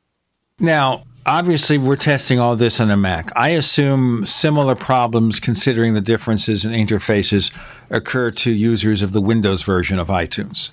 [0.59, 3.31] Now, obviously, we're testing all this on a Mac.
[3.35, 7.51] I assume similar problems, considering the differences in interfaces,
[7.89, 10.73] occur to users of the Windows version of iTunes.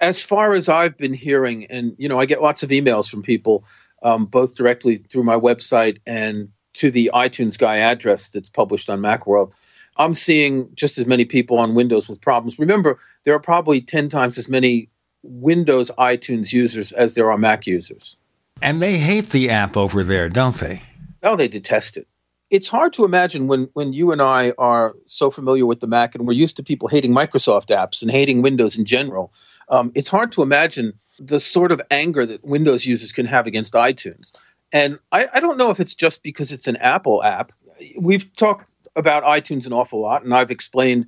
[0.00, 3.22] As far as I've been hearing, and you know, I get lots of emails from
[3.22, 3.64] people,
[4.02, 9.00] um, both directly through my website and to the iTunes Guy address that's published on
[9.00, 9.52] MacWorld.
[9.96, 12.58] I'm seeing just as many people on Windows with problems.
[12.58, 14.88] Remember, there are probably 10 times as many
[15.22, 18.16] Windows iTunes users as there are Mac users.
[18.60, 20.82] And they hate the app over there, don't they?
[21.22, 22.06] Oh, they detest it.
[22.50, 26.14] It's hard to imagine when, when you and I are so familiar with the Mac
[26.14, 29.32] and we're used to people hating Microsoft apps and hating Windows in general.
[29.72, 33.74] Um, it's hard to imagine the sort of anger that Windows users can have against
[33.74, 34.32] iTunes.
[34.72, 37.52] And I, I don't know if it's just because it's an Apple app.
[37.98, 41.06] We've talked about iTunes an awful lot, and I've explained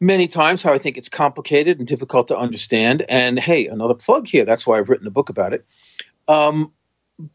[0.00, 3.04] many times how I think it's complicated and difficult to understand.
[3.08, 4.44] And hey, another plug here.
[4.44, 5.64] That's why I've written a book about it.
[6.28, 6.72] Um,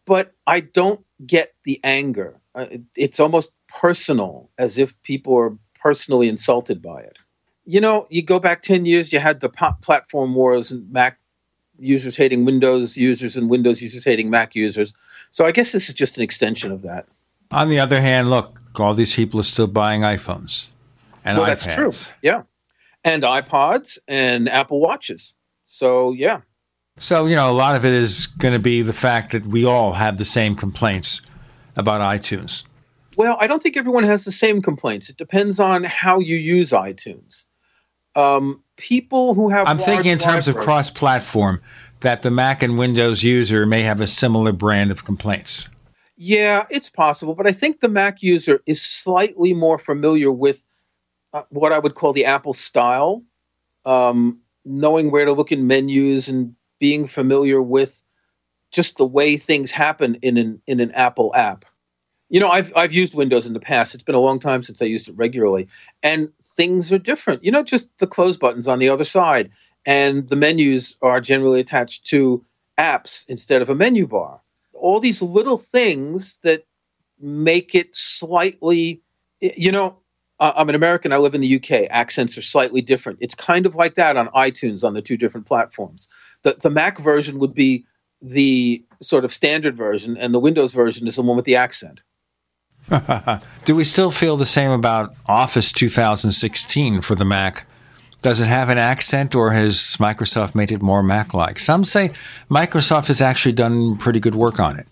[0.05, 2.41] but I don't get the anger.
[2.53, 7.17] Uh, it- it's almost personal, as if people are personally insulted by it.
[7.69, 11.19] You know, you go back 10 years, you had the pop platform wars and Mac
[11.77, 14.93] users hating Windows users and Windows users hating Mac users.
[15.31, 17.07] So I guess this is just an extension of that.
[17.51, 20.67] On the other hand, look, all these people are still buying iPhones
[21.25, 21.65] and well, iPads.
[21.65, 21.91] that's true.
[22.21, 22.43] Yeah.
[23.03, 25.35] And iPods and Apple Watches.
[25.65, 26.41] So, yeah.
[26.99, 29.65] So, you know, a lot of it is going to be the fact that we
[29.65, 31.21] all have the same complaints
[31.75, 32.63] about iTunes.
[33.17, 35.09] Well, I don't think everyone has the same complaints.
[35.09, 37.45] It depends on how you use iTunes.
[38.17, 41.61] Um, people who have I'm thinking in terms of libraries- cross platform,
[42.01, 45.69] that the Mac and Windows user may have a similar brand of complaints.
[46.15, 50.63] Yeah, it's possible, but I think the Mac user is slightly more familiar with
[51.33, 53.23] uh, what I would call the Apple style,
[53.85, 58.03] um, knowing where to look in menus and being familiar with
[58.71, 61.65] just the way things happen in an in an Apple app.
[62.29, 63.95] You know, I've I've used Windows in the past.
[63.95, 65.67] It's been a long time since I used it regularly,
[66.03, 67.43] and things are different.
[67.43, 69.49] You know, just the close buttons on the other side,
[69.85, 72.43] and the menus are generally attached to
[72.77, 74.41] apps instead of a menu bar.
[74.73, 76.65] All these little things that
[77.19, 79.01] make it slightly,
[79.39, 79.99] you know,
[80.39, 81.13] I'm an American.
[81.13, 81.87] I live in the UK.
[81.89, 83.19] Accents are slightly different.
[83.21, 86.09] It's kind of like that on iTunes on the two different platforms.
[86.43, 87.85] The the Mac version would be
[88.21, 92.01] the sort of standard version, and the Windows version is the one with the accent.
[93.65, 97.65] Do we still feel the same about Office 2016 for the Mac?
[98.21, 101.59] Does it have an accent or has Microsoft made it more Mac like?
[101.59, 102.11] Some say
[102.49, 104.87] Microsoft has actually done pretty good work on it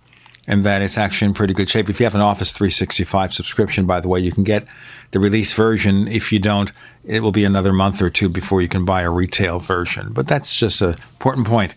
[0.48, 1.90] and that it's actually in pretty good shape.
[1.90, 4.68] If you have an Office 365 subscription, by the way, you can get
[5.12, 6.08] the release version.
[6.08, 6.72] If you don't,
[7.04, 10.14] it will be another month or two before you can buy a retail version.
[10.14, 11.76] But that's just an important point.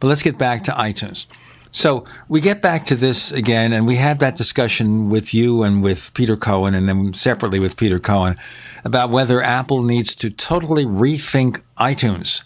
[0.00, 1.26] But let's get back to iTunes.
[1.72, 5.82] So we get back to this again, and we had that discussion with you and
[5.82, 8.36] with Peter Cohen, and then separately with Peter Cohen
[8.84, 12.42] about whether Apple needs to totally rethink iTunes.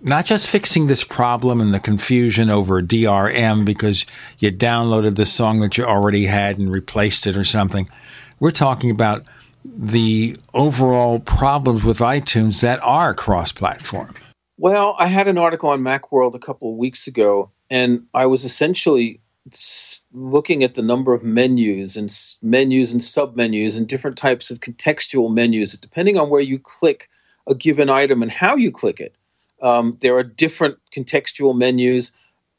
[0.00, 4.04] Not just fixing this problem and the confusion over DRM because
[4.38, 7.88] you downloaded the song that you already had and replaced it or something.
[8.38, 9.24] We're talking about
[9.64, 14.14] the overall problems with iTunes that are cross platform.
[14.58, 18.44] Well, I had an article on Macworld a couple of weeks ago and I was
[18.44, 19.20] essentially
[20.12, 22.08] looking at the number of menus and
[22.40, 27.10] menus and submenus and different types of contextual menus, depending on where you click
[27.48, 29.16] a given item and how you click it.
[29.60, 32.12] Um, there are different contextual menus.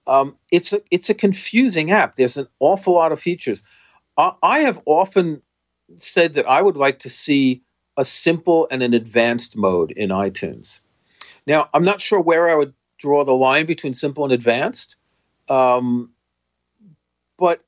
[0.06, 2.18] Um, it's a it's a confusing app.
[2.18, 3.64] There's an awful lot of features.
[4.18, 5.44] I, I have often
[5.96, 7.64] said that I would like to see
[7.96, 10.82] a simple and an advanced mode in iTunes.
[11.48, 14.98] Now, I'm not sure where I would draw the line between simple and advanced.
[15.50, 16.12] Um,
[17.38, 17.62] but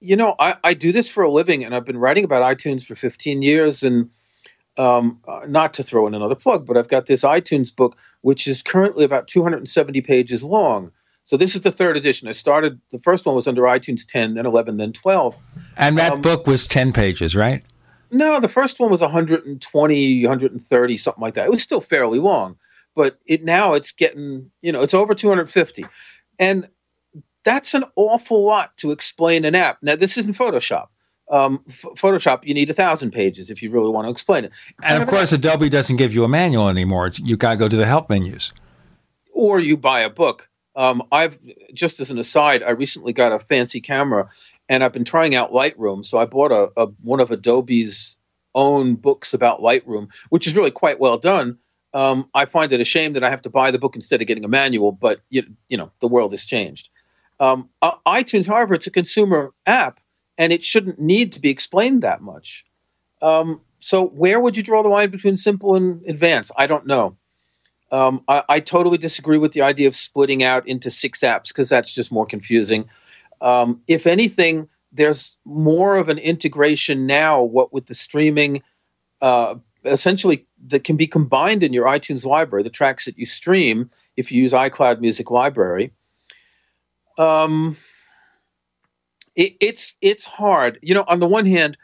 [0.00, 2.84] you know, I, I do this for a living, and I've been writing about iTunes
[2.84, 3.82] for 15 years.
[3.82, 4.10] And
[4.76, 8.48] um, uh, not to throw in another plug, but I've got this iTunes book, which
[8.48, 10.92] is currently about 270 pages long.
[11.24, 12.26] So this is the third edition.
[12.26, 15.36] I started the first one was under iTunes 10, then 11, then 12.
[15.76, 17.62] And that um, book was 10 pages, right?
[18.10, 21.46] No, the first one was 120, 130, something like that.
[21.46, 22.56] It was still fairly long
[22.94, 25.84] but it now it's getting you know it's over 250
[26.38, 26.68] and
[27.44, 29.78] that's an awful lot to explain an app.
[29.82, 30.88] Now this isn't photoshop.
[31.30, 34.52] Um, F- photoshop you need a thousand pages if you really want to explain it.
[34.82, 37.06] And, and of course adobe doesn't give you a manual anymore.
[37.06, 38.52] It's, you got to go to the help menus.
[39.32, 40.50] Or you buy a book.
[40.74, 41.38] Um, i've
[41.74, 44.30] just as an aside i recently got a fancy camera
[44.70, 46.04] and i've been trying out lightroom.
[46.04, 48.18] So i bought a, a one of adobe's
[48.54, 51.58] own books about lightroom which is really quite well done.
[51.94, 54.26] Um, I find it a shame that I have to buy the book instead of
[54.26, 56.88] getting a manual, but you, you know the world has changed.
[57.42, 59.98] Um, uh, iTunes, however, it's a consumer app,
[60.38, 62.64] and it shouldn't need to be explained that much.
[63.20, 66.52] Um, so, where would you draw the line between simple and advanced?
[66.56, 67.16] I don't know.
[67.90, 71.68] Um, I, I, totally disagree with the idea of splitting out into six apps because
[71.68, 72.88] that's just more confusing.
[73.40, 77.42] Um, if anything, there's more of an integration now.
[77.42, 78.62] What with the streaming,
[79.20, 83.90] uh, essentially that can be combined in your iTunes library, the tracks that you stream
[84.16, 85.92] if you use iCloud Music Library.
[87.18, 87.76] Um,
[89.34, 90.78] it, it's it's hard.
[90.82, 91.76] You know, on the one hand,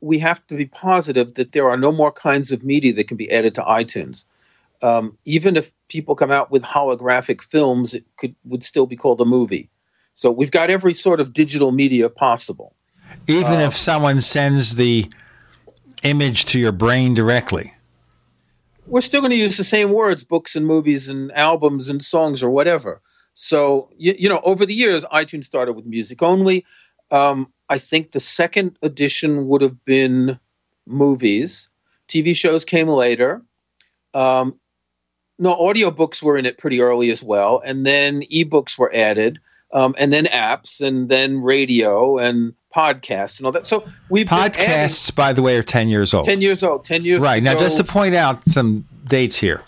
[0.00, 3.16] we have to be positive that there are no more kinds of media that can
[3.16, 4.26] be added to iTunes.
[4.82, 9.20] Um, even if people come out with holographic films, it could would still be called
[9.20, 9.70] a movie.
[10.14, 12.74] So we've got every sort of digital media possible.
[13.26, 15.10] Even uh, if someone sends the
[16.02, 17.72] image to your brain directly
[18.86, 22.42] we're still going to use the same words books and movies and albums and songs
[22.42, 23.00] or whatever
[23.34, 26.64] so you, you know over the years itunes started with music only
[27.10, 30.38] um, i think the second edition would have been
[30.86, 31.70] movies
[32.08, 33.42] tv shows came later
[34.14, 34.58] um,
[35.38, 39.40] no audiobooks were in it pretty early as well and then ebooks were added
[39.72, 43.66] um, and then apps and then radio and podcasts and all that.
[43.66, 46.24] So we podcasts, adding, by the way, are ten years old.
[46.26, 46.84] Ten years old.
[46.84, 47.20] Ten years.
[47.20, 47.54] Right ago.
[47.54, 49.62] now, just to point out some dates here.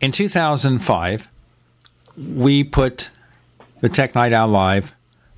[0.00, 1.28] In 2005,
[2.20, 3.10] we put
[3.80, 4.94] the Tech Night Owl Live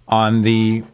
[0.09, 0.84] on the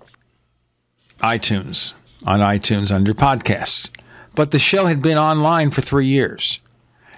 [1.21, 1.95] iTunes
[2.27, 3.91] on iTunes under podcasts,
[4.35, 6.61] but the show had been online for three years.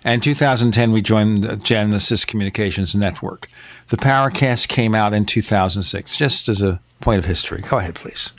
[0.03, 3.49] And 2010, we joined the Genesis Communications Network.
[3.89, 7.63] The Paracast came out in 2006, just as a point of history.
[7.63, 8.33] Go ahead, please.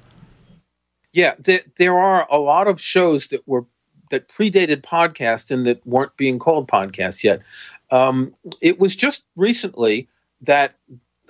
[1.13, 3.65] Yeah, there, there are a lot of shows that were
[4.09, 7.41] that predated podcasts and that weren't being called podcasts yet.
[7.91, 10.07] Um, it was just recently
[10.41, 10.75] that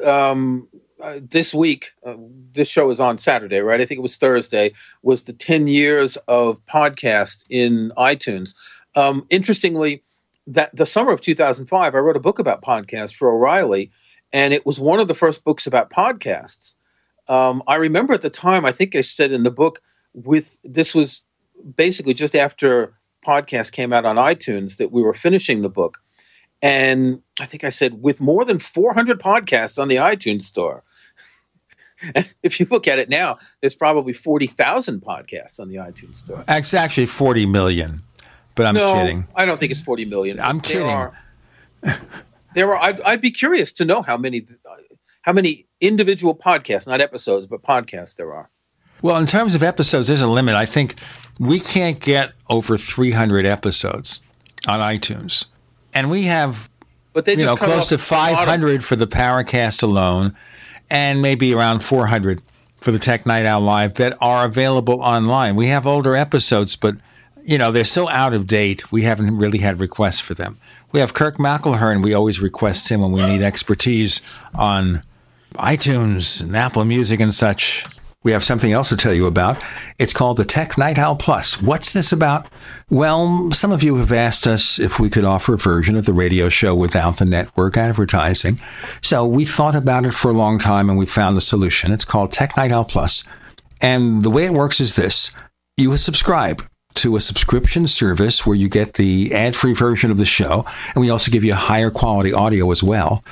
[0.03, 0.67] um,
[1.01, 2.15] uh, this week, uh,
[2.53, 3.81] this show is on Saturday, right?
[3.81, 8.55] I think it was Thursday, was the 10 years of podcast in iTunes.
[8.95, 10.03] Um, interestingly,
[10.47, 13.91] that the summer of 2005, I wrote a book about podcasts for O'Reilly,
[14.33, 16.77] and it was one of the first books about podcasts.
[17.29, 19.81] Um, I remember at the time, I think I said in the book,
[20.13, 21.23] with this was
[21.75, 22.93] basically just after
[23.25, 26.01] podcast came out on iTunes that we were finishing the book.
[26.61, 30.83] And I think I said, with more than 400 podcasts on the iTunes store.
[32.43, 36.43] if you look at it now, there's probably 40,000 podcasts on the iTunes store.
[36.47, 38.03] It's actually 40 million,
[38.55, 39.27] but I'm no, kidding.
[39.35, 40.39] I don't think it's 40 million.
[40.39, 40.87] I'm There kidding.
[40.87, 41.13] Are,
[42.53, 42.81] there are.
[42.81, 44.45] I'd, I'd be curious to know how many,
[45.23, 48.49] how many individual podcasts, not episodes, but podcasts there are.
[49.01, 50.55] Well, in terms of episodes, there's a limit.
[50.55, 50.95] I think
[51.39, 54.21] we can't get over 300 episodes
[54.67, 55.45] on iTunes.
[55.93, 56.69] And we have
[57.13, 60.35] But they you just know, close to the 500 for the Paracast alone,
[60.89, 62.41] and maybe around 400
[62.79, 65.55] for the Tech Night Owl Live that are available online.
[65.55, 66.95] We have older episodes, but
[67.43, 68.91] you know they're so out of date.
[68.91, 70.57] We haven't really had requests for them.
[70.91, 72.03] We have Kirk McElhearn.
[72.03, 74.21] We always request him when we need expertise
[74.53, 75.03] on
[75.55, 77.85] iTunes and Apple Music and such.
[78.23, 79.63] We have something else to tell you about.
[79.97, 81.59] It's called the Tech Night Owl Plus.
[81.59, 82.45] What's this about?
[82.87, 86.13] Well, some of you have asked us if we could offer a version of the
[86.13, 88.59] radio show without the network advertising.
[89.01, 91.91] So we thought about it for a long time and we found the solution.
[91.91, 93.23] It's called Tech Night Owl Plus.
[93.81, 95.31] And the way it works is this
[95.75, 96.61] you subscribe
[96.93, 101.01] to a subscription service where you get the ad free version of the show, and
[101.01, 103.23] we also give you higher quality audio as well.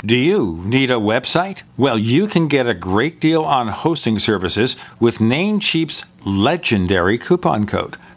[0.00, 1.62] Do you need a website?
[1.76, 7.96] Well, you can get a great deal on hosting services with Namecheap's legendary coupon code.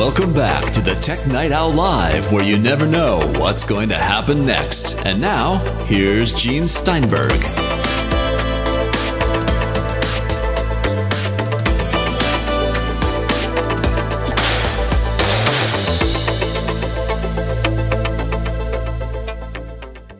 [0.00, 3.98] Welcome back to the Tech Night Owl Live, where you never know what's going to
[3.98, 4.96] happen next.
[5.04, 7.30] And now, here's Gene Steinberg.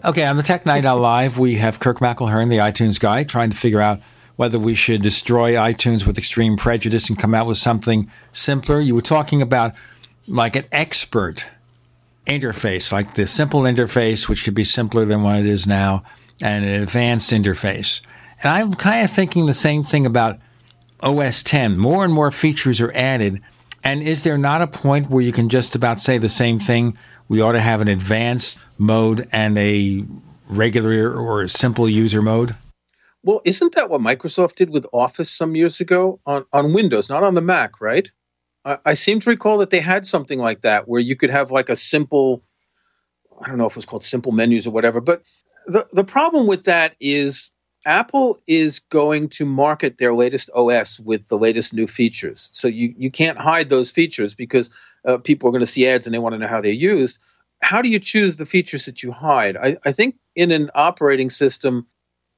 [0.04, 3.48] Okay, on the Tech Night Owl Live, we have Kirk McElhearn, the iTunes guy, trying
[3.48, 4.02] to figure out
[4.40, 8.80] whether we should destroy iTunes with extreme prejudice and come out with something simpler.
[8.80, 9.74] You were talking about
[10.26, 11.44] like an expert
[12.26, 16.04] interface, like the simple interface, which could be simpler than what it is now,
[16.40, 18.00] and an advanced interface.
[18.42, 20.38] And I'm kind of thinking the same thing about
[21.00, 21.76] OS 10.
[21.76, 23.42] More and more features are added.
[23.84, 26.96] And is there not a point where you can just about say the same thing?
[27.28, 30.02] We ought to have an advanced mode and a
[30.48, 32.56] regular or simple user mode?
[33.22, 37.22] Well, isn't that what Microsoft did with Office some years ago on, on Windows, not
[37.22, 38.10] on the Mac, right?
[38.64, 41.50] I, I seem to recall that they had something like that where you could have
[41.50, 42.42] like a simple,
[43.42, 45.00] I don't know if it was called simple menus or whatever.
[45.00, 45.22] But
[45.66, 47.50] the, the problem with that is
[47.86, 52.50] Apple is going to market their latest OS with the latest new features.
[52.52, 54.70] So you, you can't hide those features because
[55.06, 57.18] uh, people are going to see ads and they want to know how they're used.
[57.62, 59.56] How do you choose the features that you hide?
[59.58, 61.86] I, I think in an operating system,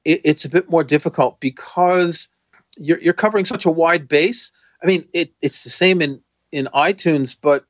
[0.05, 2.29] it, it's a bit more difficult because
[2.77, 4.51] you're, you're covering such a wide base.
[4.81, 6.21] I mean, it, it's the same in,
[6.51, 7.65] in iTunes, but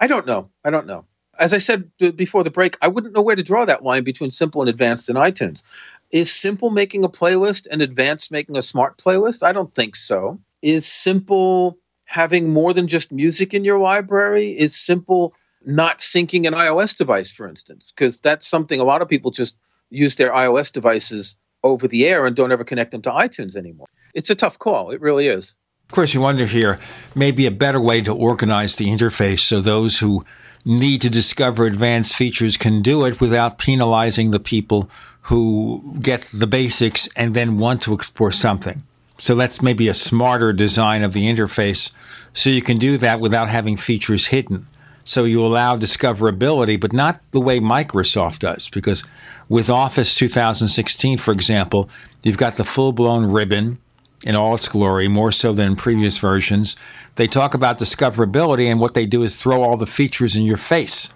[0.00, 0.50] I don't know.
[0.64, 1.06] I don't know.
[1.38, 4.32] As I said before the break, I wouldn't know where to draw that line between
[4.32, 5.62] simple and advanced in iTunes.
[6.10, 9.44] Is simple making a playlist and advanced making a smart playlist?
[9.44, 10.40] I don't think so.
[10.62, 14.58] Is simple having more than just music in your library?
[14.58, 15.34] Is simple
[15.64, 17.92] not syncing an iOS device, for instance?
[17.92, 19.56] Because that's something a lot of people just
[19.90, 23.88] use their iOS devices over the air and don't ever connect them to iTunes anymore.
[24.14, 24.90] It's a tough call.
[24.90, 25.54] It really is.
[25.88, 26.78] Of course, you wonder here
[27.14, 30.24] maybe a better way to organize the interface so those who
[30.64, 34.90] need to discover advanced features can do it without penalizing the people
[35.22, 38.82] who get the basics and then want to explore something.
[39.18, 41.90] So that's maybe a smarter design of the interface
[42.32, 44.66] so you can do that without having features hidden.
[45.08, 49.02] So you allow discoverability, but not the way Microsoft does, because
[49.48, 51.88] with Office 2016, for example,
[52.22, 53.78] you've got the full blown ribbon
[54.22, 56.76] in all its glory, more so than in previous versions.
[57.14, 60.58] They talk about discoverability, and what they do is throw all the features in your
[60.58, 61.10] face.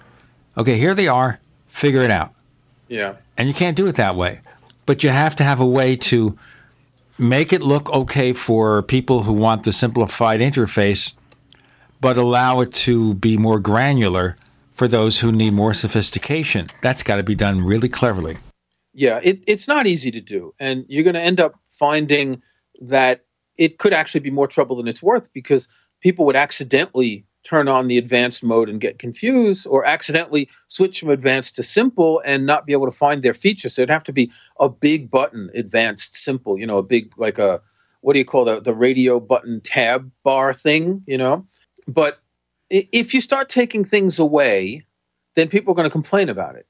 [0.57, 1.39] Okay, here they are,
[1.69, 2.33] figure it out.
[2.89, 3.17] Yeah.
[3.37, 4.41] And you can't do it that way.
[4.87, 6.39] But you have to have a way to
[7.19, 11.13] make it look okay for people who want the simplified interface,
[12.03, 14.37] but allow it to be more granular
[14.75, 16.67] for those who need more sophistication.
[16.83, 18.39] That's got to be done really cleverly.
[18.93, 20.53] Yeah, it, it's not easy to do.
[20.59, 22.43] And you're going to end up finding
[22.81, 23.25] that
[23.57, 25.69] it could actually be more trouble than it's worth because
[26.01, 31.11] people would accidentally turn on the advanced mode and get confused or accidentally switch from
[31.11, 33.75] advanced to simple and not be able to find their features.
[33.75, 37.39] So it'd have to be a big button, advanced, simple, you know, a big, like
[37.39, 37.63] a,
[38.01, 38.45] what do you call?
[38.61, 41.47] The radio button tab bar thing, you know?
[41.87, 42.21] But
[42.71, 44.85] if you start taking things away,
[45.35, 46.67] then people are going to complain about it.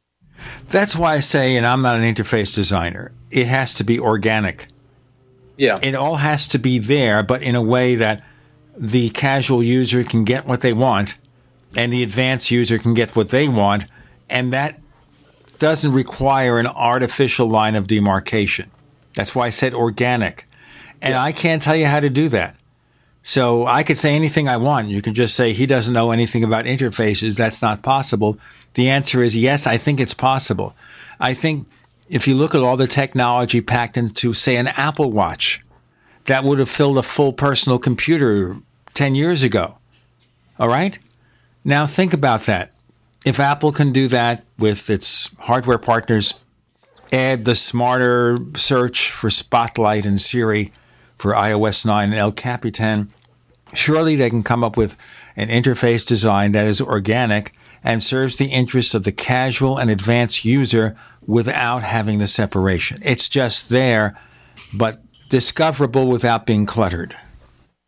[0.69, 4.67] That's why I say, and I'm not an interface designer, it has to be organic.
[5.57, 5.79] Yeah.
[5.83, 8.25] It all has to be there, but in a way that
[8.77, 11.17] the casual user can get what they want
[11.77, 13.85] and the advanced user can get what they want.
[14.29, 14.81] And that
[15.59, 18.71] doesn't require an artificial line of demarcation.
[19.15, 20.47] That's why I said organic.
[21.01, 21.23] And yeah.
[21.23, 22.57] I can't tell you how to do that.
[23.23, 24.89] So I could say anything I want.
[24.89, 27.37] You can just say he doesn't know anything about interfaces.
[27.37, 28.39] That's not possible.
[28.75, 30.75] The answer is yes, I think it's possible.
[31.21, 31.69] I think
[32.09, 35.65] if you look at all the technology packed into, say, an Apple Watch,
[36.25, 38.57] that would have filled a full personal computer
[38.95, 39.79] 10 years ago.
[40.59, 40.99] All right?
[41.65, 42.73] Now think about that.
[43.25, 46.43] If Apple can do that with its hardware partners,
[47.13, 50.73] add the smarter search for Spotlight and Siri
[51.23, 53.09] for iOS 9 and El Capitan,
[53.73, 54.97] surely they can come up with
[55.37, 57.53] an interface design that is organic
[57.85, 63.01] and serves the interests of the casual and advanced user without having the separation.
[63.05, 64.19] It's just there,
[64.75, 67.15] but discoverable without being cluttered.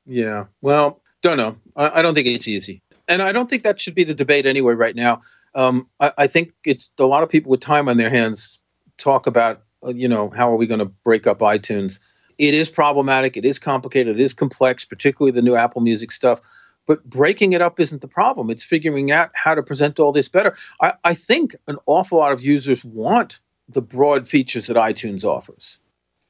[0.06, 0.44] Yeah.
[0.62, 1.56] Well, don't know.
[1.74, 2.82] I, I, don't think it's easy.
[3.08, 5.22] And I don't think that should be the debate anyway right now.
[5.56, 8.60] Um, I, I, think it's a lot of people with time on their hands
[8.96, 11.98] talk about, uh, you know, how are we going to break up iTunes?
[12.38, 13.36] It is problematic.
[13.36, 14.18] It is complicated.
[14.18, 16.40] It is complex, particularly the new Apple Music stuff.
[16.86, 18.50] But breaking it up isn't the problem.
[18.50, 20.54] It's figuring out how to present all this better.
[20.80, 25.78] I, I think an awful lot of users want the broad features that iTunes offers.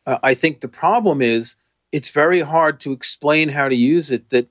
[0.06, 1.56] Uh, I think the problem is
[1.90, 4.30] it's very hard to explain how to use it.
[4.30, 4.48] That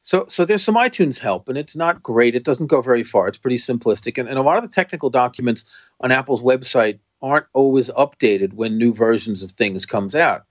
[0.00, 2.34] so so there's some iTunes help, and it's not great.
[2.34, 3.26] It doesn't go very far.
[3.26, 5.64] It's pretty simplistic, and, and a lot of the technical documents
[6.00, 10.44] on Apple's website aren't always updated when new versions of things comes out.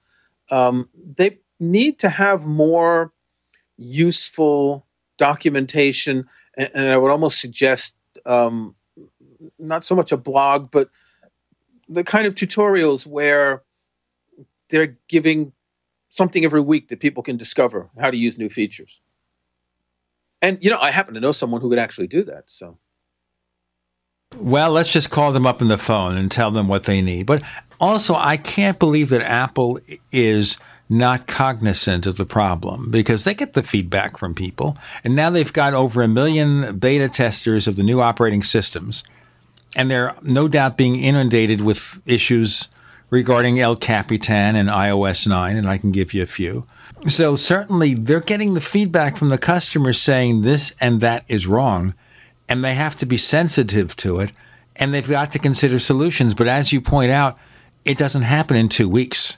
[0.51, 3.11] Um, they need to have more
[3.77, 4.85] useful
[5.17, 6.27] documentation,
[6.57, 7.95] and, and I would almost suggest
[8.25, 8.75] um,
[9.59, 10.89] not so much a blog, but
[11.87, 13.63] the kind of tutorials where
[14.69, 15.53] they're giving
[16.09, 19.01] something every week that people can discover how to use new features.
[20.41, 22.45] And you know, I happen to know someone who could actually do that.
[22.47, 22.77] So
[24.37, 27.25] Well, let's just call them up on the phone and tell them what they need.
[27.25, 27.43] But
[27.79, 29.79] also, I can't believe that Apple
[30.11, 30.57] is
[30.87, 34.77] not cognizant of the problem because they get the feedback from people.
[35.03, 39.03] And now they've got over a million beta testers of the new operating systems.
[39.75, 42.69] And they're no doubt being inundated with issues
[43.09, 46.65] regarding El Capitan and iOS 9, and I can give you a few.
[47.07, 51.93] So certainly they're getting the feedback from the customers saying this and that is wrong,
[52.47, 54.31] and they have to be sensitive to it,
[54.75, 56.33] and they've got to consider solutions.
[56.33, 57.37] But as you point out,
[57.85, 59.37] it doesn't happen in two weeks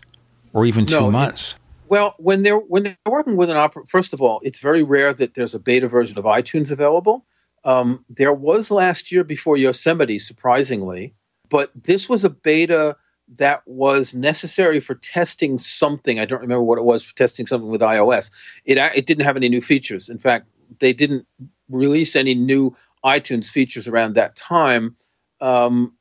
[0.53, 1.55] or even two No, it- months.
[1.89, 5.13] Well, when they're when they're working with an opera, first of all, it's very rare
[5.13, 7.25] that there's a beta version of iTunes available.
[7.63, 11.13] Um, there was last year before Yosemite, surprisingly,
[11.49, 12.97] but this was a beta
[13.29, 16.19] that was necessary for testing something.
[16.19, 18.31] I don't remember what it was for testing something with iOS.
[18.65, 20.09] It it didn't have any new features.
[20.09, 20.47] In fact,
[20.79, 21.25] they didn't
[21.69, 22.75] release any new
[23.05, 24.95] iTunes features around that time.
[25.39, 25.93] Um,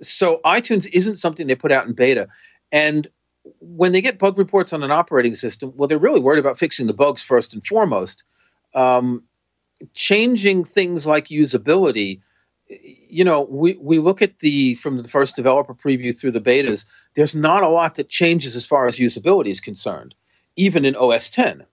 [0.00, 2.28] so iTunes isn't something they put out in beta,
[2.72, 3.08] and
[3.60, 6.86] when they get bug reports on an operating system, well, they're really worried about fixing
[6.86, 8.24] the bugs first and foremost.
[8.74, 9.24] Um,
[9.94, 12.20] changing things like usability,
[12.68, 16.86] you know, we, we look at the from the first developer preview through the betas,
[17.14, 20.14] there's not a lot that changes as far as usability is concerned,
[20.56, 21.64] even in OS 10.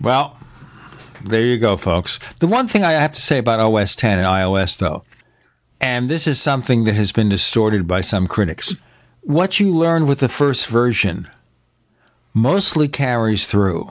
[0.00, 0.38] Well,
[1.24, 2.18] there you go, folks.
[2.40, 5.04] The one thing I have to say about OS 10 and iOS, though,
[5.80, 8.74] and this is something that has been distorted by some critics,
[9.22, 11.28] what you learned with the first version
[12.34, 13.90] mostly carries through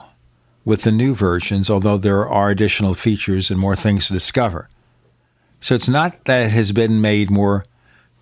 [0.64, 4.68] with the new versions, although there are additional features and more things to discover.
[5.60, 7.64] So it's not that it has been made more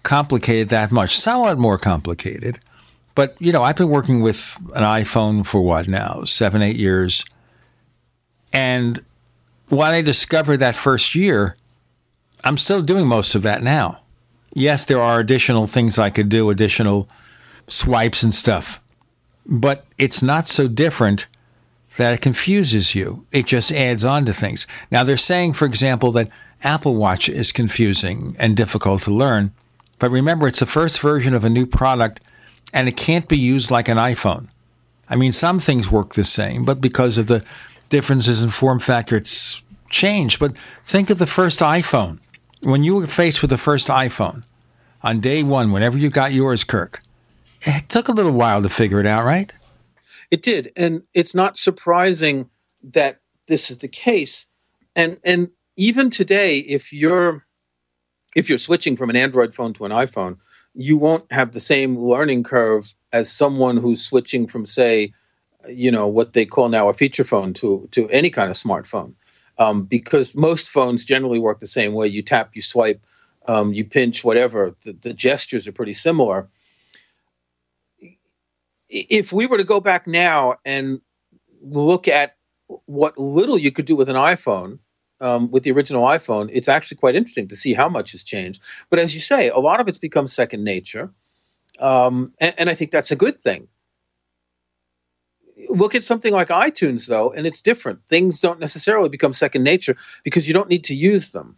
[0.03, 2.61] complicated that much, somewhat more complicated.
[3.17, 7.25] But, you know, I've been working with an iPhone for what now, seven, eight years.
[8.53, 9.03] And
[9.69, 11.57] what I discovered that first year,
[12.45, 14.01] I'm still doing most of that now.
[14.55, 17.09] Yes, there are additional things I could do, additional
[17.67, 18.81] swipes and stuff,
[19.45, 21.27] but it's not so different
[21.97, 23.27] that it confuses you.
[23.33, 24.67] It just adds on to things.
[24.91, 26.31] Now, they're saying, for example, that
[26.63, 29.53] Apple Watch is confusing and difficult to learn,
[29.99, 32.21] but remember, it's the first version of a new product
[32.73, 34.49] and it can't be used like an iPhone.
[35.09, 37.45] I mean, some things work the same, but because of the
[37.89, 40.41] differences in form factor, it's changed.
[40.41, 42.19] But think of the first iPhone.
[42.67, 44.43] When you were faced with the first iPhone
[45.01, 47.01] on day one, whenever you got yours, Kirk,
[47.61, 49.53] it took a little while to figure it out, right?
[50.33, 52.51] It did, and it's not surprising
[52.83, 54.49] that this is the case.
[54.97, 57.47] And and even today, if you're
[58.35, 60.39] if you're switching from an Android phone to an iPhone,
[60.75, 65.13] you won't have the same learning curve as someone who's switching from, say,
[65.69, 69.15] you know, what they call now a feature phone to to any kind of smartphone,
[69.59, 72.07] um, because most phones generally work the same way.
[72.07, 73.05] You tap, you swipe,
[73.47, 74.77] um, you pinch, whatever.
[74.85, 76.49] The, the gestures are pretty similar
[78.89, 81.01] if we were to go back now and
[81.61, 82.37] look at
[82.87, 84.79] what little you could do with an iPhone,
[85.21, 88.63] um, with the original iPhone, it's actually quite interesting to see how much has changed.
[88.91, 91.13] But as you say, a lot of it's become second nature.
[91.79, 93.69] Um, and, and I think that's a good thing.
[95.69, 98.01] Look at something like iTunes, though, and it's different.
[98.09, 101.57] Things don't necessarily become second nature because you don't need to use them.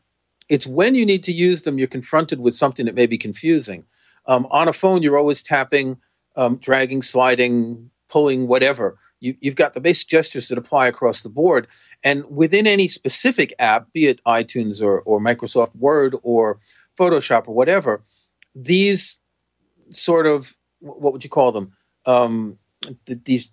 [0.49, 3.85] It's when you need to use them, you're confronted with something that may be confusing.
[4.27, 5.99] Um, on a phone, you're always tapping,
[6.37, 8.97] um, dragging, sliding, pulling, whatever.
[9.21, 11.67] You, you've got the basic gestures that apply across the board.
[12.03, 16.59] And within any specific app, be it iTunes or, or Microsoft Word or
[16.99, 18.03] Photoshop or whatever,
[18.55, 19.21] these
[19.91, 21.73] sort of, what would you call them?
[22.07, 22.59] Um,
[23.07, 23.51] th- these,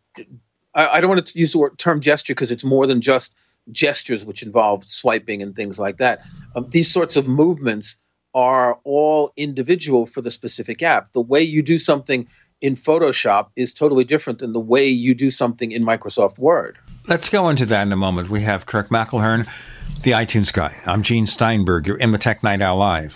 [0.76, 3.36] I, I don't want to use the word, term gesture because it's more than just
[3.72, 6.22] gestures, which involve swiping and things like that.
[6.56, 7.98] Um, these sorts of movements
[8.36, 11.14] are all individual for the specific app.
[11.14, 12.28] The way you do something
[12.62, 16.78] in Photoshop is totally different than the way you do something in Microsoft Word.
[17.08, 18.30] Let's go into that in a moment.
[18.30, 19.48] We have Kirk McElhearn,
[20.04, 20.82] the iTunes guy.
[20.86, 21.88] I'm Gene Steinberg.
[21.88, 23.16] You're in the Tech Night Owl Live.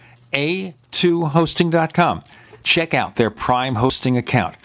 [0.33, 2.23] a2hosting.com.
[2.63, 4.55] Check out their Prime hosting account.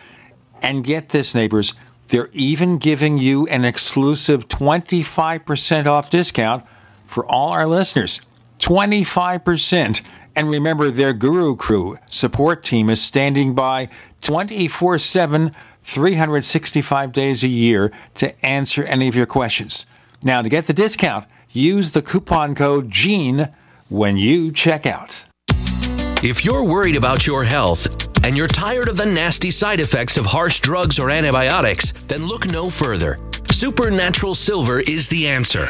[0.63, 1.75] And get this, neighbors,
[2.09, 6.65] They're even giving you an exclusive 25% off discount
[7.07, 8.21] for all our listeners.
[8.61, 10.03] 25%.
[10.37, 13.89] And remember, their Guru Crew support team is standing by
[14.23, 15.53] 24 7,
[15.83, 19.87] 365 days a year to answer any of your questions.
[20.23, 23.49] Now, to get the discount, use the coupon code GENE
[23.89, 25.26] when you check out.
[26.23, 30.25] If you're worried about your health and you're tired of the nasty side effects of
[30.25, 33.21] harsh drugs or antibiotics, then look no further.
[33.53, 35.67] Supernatural Silver is the answer.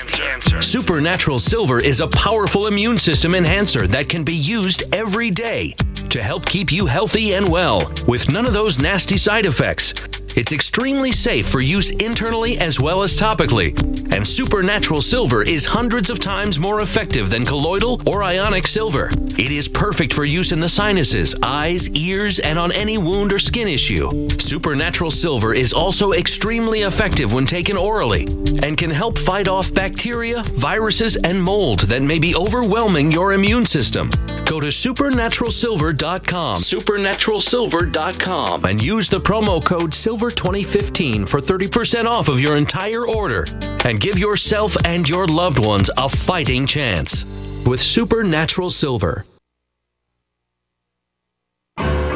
[0.63, 5.75] Supernatural Silver is a powerful immune system enhancer that can be used every day
[6.05, 9.93] to help keep you healthy and well with none of those nasty side effects.
[10.37, 13.73] It's extremely safe for use internally as well as topically.
[14.13, 19.09] And Supernatural Silver is hundreds of times more effective than colloidal or ionic silver.
[19.39, 23.39] It is perfect for use in the sinuses, eyes, ears, and on any wound or
[23.39, 24.29] skin issue.
[24.39, 28.27] Supernatural Silver is also extremely effective when taken orally
[28.63, 33.65] and can help fight off bacteria, viruses, and mold that may be overwhelming your immune
[33.65, 34.11] system.
[34.45, 42.57] Go to supernaturalsilver.com, supernaturalsilver.com, and use the promo code SILVER2015 for 30% off of your
[42.57, 43.47] entire order
[43.85, 47.25] and give yourself and your loved ones a fighting chance
[47.67, 49.25] with Supernatural Silver.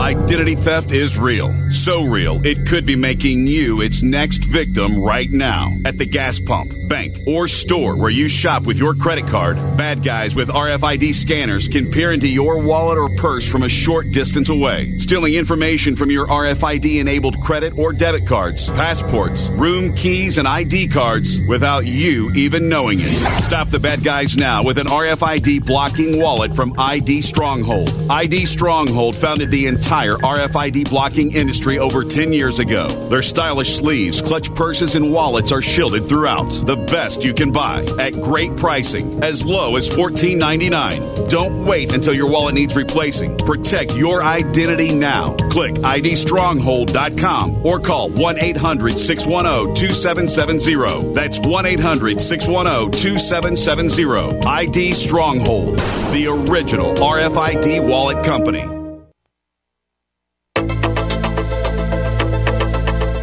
[0.00, 1.54] Identity theft is real.
[1.70, 5.72] So real, it could be making you its next victim right now.
[5.86, 10.04] At the gas pump, bank, or store where you shop with your credit card, bad
[10.04, 14.50] guys with RFID scanners can peer into your wallet or purse from a short distance
[14.50, 20.46] away, stealing information from your RFID enabled credit or debit cards, passports, room keys, and
[20.46, 23.42] ID cards without you even knowing it.
[23.42, 28.10] Stop the bad guys now with an RFID blocking wallet from ID Stronghold.
[28.10, 32.88] ID Stronghold founded the entire RFID blocking industry over 10 years ago.
[32.88, 36.50] Their stylish sleeves, clutch purses, and wallets are shielded throughout.
[36.66, 41.30] The best you can buy at great pricing, as low as $14.99.
[41.30, 43.38] Don't wait until your wallet needs replacing.
[43.38, 45.34] Protect your identity now.
[45.50, 51.14] Click IDStronghold.com or call 1 800 610 2770.
[51.14, 54.46] That's 1 800 610 2770.
[54.46, 55.78] ID Stronghold,
[56.12, 58.75] the original RFID wallet company.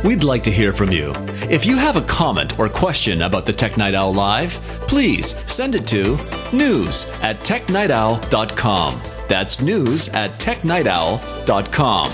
[0.04, 1.14] We'd like to hear from you.
[1.50, 4.54] If you have a comment or question about the Tech Night Owl Live,
[4.88, 6.18] please send it to
[6.52, 9.02] news at technightowl.com.
[9.30, 12.12] That's news at technightowl.com.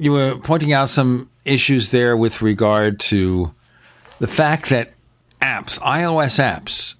[0.00, 3.54] you were pointing out some issues there with regard to
[4.18, 4.92] the fact that
[5.42, 6.96] apps, iOS apps,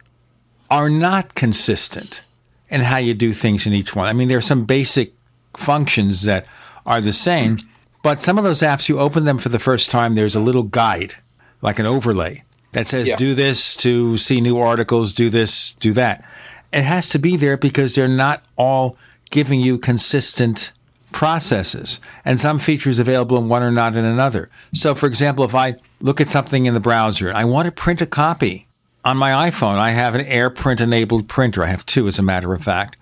[0.71, 2.21] are not consistent
[2.69, 4.07] in how you do things in each one.
[4.07, 5.15] I mean, there are some basic
[5.57, 6.47] functions that
[6.87, 7.59] are the same,
[8.03, 10.63] but some of those apps, you open them for the first time, there's a little
[10.63, 11.15] guide,
[11.63, 13.17] like an overlay, that says, Yeah.
[13.17, 16.25] do this to see new articles, do this, do that.
[16.73, 18.97] It has to be there because they're not all
[19.31, 20.73] giving you consistent
[21.13, 24.51] processes and some features available in one are not in another.
[24.73, 27.73] So, for example, if I look at something in the browser and I want to
[27.73, 28.67] print a copy
[29.05, 31.65] on my iPhone, I have an AirPrint enabled printer.
[31.65, 32.97] I have two, as a matter of fact.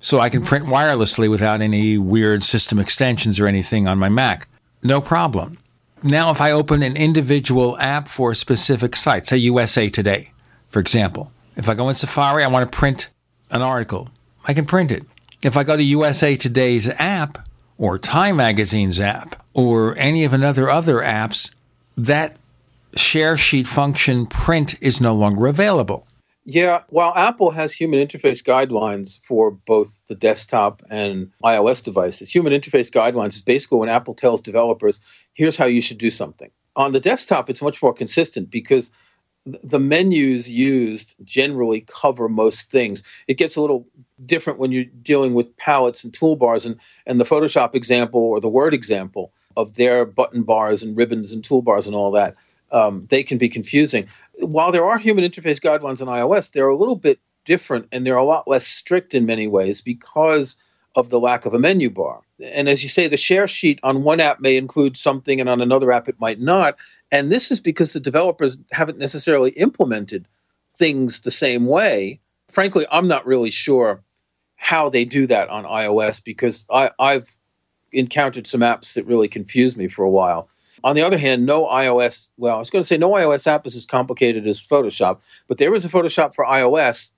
[0.00, 4.48] So I can print wirelessly without any weird system extensions or anything on my Mac.
[4.82, 5.58] No problem.
[6.02, 10.32] Now, if I open an individual app for a specific site, say USA Today,
[10.68, 13.08] for example, if I go in Safari, I want to print
[13.50, 14.10] an article,
[14.44, 15.04] I can print it.
[15.40, 17.48] If I go to USA Today's app
[17.84, 21.54] or Time Magazine's app, or any of another other apps,
[21.98, 22.38] that
[22.96, 26.06] share sheet function print is no longer available.
[26.46, 32.54] Yeah, while Apple has human interface guidelines for both the desktop and iOS devices, human
[32.54, 34.98] interface guidelines is basically when Apple tells developers,
[35.34, 36.50] here's how you should do something.
[36.76, 38.92] On the desktop, it's much more consistent because
[39.44, 43.02] the menus used generally cover most things.
[43.28, 43.86] It gets a little
[44.24, 48.48] different when you're dealing with palettes and toolbars, and, and the Photoshop example or the
[48.48, 52.34] Word example of their button bars and ribbons and toolbars and all that.
[52.72, 54.08] Um, they can be confusing
[54.40, 58.16] while there are human interface guidelines on iOS, they're a little bit different and they're
[58.16, 60.56] a lot less strict in many ways because
[60.96, 62.22] of the lack of a menu bar.
[62.40, 65.60] And as you say, the share sheet on one app may include something and on
[65.60, 66.76] another app it might not.
[67.10, 70.26] And this is because the developers haven't necessarily implemented
[70.72, 72.20] things the same way.
[72.48, 74.02] Frankly, I'm not really sure
[74.64, 77.36] how they do that on iOS because I, I've
[77.92, 80.48] encountered some apps that really confuse me for a while.
[80.82, 83.66] On the other hand, no iOS, well, I was going to say no iOS app
[83.66, 87.12] is as complicated as Photoshop, but there is a Photoshop for iOS,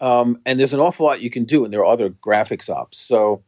[0.00, 2.96] um, and there's an awful lot you can do, and there are other graphics apps.
[2.96, 3.44] So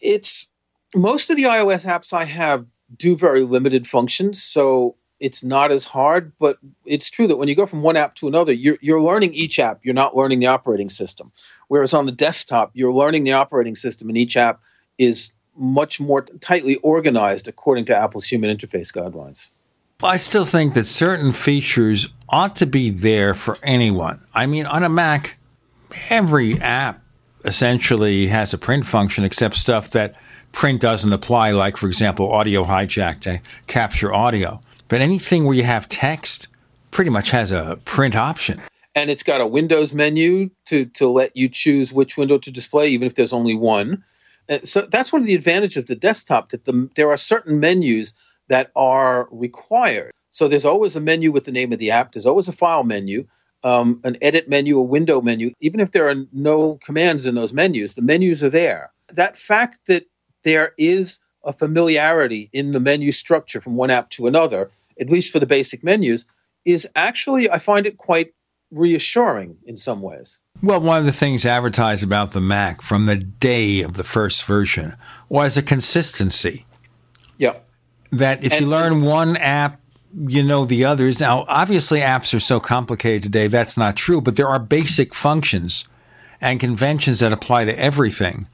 [0.00, 0.50] it's
[0.94, 2.64] most of the iOS apps I have
[2.96, 6.32] do very limited functions, so it's not as hard.
[6.38, 9.34] But it's true that when you go from one app to another, you're you're learning
[9.34, 9.80] each app.
[9.82, 11.32] You're not learning the operating system.
[11.68, 14.60] Whereas on the desktop, you're learning the operating system, and each app
[14.98, 19.50] is much more tightly organized according to Apple's human interface guidelines.
[20.02, 24.20] I still think that certain features ought to be there for anyone.
[24.34, 25.38] I mean, on a Mac,
[26.10, 27.02] every app
[27.44, 30.14] essentially has a print function except stuff that
[30.52, 34.60] print doesn't apply, like, for example, audio hijack to capture audio.
[34.88, 36.48] But anything where you have text
[36.90, 38.62] pretty much has a print option.
[38.94, 42.88] And it's got a Windows menu to, to let you choose which window to display,
[42.88, 44.04] even if there's only one.
[44.48, 47.60] Uh, so that's one of the advantages of the desktop that the, there are certain
[47.60, 48.14] menus
[48.48, 50.12] that are required.
[50.30, 52.12] So there's always a menu with the name of the app.
[52.12, 53.26] There's always a file menu,
[53.64, 55.52] um, an edit menu, a window menu.
[55.60, 58.92] Even if there are no commands in those menus, the menus are there.
[59.08, 60.04] That fact that
[60.44, 64.70] there is a familiarity in the menu structure from one app to another,
[65.00, 66.24] at least for the basic menus,
[66.64, 68.34] is actually, I find it quite
[68.70, 70.40] reassuring in some ways.
[70.62, 74.44] Well, one of the things advertised about the Mac from the day of the first
[74.44, 74.96] version
[75.28, 76.66] was a consistency.
[77.36, 77.56] Yeah.
[78.10, 79.80] That if And- you learn one app,
[80.28, 81.20] you know the others.
[81.20, 85.88] Now, obviously, apps are so complicated today, that's not true, but there are basic functions
[86.40, 88.48] and conventions that apply to everything.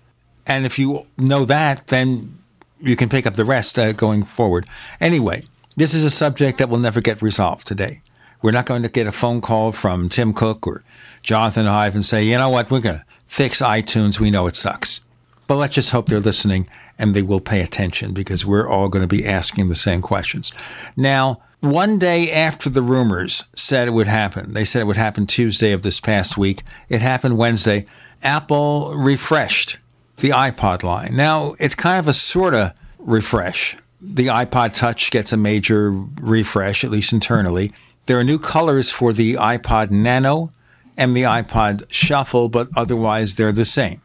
[0.45, 2.39] And if you know that, then
[2.81, 4.67] you can pick up the rest uh, going forward.
[5.01, 5.45] Anyway,
[5.77, 8.01] this is a subject that will never get resolved today.
[8.43, 10.83] We're not going to get a phone call from Tim Cook or
[11.23, 14.19] Jonathan Ive and say, you know what, we're going to fix iTunes.
[14.19, 15.07] We know it sucks.
[15.47, 16.69] But let's just hope they're listening
[16.99, 20.53] and they will pay attention because we're all going to be asking the same questions.
[20.97, 25.27] Now, one day after the rumors said it would happen, they said it would happen
[25.27, 26.63] Tuesday of this past week.
[26.89, 27.87] It happened Wednesday.
[28.23, 29.79] Apple refreshed
[30.17, 31.15] the iPod line.
[31.15, 33.77] Now, it's kind of a sort of refresh.
[34.05, 37.73] The iPod Touch gets a major refresh, at least internally.
[38.07, 40.51] There are new colors for the iPod Nano
[40.97, 44.03] and the iPod Shuffle, but otherwise they're the same.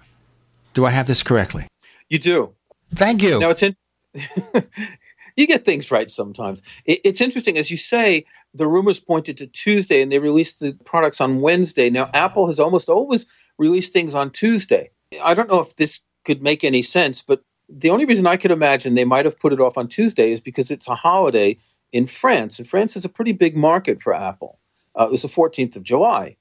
[0.76, 1.68] Do I have this correctly?
[2.10, 2.54] You do.
[2.94, 3.40] Thank you.
[3.40, 3.76] Now it's in.
[5.36, 6.62] you get things right sometimes.
[6.86, 8.26] It, it's interesting, as you say.
[8.54, 11.90] The rumors pointed to Tuesday, and they released the products on Wednesday.
[11.90, 13.26] Now Apple has almost always
[13.58, 14.92] released things on Tuesday.
[15.24, 18.52] I don't know if this could make any sense, but the only reason I could
[18.52, 21.58] imagine they might have put it off on Tuesday is because it's a holiday
[21.92, 24.60] in France, and France is a pretty big market for Apple.
[24.98, 26.38] Uh, it was the 14th of July.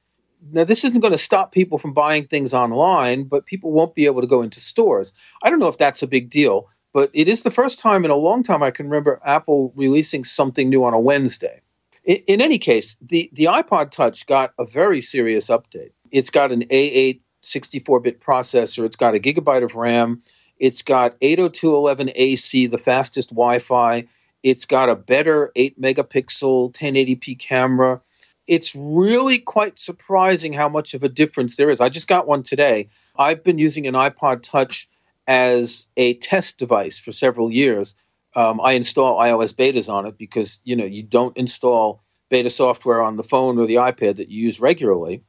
[0.52, 4.06] Now, this isn't going to stop people from buying things online, but people won't be
[4.06, 5.12] able to go into stores.
[5.42, 8.10] I don't know if that's a big deal, but it is the first time in
[8.10, 11.62] a long time I can remember Apple releasing something new on a Wednesday.
[12.04, 15.90] In, in any case, the, the iPod Touch got a very serious update.
[16.10, 20.22] It's got an A8 64 bit processor, it's got a gigabyte of RAM,
[20.58, 24.06] it's got 802.11ac, the fastest Wi Fi,
[24.42, 28.00] it's got a better 8 megapixel 1080p camera.
[28.46, 31.80] It's really quite surprising how much of a difference there is.
[31.80, 32.88] I just got one today.
[33.18, 34.88] I've been using an iPod Touch
[35.26, 37.96] as a test device for several years.
[38.36, 43.02] Um, I install iOS betas on it because you know you don't install beta software
[43.02, 45.24] on the phone or the iPad that you use regularly.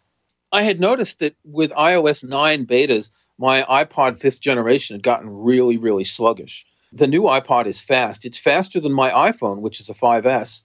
[0.51, 5.77] I had noticed that with iOS 9 betas, my iPod fifth generation had gotten really,
[5.77, 6.65] really sluggish.
[6.91, 8.25] The new iPod is fast.
[8.25, 10.63] It's faster than my iPhone, which is a 5S.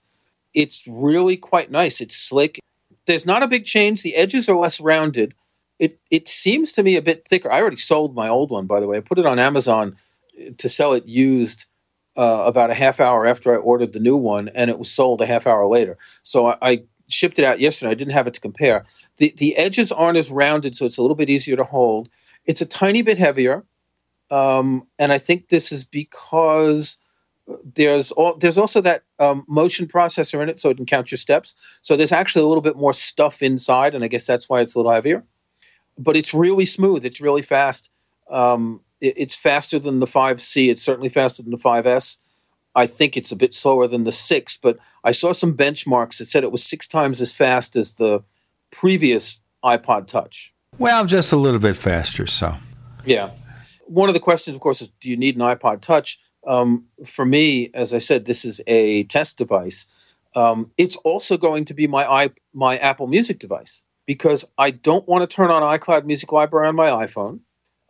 [0.53, 2.01] It's really quite nice.
[2.01, 2.59] It's slick.
[3.05, 4.01] There's not a big change.
[4.01, 5.33] The edges are less rounded.
[5.79, 7.51] It it seems to me a bit thicker.
[7.51, 8.97] I already sold my old one, by the way.
[8.97, 9.97] I put it on Amazon
[10.57, 11.65] to sell it used
[12.15, 15.21] uh, about a half hour after I ordered the new one, and it was sold
[15.21, 15.97] a half hour later.
[16.21, 17.91] So I, I shipped it out yesterday.
[17.91, 18.85] I didn't have it to compare.
[19.17, 22.09] The the edges aren't as rounded, so it's a little bit easier to hold.
[22.45, 23.65] It's a tiny bit heavier,
[24.31, 26.97] um, and I think this is because
[27.63, 31.17] there's all, there's also that um, motion processor in it, so it can count your
[31.17, 31.55] steps.
[31.81, 34.75] So there's actually a little bit more stuff inside, and I guess that's why it's
[34.75, 35.23] a little heavier.
[35.97, 37.05] But it's really smooth.
[37.05, 37.91] It's really fast.
[38.29, 40.69] Um, it, it's faster than the 5C.
[40.69, 42.19] It's certainly faster than the 5S.
[42.75, 46.25] I think it's a bit slower than the 6, but I saw some benchmarks that
[46.25, 48.23] said it was six times as fast as the
[48.71, 50.52] previous iPod Touch.
[50.79, 52.27] Well, just a little bit faster.
[52.27, 52.57] So,
[53.05, 53.31] yeah.
[53.85, 56.19] One of the questions, of course, is do you need an iPod Touch?
[56.45, 59.87] Um, for me, as I said, this is a test device.
[60.35, 65.07] Um, it's also going to be my i my Apple Music device because I don't
[65.07, 67.41] want to turn on iCloud Music Library on my iPhone.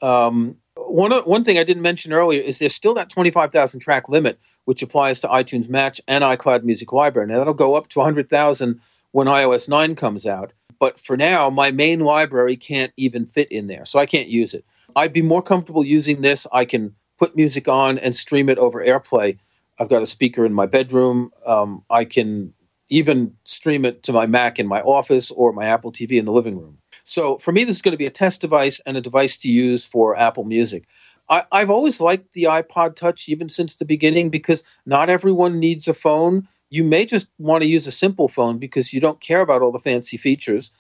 [0.01, 4.39] Um, one one thing I didn't mention earlier is there's still that 25,000 track limit,
[4.65, 7.27] which applies to iTunes Match and iCloud Music Library.
[7.27, 8.81] Now that'll go up to 100,000
[9.11, 10.53] when iOS 9 comes out.
[10.83, 14.53] But for now, my main library can't even fit in there, so I can't use
[14.53, 14.65] it.
[14.97, 16.45] I'd be more comfortable using this.
[16.51, 19.37] I can put music on and stream it over AirPlay.
[19.79, 21.31] I've got a speaker in my bedroom.
[21.45, 22.53] Um, I can
[22.89, 26.33] even stream it to my Mac in my office or my Apple TV in the
[26.33, 26.79] living room.
[27.05, 29.47] So for me, this is going to be a test device and a device to
[29.47, 30.83] use for Apple Music.
[31.29, 35.87] I, have always liked the iPod Touch even since the beginning because not everyone needs
[35.87, 36.49] a phone.
[36.73, 39.71] You may just want to use a simple phone because you don't care about all
[39.71, 40.71] the fancy features.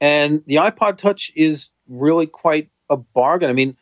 [0.00, 3.50] And the iPod Touch is really quite a bargain.
[3.50, 3.76] I mean,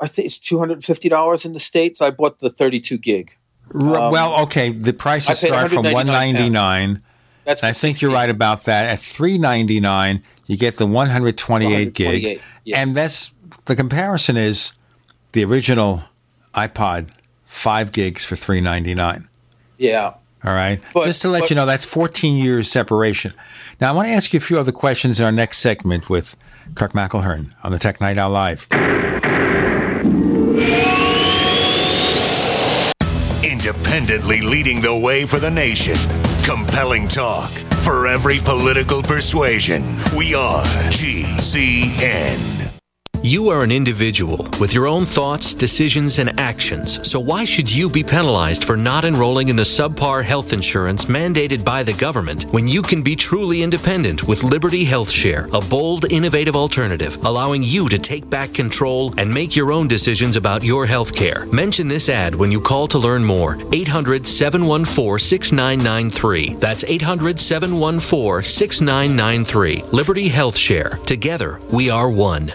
[0.00, 2.00] I think it's two hundred and fifty dollars in the states.
[2.00, 3.36] I bought the thirty-two gig.
[3.74, 7.02] Um, well, okay, the prices start from one ninety nine.
[7.44, 8.86] That's I think you're right about that.
[8.86, 12.80] At three ninety nine, you get the one hundred twenty eight gig, yeah.
[12.80, 13.30] and that's
[13.66, 14.72] the comparison is
[15.32, 16.02] the original
[16.54, 17.10] iPod
[17.44, 19.28] five gigs for three ninety nine.
[19.76, 20.14] Yeah.
[20.44, 20.80] All right.
[20.94, 23.32] But, Just to let but, you know, that's 14 years separation.
[23.80, 26.36] Now, I want to ask you a few other questions in our next segment with
[26.74, 28.66] Kirk McElhearn on the Tech Night Owl Live.
[33.44, 35.96] Independently leading the way for the nation.
[36.42, 37.50] Compelling talk
[37.84, 39.82] for every political persuasion.
[40.16, 42.79] We are GCN.
[43.22, 47.90] You are an individual with your own thoughts, decisions, and actions, so why should you
[47.90, 52.66] be penalized for not enrolling in the subpar health insurance mandated by the government when
[52.66, 57.90] you can be truly independent with Liberty Health Share, a bold, innovative alternative allowing you
[57.90, 61.44] to take back control and make your own decisions about your health care?
[61.52, 63.58] Mention this ad when you call to learn more.
[63.70, 66.54] 800 714 6993.
[66.54, 69.82] That's 800 714 6993.
[69.92, 70.98] Liberty Health Share.
[71.04, 72.54] Together, we are one.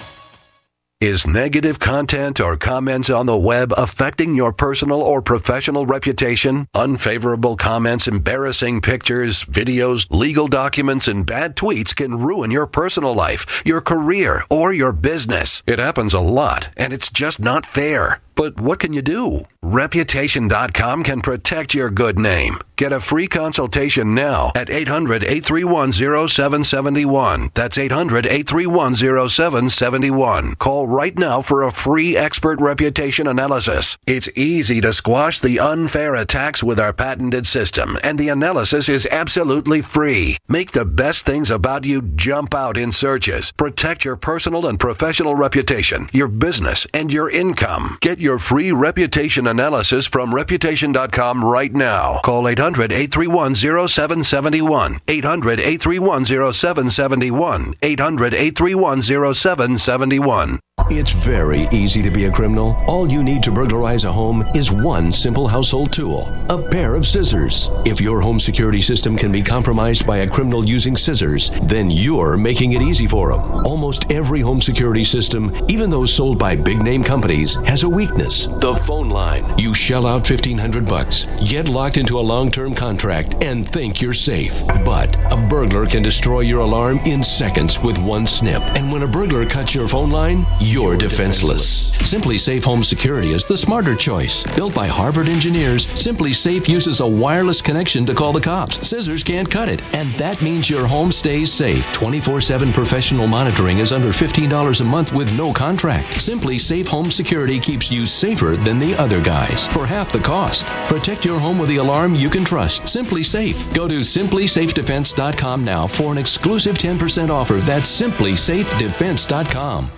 [1.01, 6.67] Is negative content or comments on the web affecting your personal or professional reputation?
[6.75, 13.63] Unfavorable comments, embarrassing pictures, videos, legal documents, and bad tweets can ruin your personal life,
[13.65, 15.63] your career, or your business.
[15.65, 18.21] It happens a lot, and it's just not fair.
[18.35, 19.45] But what can you do?
[19.61, 22.57] Reputation.com can protect your good name.
[22.81, 27.49] Get a free consultation now at 800 831 0771.
[27.53, 30.55] That's 800 831 0771.
[30.55, 33.99] Call right now for a free expert reputation analysis.
[34.07, 39.07] It's easy to squash the unfair attacks with our patented system, and the analysis is
[39.11, 40.37] absolutely free.
[40.49, 43.51] Make the best things about you jump out in searches.
[43.51, 47.99] Protect your personal and professional reputation, your business, and your income.
[48.01, 52.19] Get your free reputation analysis from reputation.com right now.
[52.23, 54.99] Call 800 831 0771.
[55.07, 57.75] 800 831 0771.
[57.81, 60.59] 800 831 0771.
[60.89, 62.81] It's very easy to be a criminal.
[62.87, 67.07] All you need to burglarize a home is one simple household tool a pair of
[67.07, 67.69] scissors.
[67.85, 72.35] If your home security system can be compromised by a criminal using scissors, then you're
[72.35, 73.65] making it easy for them.
[73.65, 78.47] Almost every home security system, even those sold by big name companies, has a weakness
[78.47, 79.45] the phone line.
[79.57, 84.11] You shell out 1500 bucks, get locked into a long term contract, and think you're
[84.11, 84.61] safe.
[84.83, 88.61] But a burglar can destroy your alarm in seconds with one snip.
[88.75, 91.91] And when a burglar cuts your phone line, you're defenseless.
[91.91, 94.43] SimpliSafe Home Security is the smarter choice.
[94.55, 98.87] Built by Harvard engineers, SimpliSafe uses a wireless connection to call the cops.
[98.87, 101.91] Scissors can't cut it, and that means your home stays safe.
[101.93, 106.07] 24 7 professional monitoring is under $15 a month with no contract.
[106.07, 110.65] SimpliSafe Home Security keeps you safer than the other guys for half the cost.
[110.87, 112.83] Protect your home with the alarm you can trust.
[112.83, 113.75] SimpliSafe.
[113.75, 117.55] Go to simplisafedefense.com now for an exclusive 10% offer.
[117.55, 119.91] That's simplisafedefense.com.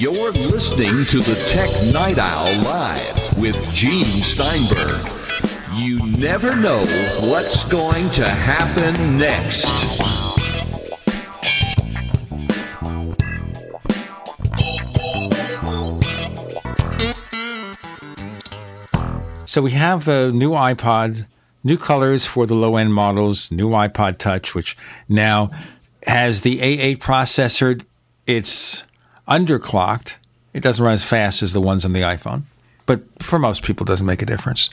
[0.00, 5.06] You're listening to the Tech Night Owl Live with Gene Steinberg.
[5.74, 6.86] You never know
[7.28, 9.66] what's going to happen next.
[19.44, 21.26] So we have the new iPod,
[21.62, 24.78] new colors for the low end models, new iPod Touch, which
[25.10, 25.50] now
[26.06, 27.84] has the A8 processor.
[28.26, 28.82] It's
[29.30, 30.16] underclocked.
[30.52, 32.42] It doesn't run as fast as the ones on the iPhone,
[32.86, 34.68] but for most people, it doesn't make a difference.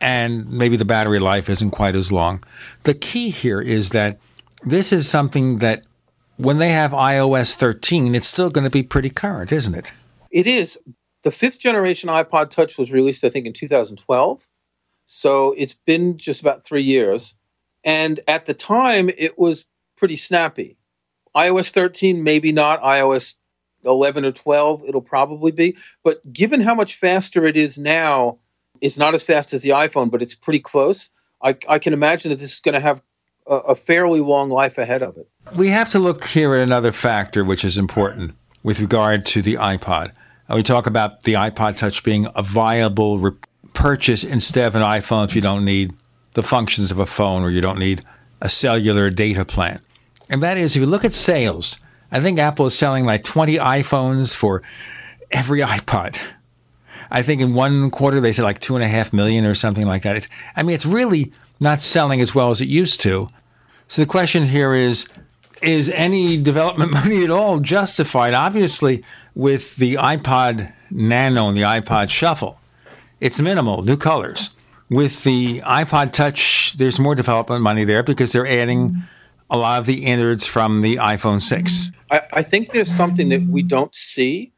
[0.00, 2.44] And maybe the battery life isn't quite as long.
[2.84, 4.18] The key here is that
[4.62, 5.84] this is something that
[6.36, 9.90] when they have iOS 13, it's still going to be pretty current, isn't it?
[10.30, 10.78] It is.
[11.24, 14.48] The fifth generation iPod Touch was released, I think, in 2012.
[15.04, 17.34] So it's been just about three years.
[17.84, 19.66] And at the time, it was
[19.96, 20.76] pretty snappy.
[21.34, 22.80] iOS 13, maybe not.
[22.82, 23.36] iOS
[23.88, 25.76] 11 or 12, it'll probably be.
[26.04, 28.38] But given how much faster it is now,
[28.80, 31.10] it's not as fast as the iPhone, but it's pretty close.
[31.42, 33.02] I, I can imagine that this is going to have
[33.46, 35.28] a, a fairly long life ahead of it.
[35.56, 39.54] We have to look here at another factor which is important with regard to the
[39.54, 40.12] iPod.
[40.48, 43.32] We talk about the iPod Touch being a viable re-
[43.74, 45.92] purchase instead of an iPhone if you don't need
[46.34, 48.02] the functions of a phone or you don't need
[48.40, 49.80] a cellular data plan.
[50.30, 51.78] And that is, if you look at sales,
[52.10, 54.62] I think Apple is selling like 20 iPhones for
[55.30, 56.18] every iPod.
[57.10, 59.86] I think in one quarter they said like two and a half million or something
[59.86, 60.16] like that.
[60.16, 63.28] It's, I mean, it's really not selling as well as it used to.
[63.88, 65.08] So the question here is
[65.62, 68.34] is any development money at all justified?
[68.34, 69.02] Obviously,
[69.34, 72.60] with the iPod Nano and the iPod Shuffle,
[73.20, 74.50] it's minimal, new colors.
[74.90, 79.02] With the iPod Touch, there's more development money there because they're adding
[79.50, 81.90] a lot of the innards from the iPhone 6.
[82.10, 84.52] I, I think there's something that we don't see.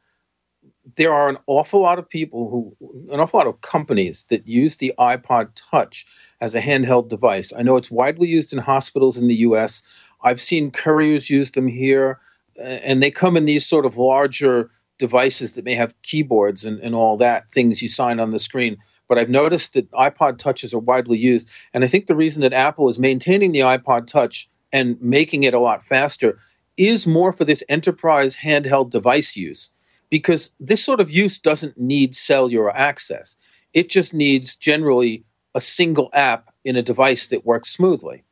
[0.96, 2.76] There are an awful lot of people who,
[3.12, 6.04] an awful lot of companies that use the iPod Touch
[6.40, 7.52] as a handheld device.
[7.56, 9.82] I know it's widely used in hospitals in the US.
[10.22, 12.18] I've seen couriers use them here,
[12.60, 16.94] and they come in these sort of larger devices that may have keyboards and, and
[16.94, 18.76] all that, things you sign on the screen.
[19.08, 21.48] But I've noticed that iPod Touches are widely used.
[21.72, 25.54] And I think the reason that Apple is maintaining the iPod Touch and making it
[25.54, 26.38] a lot faster
[26.76, 29.70] is more for this enterprise handheld device use
[30.08, 33.36] because this sort of use doesn't need cellular access.
[33.72, 35.24] It just needs generally
[35.54, 38.24] a single app in a device that works smoothly.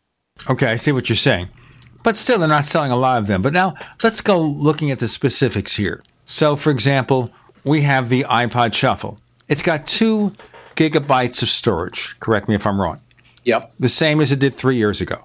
[0.48, 1.48] Okay, I see what you're saying.
[2.02, 3.42] But still, they're not selling a lot of them.
[3.42, 6.02] But now let's go looking at the specifics here.
[6.24, 7.30] So, for example,
[7.64, 9.18] we have the iPod Shuffle.
[9.48, 10.32] It's got two
[10.76, 12.18] gigabytes of storage.
[12.20, 13.00] Correct me if I'm wrong.
[13.44, 13.72] Yep.
[13.78, 15.24] The same as it did three years ago.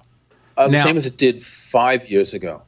[0.56, 2.62] Uh, the now, same as it did five years ago.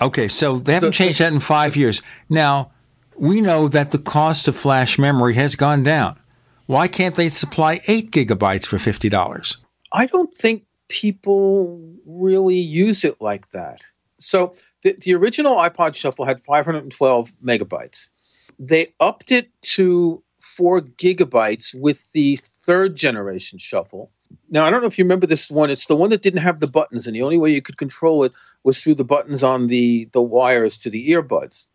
[0.00, 2.02] Okay, so they haven't changed that in five years.
[2.28, 2.72] Now,
[3.16, 6.18] we know that the cost of flash memory has gone down.
[6.66, 9.56] Why can't they supply eight gigabytes for $50?
[9.92, 13.82] I don't think people really use it like that.
[14.18, 18.10] So the, the original iPod Shuffle had 512 megabytes.
[18.58, 24.10] They upped it to four gigabytes with the third generation Shuffle.
[24.50, 25.70] Now, I don't know if you remember this one.
[25.70, 28.24] It's the one that didn't have the buttons, and the only way you could control
[28.24, 28.32] it
[28.64, 31.66] was through the buttons on the, the wires to the earbuds.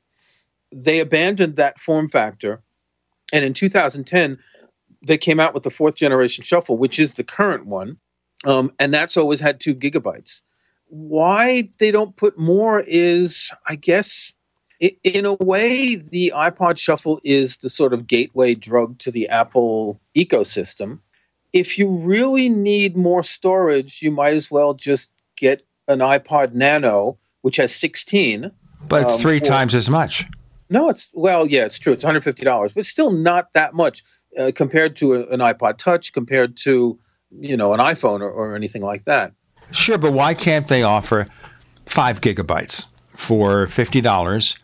[0.71, 2.61] They abandoned that form factor,
[3.33, 4.39] and in 2010,
[5.05, 7.97] they came out with the fourth generation Shuffle, which is the current one,
[8.45, 10.43] um, and that's always had two gigabytes.
[10.87, 14.33] Why they don't put more is, I guess,
[14.79, 19.99] in a way, the iPod Shuffle is the sort of gateway drug to the Apple
[20.15, 20.99] ecosystem.
[21.53, 27.17] If you really need more storage, you might as well just get an iPod Nano,
[27.41, 28.51] which has 16.
[28.87, 30.25] But it's um, three or- times as much.
[30.69, 31.93] No, it's well, yeah, it's true.
[31.93, 34.03] It's one hundred fifty dollars, but still not that much
[34.37, 36.99] uh, compared to a, an iPod Touch, compared to
[37.31, 39.31] you know an iPhone or, or anything like that.
[39.71, 41.25] Sure, but why can't they offer
[41.85, 44.57] five gigabytes for fifty dollars,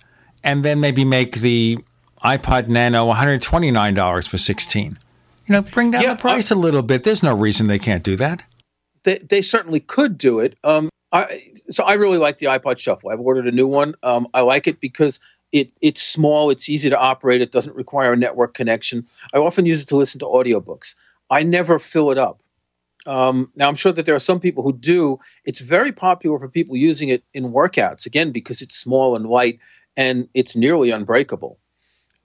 [0.43, 1.77] and then maybe make the
[2.21, 4.99] iPod Nano one hundred twenty nine dollars for sixteen?
[5.47, 7.03] You know, bring down the price a little bit.
[7.03, 8.43] There's no reason they can't do that.
[9.03, 10.57] They they certainly could do it.
[10.63, 13.09] Um, I so I really like the iPod Shuffle.
[13.09, 13.95] I've ordered a new one.
[14.03, 15.19] Um, I like it because
[15.53, 19.05] it it's small, it's easy to operate, it doesn't require a network connection.
[19.33, 20.95] I often use it to listen to audiobooks.
[21.29, 22.41] I never fill it up.
[23.05, 25.19] Um, now I'm sure that there are some people who do.
[25.45, 29.59] It's very popular for people using it in workouts again because it's small and light
[29.95, 31.59] and it's nearly unbreakable.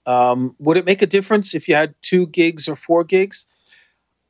[0.09, 3.45] Um, would it make a difference if you had two gigs or four gigs?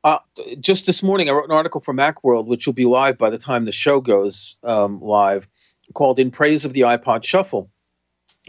[0.03, 0.19] Uh,
[0.59, 3.37] just this morning, I wrote an article for Macworld, which will be live by the
[3.37, 5.47] time the show goes um, live,
[5.93, 7.71] called "In Praise of the iPod Shuffle."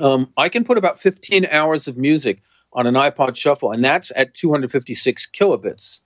[0.00, 2.42] Um, I can put about 15 hours of music
[2.72, 6.02] on an iPod Shuffle, and that's at 256 kilobits.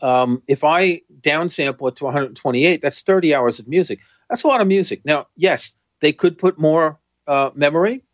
[0.00, 3.98] Um, if I downsample it to 128, that's 30 hours of music.
[4.30, 5.04] That's a lot of music.
[5.04, 8.04] Now, yes, they could put more uh, memory.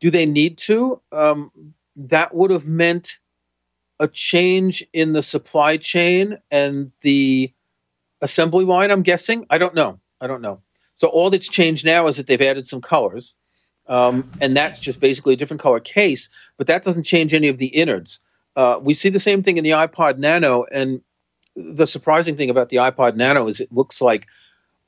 [0.00, 1.02] Do they need to?
[2.08, 3.18] That would have meant
[3.98, 7.52] a change in the supply chain and the
[8.22, 9.46] assembly line, I'm guessing.
[9.50, 10.00] I don't know.
[10.20, 10.62] I don't know.
[10.94, 13.34] So all that's changed now is that they've added some colors.
[13.86, 17.58] Um, and that's just basically a different color case, but that doesn't change any of
[17.58, 18.20] the innards.
[18.54, 21.02] Uh, we see the same thing in the iPod Nano, and
[21.56, 24.26] the surprising thing about the iPod Nano is it looks like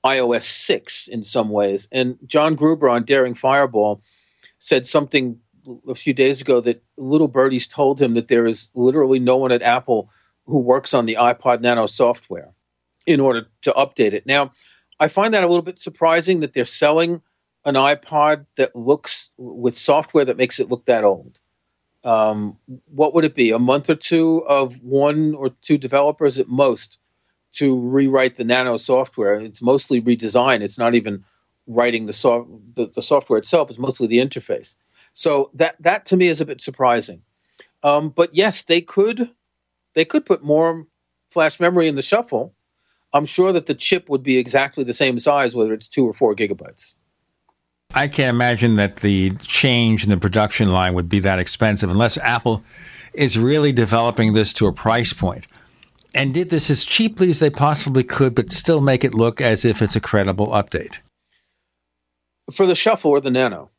[0.04, 1.88] iOS 6 in some ways.
[1.90, 4.02] And John Gruber on Daring Fireball
[4.58, 5.40] said something
[5.88, 9.52] a few days ago that little birdies told him that there is literally no one
[9.52, 10.10] at Apple
[10.46, 12.52] who works on the iPod Nano software
[13.06, 14.26] in order to update it.
[14.26, 14.52] Now,
[14.98, 17.22] I find that a little bit surprising that they're selling
[17.64, 21.40] an iPod that looks with software that makes it look that old.
[22.04, 23.50] Um, what would it be?
[23.50, 26.98] A month or two of one or two developers at most
[27.52, 29.34] to rewrite the Nano software.
[29.34, 30.62] It's mostly redesign.
[30.62, 31.24] It's not even
[31.66, 33.70] writing the, so- the, the software itself.
[33.70, 34.76] It's mostly the interface.
[35.12, 37.22] So that that to me is a bit surprising.
[37.82, 39.30] Um, but yes, they could
[39.94, 40.86] they could put more
[41.30, 42.54] flash memory in the shuffle.
[43.12, 46.12] I'm sure that the chip would be exactly the same size, whether it's two or
[46.12, 46.94] four gigabytes.
[47.94, 52.16] I can't imagine that the change in the production line would be that expensive unless
[52.18, 52.64] Apple
[53.12, 55.46] is really developing this to a price point
[56.14, 59.64] and did this as cheaply as they possibly could, but still make it look as
[59.66, 60.98] if it's a credible update.
[62.50, 63.71] For the shuffle or the nano?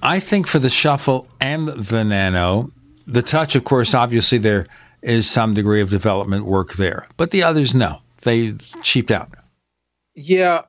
[0.00, 2.70] I think for the shuffle and the nano,
[3.06, 4.66] the touch, of course, obviously there
[5.02, 9.30] is some degree of development work there, but the others, no, they cheaped out.
[10.14, 10.62] Yeah.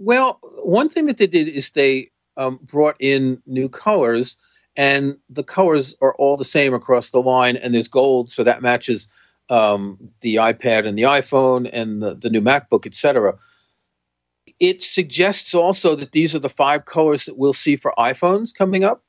[0.00, 4.36] Well, one thing that they did is they um, brought in new colors,
[4.76, 8.62] and the colors are all the same across the line, and there's gold, so that
[8.62, 9.08] matches
[9.50, 13.34] um, the iPad and the iPhone and the, the new MacBook, etc.
[14.60, 18.84] It suggests also that these are the five colors that we'll see for iPhones coming
[18.84, 19.04] up,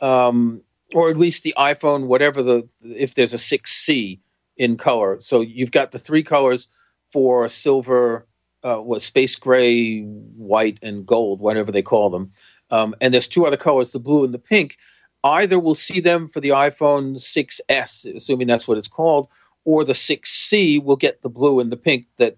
[0.00, 4.20] um, or at least the iPhone, whatever the if there's a 6C
[4.56, 5.18] in color.
[5.20, 6.68] So you've got the three colors
[7.12, 8.26] for silver,
[8.62, 12.32] uh, what space gray, white, and gold, whatever they call them.
[12.70, 14.76] Um, and there's two other colors, the blue and the pink.
[15.22, 19.28] Either we'll see them for the iPhone 6S, assuming that's what it's called,
[19.64, 22.36] or the 6C will get the blue and the pink that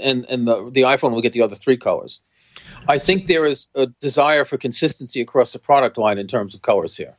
[0.00, 2.20] and and the the iPhone will get the other three colors.
[2.88, 6.62] I think there is a desire for consistency across the product line in terms of
[6.62, 7.18] colors here.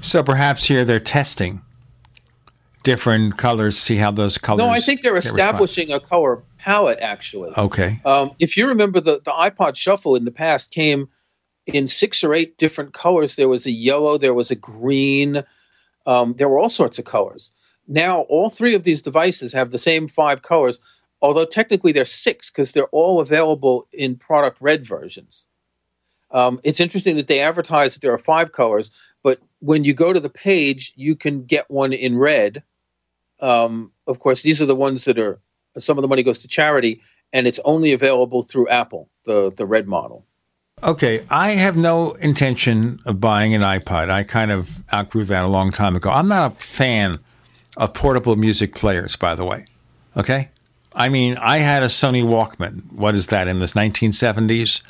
[0.00, 1.62] So perhaps here they're testing
[2.82, 4.58] different colors, see how those colors.
[4.58, 6.98] No, I think they're establishing a color palette.
[7.00, 7.52] Actually.
[7.56, 8.00] Okay.
[8.04, 11.08] um, if you remember the the iPod Shuffle in the past came
[11.66, 13.36] in six or eight different colors.
[13.36, 15.42] There was a yellow, there was a green,
[16.06, 17.52] um, there were all sorts of colors.
[17.88, 20.80] Now all three of these devices have the same five colors,
[21.26, 25.48] although technically they're six because they're all available in product red versions.
[26.30, 28.92] Um, it's interesting that they advertise that there are five colors,
[29.24, 32.62] but when you go to the page, you can get one in red.
[33.40, 35.40] Um, of course, these are the ones that are
[35.76, 39.66] some of the money goes to charity, and it's only available through Apple, the the
[39.66, 40.24] red model.
[40.82, 44.10] Okay, I have no intention of buying an iPod.
[44.10, 46.10] I kind of outgrew that a long time ago.
[46.10, 47.18] I'm not a fan
[47.76, 49.64] of portable music players, by the way.
[50.16, 50.50] Okay?
[50.96, 52.90] I mean, I had a Sony Walkman.
[52.90, 54.82] What is that, in the 1970s?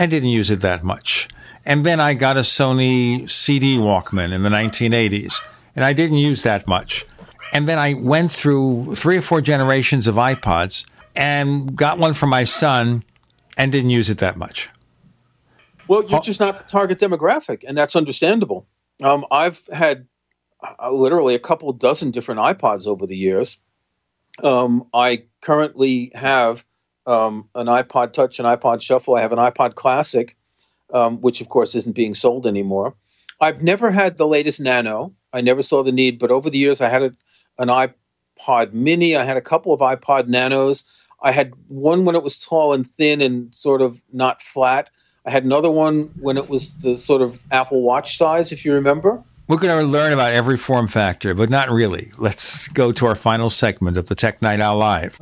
[0.00, 1.28] I didn't use it that much.
[1.64, 5.40] And then I got a Sony CD Walkman in the 1980s,
[5.76, 7.06] and I didn't use that much.
[7.52, 12.26] And then I went through three or four generations of iPods and got one for
[12.26, 13.04] my son
[13.56, 14.68] and didn't use it that much.
[15.86, 18.66] Well, you're just not the target demographic, and that's understandable.
[19.02, 20.08] Um, I've had
[20.62, 23.58] uh, literally a couple dozen different iPods over the years.
[24.42, 26.64] Um, I currently have
[27.06, 29.14] um, an iPod Touch, an iPod Shuffle.
[29.14, 30.36] I have an iPod Classic,
[30.92, 32.96] um, which of course isn't being sold anymore.
[33.40, 35.14] I've never had the latest Nano.
[35.32, 37.14] I never saw the need, but over the years, I had a,
[37.58, 39.14] an iPod Mini.
[39.14, 40.84] I had a couple of iPod Nanos.
[41.22, 44.88] I had one when it was tall and thin and sort of not flat.
[45.26, 48.72] I had another one when it was the sort of Apple Watch size, if you
[48.72, 49.24] remember.
[49.46, 52.12] We're going to learn about every form factor, but not really.
[52.16, 55.20] Let's go to our final segment of the Tech Night Owl Live.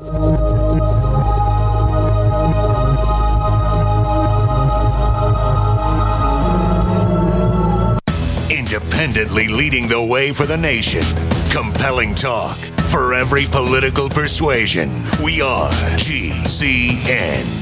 [8.48, 11.02] Independently leading the way for the nation.
[11.50, 12.56] Compelling talk
[12.92, 15.02] for every political persuasion.
[15.24, 15.68] We are
[15.98, 17.61] GCN.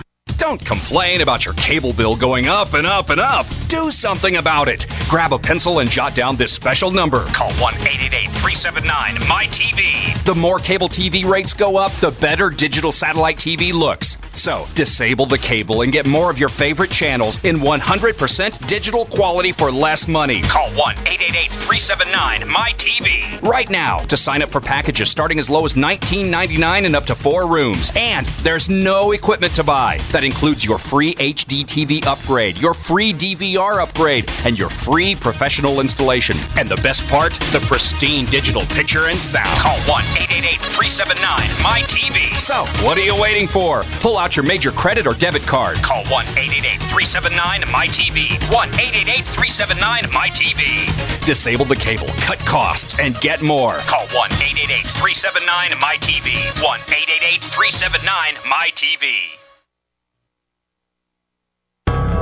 [0.41, 3.45] Don't complain about your cable bill going up and up and up.
[3.67, 4.87] Do something about it.
[5.07, 7.25] Grab a pencil and jot down this special number.
[7.25, 10.25] Call 1 888 379 MyTV.
[10.25, 14.17] The more cable TV rates go up, the better digital satellite TV looks.
[14.33, 19.51] So, disable the cable and get more of your favorite channels in 100% digital quality
[19.51, 20.41] for less money.
[20.41, 25.65] Call 1 888 379 MyTV right now to sign up for packages starting as low
[25.65, 27.91] as $19.99 and up to four rooms.
[27.95, 29.97] And there's no equipment to buy.
[30.11, 35.79] That includes your free HD TV upgrade, your free DVR upgrade, and your free professional
[35.81, 36.37] installation.
[36.57, 39.59] And the best part, the pristine digital picture and sound.
[39.59, 42.37] Call 1 888 379 MyTV.
[42.37, 43.83] So, what are you waiting for?
[43.99, 45.77] Pull out your major credit or debit card.
[45.81, 48.53] Call 1 888 379 MyTV.
[48.53, 51.25] 1 888 379 MyTV.
[51.25, 53.77] Disable the cable, cut costs, and get more.
[53.89, 56.29] Call 1 888 379 MyTV.
[56.61, 59.40] 1 888 379 MyTV.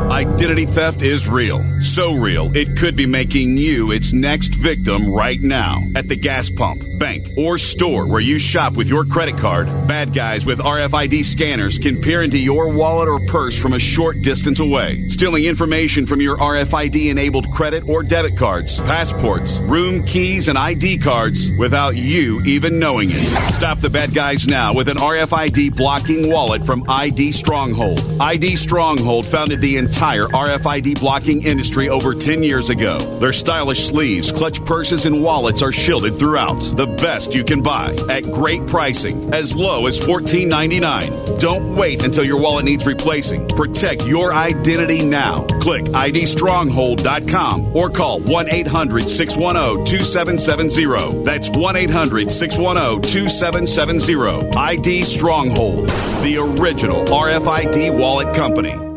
[0.10, 1.64] Identity theft is real.
[1.84, 5.84] So real, it could be making you its next victim right now.
[5.96, 10.16] At the gas pump, bank, or store where you shop with your credit card, bad
[10.16, 14.60] guys with RFID scanners can peer into your wallet or purse from a short distance
[14.60, 20.58] away, stealing information from your RFID enabled credit or debit cards, passports, room keys, and
[20.58, 23.54] ID cards without you even knowing it.
[23.54, 28.04] Stop the bad guys now with an RFID blocking wallet from ID Stronghold.
[28.20, 33.00] ID Stronghold founded the entire RFID blocking industry over 10 years ago.
[33.20, 36.62] Their stylish sleeves, clutch purses, and wallets are shielded throughout.
[36.78, 41.42] The best you can buy at great pricing, as low as $14.99.
[41.42, 43.46] Don't wait until your wallet needs replacing.
[43.50, 45.44] Protect your identity now.
[45.60, 51.24] Click IDStronghold.com or call 1 800 610 2770.
[51.26, 54.58] That's 1 800 610 2770.
[54.58, 55.90] ID Stronghold,
[56.24, 58.89] the original RFID wallet company.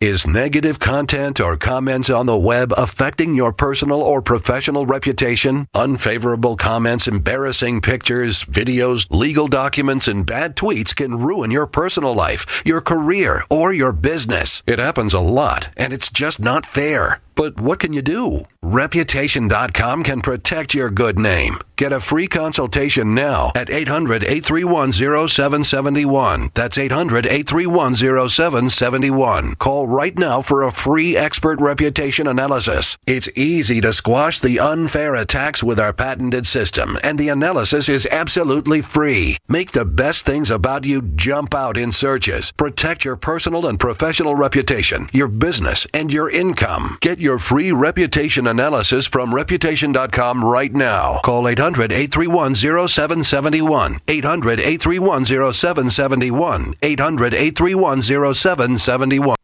[0.00, 5.68] Is negative content or comments on the web affecting your personal or professional reputation?
[5.72, 12.60] Unfavorable comments, embarrassing pictures, videos, legal documents, and bad tweets can ruin your personal life,
[12.66, 14.64] your career, or your business.
[14.66, 17.20] It happens a lot, and it's just not fair.
[17.34, 18.44] But what can you do?
[18.62, 21.58] Reputation.com can protect your good name.
[21.76, 26.50] Get a free consultation now at 800 831 0771.
[26.54, 29.54] That's 800 831 0771.
[29.56, 32.96] Call right now for a free expert reputation analysis.
[33.06, 38.06] It's easy to squash the unfair attacks with our patented system, and the analysis is
[38.12, 39.36] absolutely free.
[39.48, 42.52] Make the best things about you jump out in searches.
[42.52, 46.98] Protect your personal and professional reputation, your business, and your income.
[47.00, 51.18] Get your free reputation analysis from reputation.com right now.
[51.24, 53.96] Call 800 831 0771.
[54.06, 56.74] 800 831 0771.
[56.82, 59.36] 800 831 0771.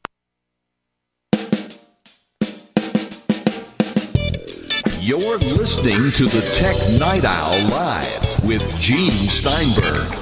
[5.00, 10.17] You're listening to the Tech Night Owl Live with Gene Steinberg.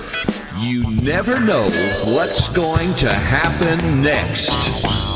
[0.56, 1.68] You never know
[2.04, 5.07] what's going to happen next.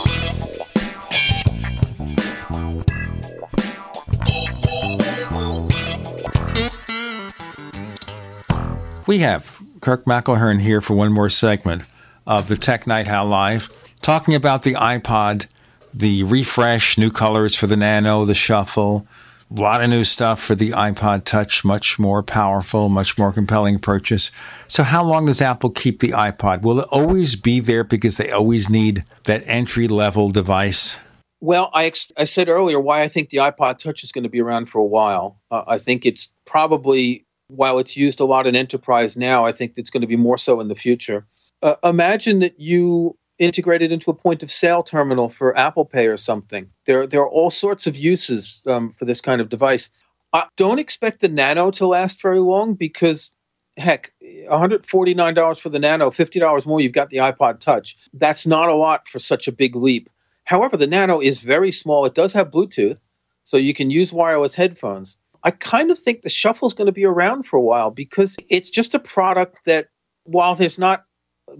[9.12, 11.82] We have Kirk McElhearn here for one more segment
[12.26, 13.68] of the Tech Night Owl Live,
[14.00, 15.48] talking about the iPod,
[15.92, 19.06] the refresh, new colors for the Nano, the Shuffle,
[19.54, 23.78] a lot of new stuff for the iPod Touch, much more powerful, much more compelling
[23.78, 24.30] purchase.
[24.66, 26.62] So, how long does Apple keep the iPod?
[26.62, 30.96] Will it always be there because they always need that entry level device?
[31.38, 34.30] Well, I, ex- I said earlier why I think the iPod Touch is going to
[34.30, 35.38] be around for a while.
[35.50, 39.74] Uh, I think it's probably, while it's used a lot in enterprise now, I think
[39.76, 41.26] it's going to be more so in the future.
[41.62, 46.06] Uh, imagine that you integrate it into a point of sale terminal for Apple Pay
[46.06, 46.70] or something.
[46.86, 49.90] There, there are all sorts of uses um, for this kind of device.
[50.32, 53.32] I don't expect the Nano to last very long because,
[53.76, 57.96] heck, $149 for the Nano, $50 more, you've got the iPod Touch.
[58.14, 60.08] That's not a lot for such a big leap.
[60.44, 62.04] However, the Nano is very small.
[62.04, 62.98] It does have Bluetooth,
[63.44, 65.18] so you can use wireless headphones.
[65.44, 68.36] I kind of think the Shuffle is going to be around for a while because
[68.48, 69.88] it's just a product that,
[70.24, 71.04] while there's not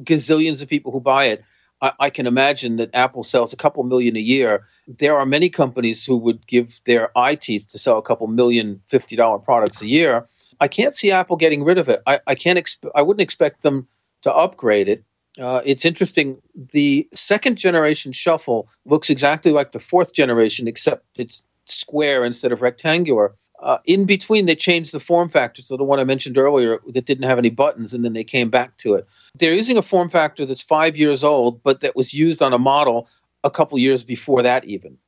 [0.05, 1.43] gazillions of people who buy it,
[1.81, 4.67] I, I can imagine that Apple sells a couple million a year.
[4.87, 8.83] There are many companies who would give their eye teeth to sell a couple million
[8.91, 10.27] $50 products a year.
[10.61, 12.03] I can't see Apple getting rid of it.
[12.07, 12.59] I, I can't.
[12.59, 13.89] Exp- I wouldn't expect them
[14.23, 15.05] to upgrade it.
[15.41, 16.41] Uh, it's interesting.
[16.55, 22.63] The second generation Shuffle looks exactly like the fourth generation, except it's square instead of
[22.63, 23.35] rectangular.
[23.63, 25.63] Uh, in between, they changed the form factor.
[25.63, 28.51] So the one I mentioned earlier that didn't have any buttons, and then they came
[28.51, 29.07] back to it.
[29.35, 32.59] They're using a form factor that's five years old, but that was used on a
[32.59, 33.09] model
[33.45, 34.99] a couple years before that, even.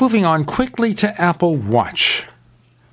[0.00, 2.26] Moving on quickly to Apple Watch.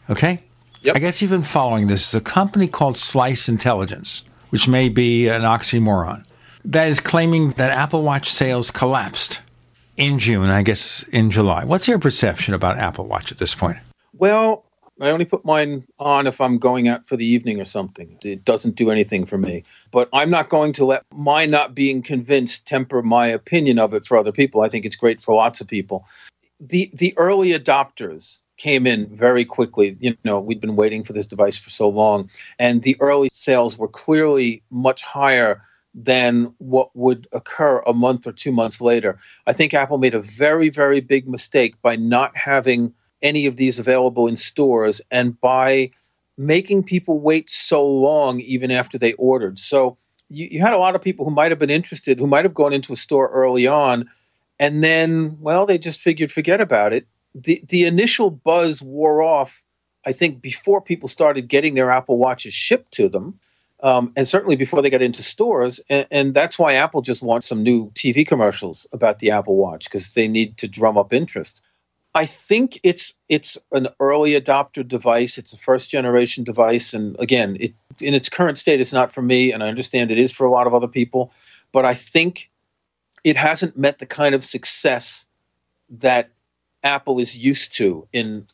[0.09, 0.43] Okay?
[0.81, 0.95] Yep.
[0.95, 2.01] I guess you've been following this.
[2.01, 6.23] It's a company called Slice Intelligence, which may be an oxymoron,
[6.63, 9.41] that is claiming that Apple Watch sales collapsed
[9.97, 11.65] in June, I guess in July.
[11.65, 13.77] What's your perception about Apple Watch at this point?
[14.13, 14.65] Well,
[14.99, 18.17] I only put mine on if I'm going out for the evening or something.
[18.23, 19.63] It doesn't do anything for me.
[19.91, 24.05] But I'm not going to let my not being convinced temper my opinion of it
[24.05, 24.61] for other people.
[24.61, 26.05] I think it's great for lots of people.
[26.59, 29.97] The the early adopters came in very quickly.
[30.01, 33.77] You know, we'd been waiting for this device for so long, and the early sales
[33.77, 35.61] were clearly much higher
[35.95, 39.17] than what would occur a month or two months later.
[39.47, 43.79] I think Apple made a very, very big mistake by not having any of these
[43.79, 45.91] available in stores and by
[46.37, 49.59] making people wait so long even after they ordered.
[49.59, 49.97] So
[50.29, 52.53] you, you had a lot of people who might have been interested, who might have
[52.53, 54.09] gone into a store early on,
[54.59, 57.07] and then, well, they just figured forget about it.
[57.35, 59.63] The the initial buzz wore off,
[60.05, 63.39] I think, before people started getting their Apple Watches shipped to them.
[63.81, 65.79] Um, and certainly before they got into stores.
[65.89, 69.85] And, and, that's why Apple just wants some new TV commercials about the Apple Watch
[69.85, 71.61] because they need to drum up interest.
[72.15, 75.37] I think it's it's an early adopter device.
[75.37, 79.21] It's a first generation device, and again, it in its current state, it's not for
[79.21, 81.31] me, and I understand it is for a lot of other people.
[81.71, 82.49] But I think
[83.23, 85.27] it hasn't met the kind of success
[85.89, 86.31] that
[86.83, 88.47] Apple is used to in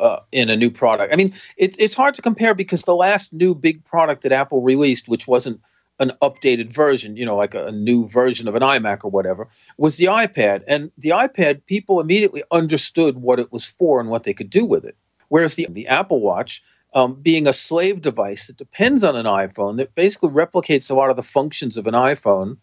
[0.00, 1.12] uh, in a new product.
[1.12, 4.62] I mean, it, it's hard to compare because the last new big product that Apple
[4.62, 5.60] released, which wasn't
[6.02, 9.48] an updated version, you know, like a, a, new version of an iMac or whatever,
[9.78, 10.62] was the iPad.
[10.66, 14.64] And the iPad, people immediately understood what it was for and what they could do
[14.64, 14.96] with it.
[15.28, 16.62] Whereas the, the Apple Watch,
[16.94, 21.08] um, being a slave device that depends on an iPhone, that basically replicates a lot
[21.08, 22.58] of the functions of an iPhone,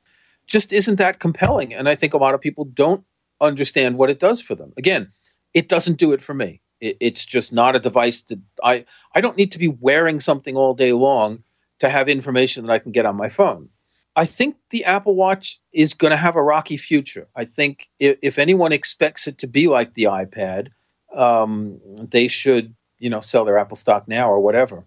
[0.46, 1.74] just isn't that compelling.
[1.74, 3.06] And I think a lot of people don't
[3.42, 4.74] understand what it does for them.
[4.78, 5.12] Again,
[5.54, 6.62] it doesn't do it for me.
[6.80, 8.86] It, it's just not a device that I
[9.16, 11.44] I don't need to be wearing something all day long
[11.80, 13.70] to have information that I can get on my phone.
[14.16, 17.28] I think the Apple Watch is going to have a rocky future.
[17.36, 20.70] I think if, if anyone expects it to be like the iPad,
[21.14, 24.86] um, they should you know sell their Apple stock now or whatever.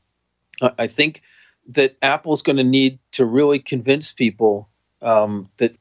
[0.61, 1.23] I, I think
[1.69, 4.69] that Apple's going to need to really convince people
[5.01, 5.77] um, that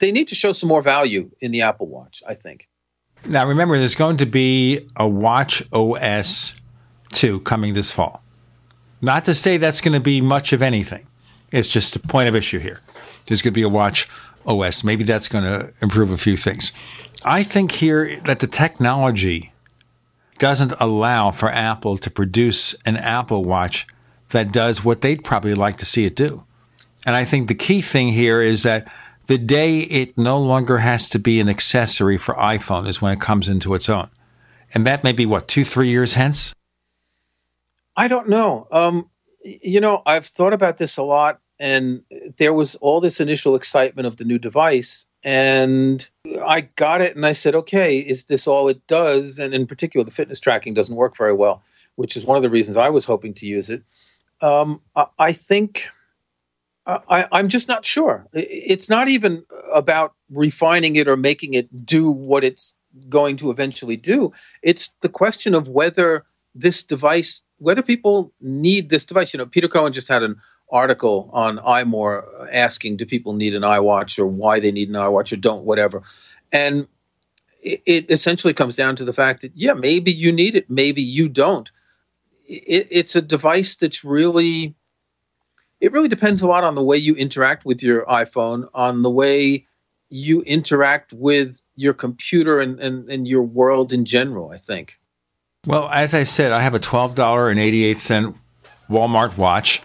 [0.00, 2.22] they need to show some more value in the Apple Watch.
[2.26, 2.68] I think.
[3.24, 6.54] Now, remember, there's going to be a Watch OS
[7.12, 8.22] 2 coming this fall.
[9.00, 11.06] Not to say that's going to be much of anything.
[11.52, 12.80] It's just a point of issue here.
[13.26, 14.08] There's going to be a Watch
[14.46, 14.84] OS.
[14.84, 16.72] Maybe that's going to improve a few things.
[17.24, 19.52] I think here that the technology
[20.38, 23.86] doesn't allow for Apple to produce an Apple Watch
[24.30, 26.44] that does what they'd probably like to see it do.
[27.06, 28.90] And I think the key thing here is that
[29.26, 33.20] the day it no longer has to be an accessory for iPhone is when it
[33.20, 34.08] comes into its own.
[34.74, 36.54] And that may be what, two, three years hence?
[37.98, 38.68] I don't know.
[38.70, 39.10] Um,
[39.44, 42.02] you know, I've thought about this a lot, and
[42.36, 45.06] there was all this initial excitement of the new device.
[45.24, 46.08] And
[46.46, 49.40] I got it, and I said, okay, is this all it does?
[49.40, 51.62] And in particular, the fitness tracking doesn't work very well,
[51.96, 53.82] which is one of the reasons I was hoping to use it.
[54.40, 54.80] Um,
[55.18, 55.88] I think
[56.86, 58.28] I, I'm just not sure.
[58.32, 62.76] It's not even about refining it or making it do what it's
[63.08, 64.32] going to eventually do.
[64.62, 69.32] It's the question of whether this device, whether people need this device.
[69.32, 73.62] You know, Peter Cohen just had an article on iMore asking, do people need an
[73.62, 76.02] iWatch or why they need an iWatch or don't, whatever.
[76.52, 76.88] And
[77.62, 81.02] it, it essentially comes down to the fact that, yeah, maybe you need it, maybe
[81.02, 81.70] you don't.
[82.46, 84.74] It, it's a device that's really
[85.80, 89.10] it really depends a lot on the way you interact with your iPhone, on the
[89.10, 89.66] way
[90.08, 94.98] you interact with your computer and, and, and your world in general, I think.
[95.66, 98.34] Well, as I said, I have a $12.88
[98.88, 99.82] Walmart watch.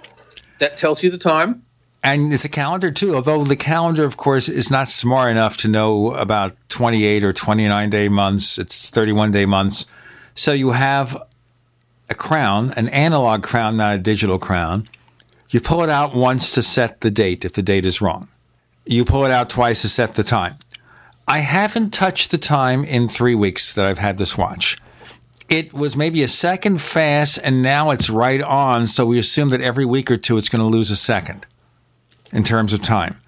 [0.60, 1.66] That tells you the time.
[2.04, 5.68] And it's a calendar too, although the calendar, of course, is not smart enough to
[5.68, 8.58] know about 28 or 29 day months.
[8.60, 9.86] It's 31 day months.
[10.36, 11.22] So you have
[12.10, 14.90] a crown, an analog crown, not a digital crown.
[15.50, 18.28] You pull it out once to set the date if the date is wrong.
[18.86, 20.56] You pull it out twice to set the time.
[21.28, 24.78] I haven't touched the time in three weeks that I've had this watch.
[25.50, 28.88] It was maybe a second fast, and now it's right on.
[28.88, 31.46] So we assume that every week or two it's going to lose a second
[32.32, 33.20] in terms of time.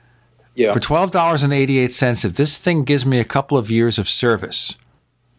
[0.55, 0.73] Yeah.
[0.73, 3.69] For twelve dollars and eighty eight cents, if this thing gives me a couple of
[3.69, 4.77] years of service,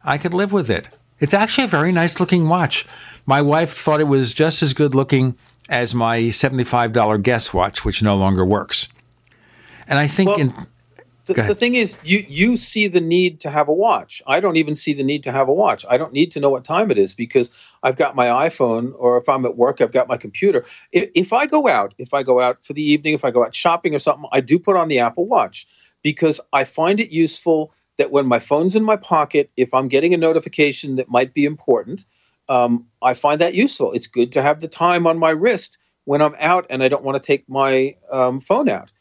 [0.05, 0.89] I could live with it.
[1.19, 2.85] It's actually a very nice looking watch.
[3.25, 5.37] My wife thought it was just as good looking
[5.69, 8.89] as my $75 Guess watch, which no longer works.
[9.89, 10.55] And I think well, in.
[11.27, 14.23] The, the, thing is, you, you see the need to have a watch.
[14.27, 15.85] I don't even see the need to have a watch.
[15.89, 17.51] I don't need to know what time it is because
[17.83, 20.65] I've got my iPhone, or if I'm at work, I've got my computer.
[20.93, 23.45] If, if I go out, if I go out for the evening, if I go
[23.45, 25.67] out shopping or something, I do put on the Apple Watch
[26.03, 30.15] because I find it useful that when my phone's in my pocket, if I'm getting
[30.15, 32.05] a notification that might be important,
[32.49, 33.93] um, I find that useful.
[33.93, 37.03] It's good to have the time on my wrist when I'm out and I don't
[37.03, 38.93] want to take my um, phone out.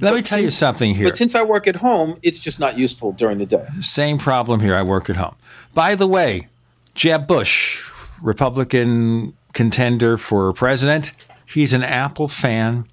[0.00, 1.08] Let but me tell since, you something here.
[1.08, 3.66] But since I work at home, it's just not useful during the day.
[3.80, 4.76] Same problem here.
[4.76, 5.36] I work at home.
[5.74, 6.48] By the way,
[6.94, 7.90] Jeb Bush,
[8.22, 11.12] Republican contender for president,
[11.46, 12.86] he's an Apple fan.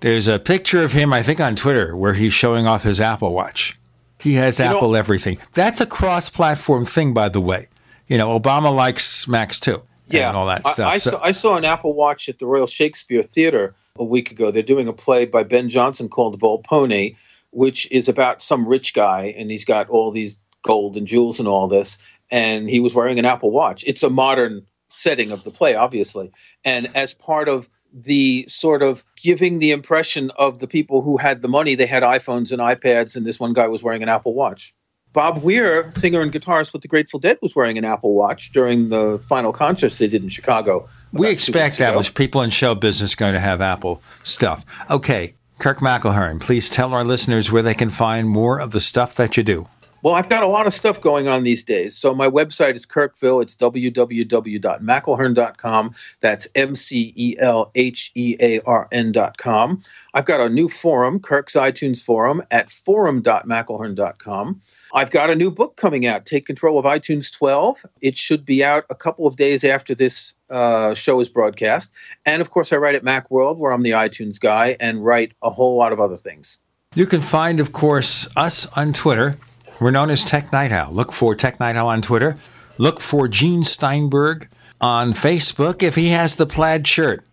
[0.00, 3.34] There's a picture of him, I think, on Twitter where he's showing off his Apple
[3.34, 3.78] Watch.
[4.18, 5.38] He has you Apple know, everything.
[5.52, 7.68] That's a cross platform thing, by the way
[8.10, 9.82] you know, Obama likes Macs too.
[10.08, 10.90] Yeah, and all that stuff.
[10.90, 11.10] I, I so.
[11.12, 14.50] saw, I saw an Apple Watch at the Royal Shakespeare Theatre a week ago.
[14.50, 17.16] They're doing a play by Ben Jonson called Volpone,
[17.50, 21.48] which is about some rich guy, and he's got all these gold and jewels and
[21.48, 21.98] all this,
[22.30, 23.84] and he was wearing an Apple Watch.
[23.86, 26.30] It's a modern setting of the play, obviously,
[26.64, 31.42] and as part of the sort of giving the impression of the people who had
[31.42, 34.34] the money, they had iPhones and iPads, and this one guy was wearing an Apple
[34.34, 34.72] Watch.
[35.12, 38.90] Bob Weir, singer and guitarist with the Grateful Dead, was wearing an Apple Watch during
[38.90, 40.88] the final concerts they did in Chicago.
[41.12, 44.64] We expect that was people in show business going to have Apple stuff.
[44.88, 49.16] Okay, Kirk McElhearn, please tell our listeners where they can find more of the stuff
[49.16, 49.66] that you do.
[50.02, 51.94] Well, I've got a lot of stuff going on these days.
[51.94, 53.42] So my website is Kirkville.
[53.42, 55.94] It's www.mcelhearn.com.
[56.20, 59.82] That's M C E L H E A R N.com.
[60.14, 64.62] I've got a new forum, Kirk's iTunes Forum, at forum.mcelhearn.com.
[64.92, 67.86] I've got a new book coming out, Take Control of iTunes 12.
[68.00, 71.92] It should be out a couple of days after this uh, show is broadcast.
[72.26, 75.50] And of course, I write at Macworld, where I'm the iTunes guy, and write a
[75.50, 76.58] whole lot of other things.
[76.94, 79.38] You can find, of course, us on Twitter
[79.80, 80.92] We're known as Tech Night Owl.
[80.92, 82.36] Look for Tech Night Owl on Twitter.
[82.76, 84.48] Look for Gene Steinberg
[84.80, 87.24] on Facebook if he has the plaid shirt.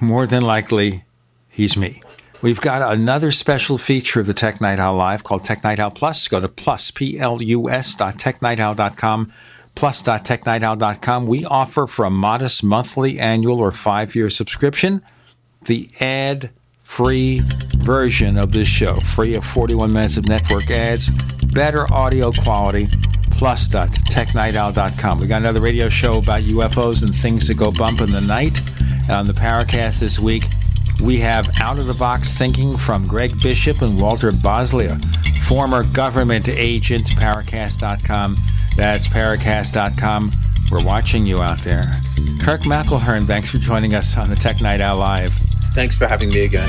[0.00, 1.04] More than likely,
[1.48, 2.02] he's me.
[2.40, 5.90] We've got another special feature of the Tech Night Owl Live called Tech Night Owl
[5.90, 6.28] Plus.
[6.28, 9.32] Go to plus, P-L-U-S dot technightowl.com,
[9.74, 11.26] plus dot technightowl.com.
[11.26, 15.02] We offer for a modest monthly, annual, or five-year subscription
[15.62, 17.40] the ad-free
[17.78, 18.94] version of this show.
[19.00, 21.10] Free of 41 minutes of network ads,
[21.46, 22.88] better audio quality,
[23.32, 25.20] plus.technightowl.com.
[25.20, 28.60] We got another radio show about UFOs and things that go bump in the night.
[29.02, 30.44] And on the Paracast this week,
[31.02, 34.88] we have out of the box thinking from Greg Bishop and Walter Bosley,
[35.46, 38.36] former government agent, Paracast.com.
[38.76, 40.32] That's Paracast.com.
[40.70, 41.84] We're watching you out there.
[42.40, 45.32] Kirk McElhearn, thanks for joining us on the Tech Night Owl Live.
[45.74, 46.68] Thanks for having me again.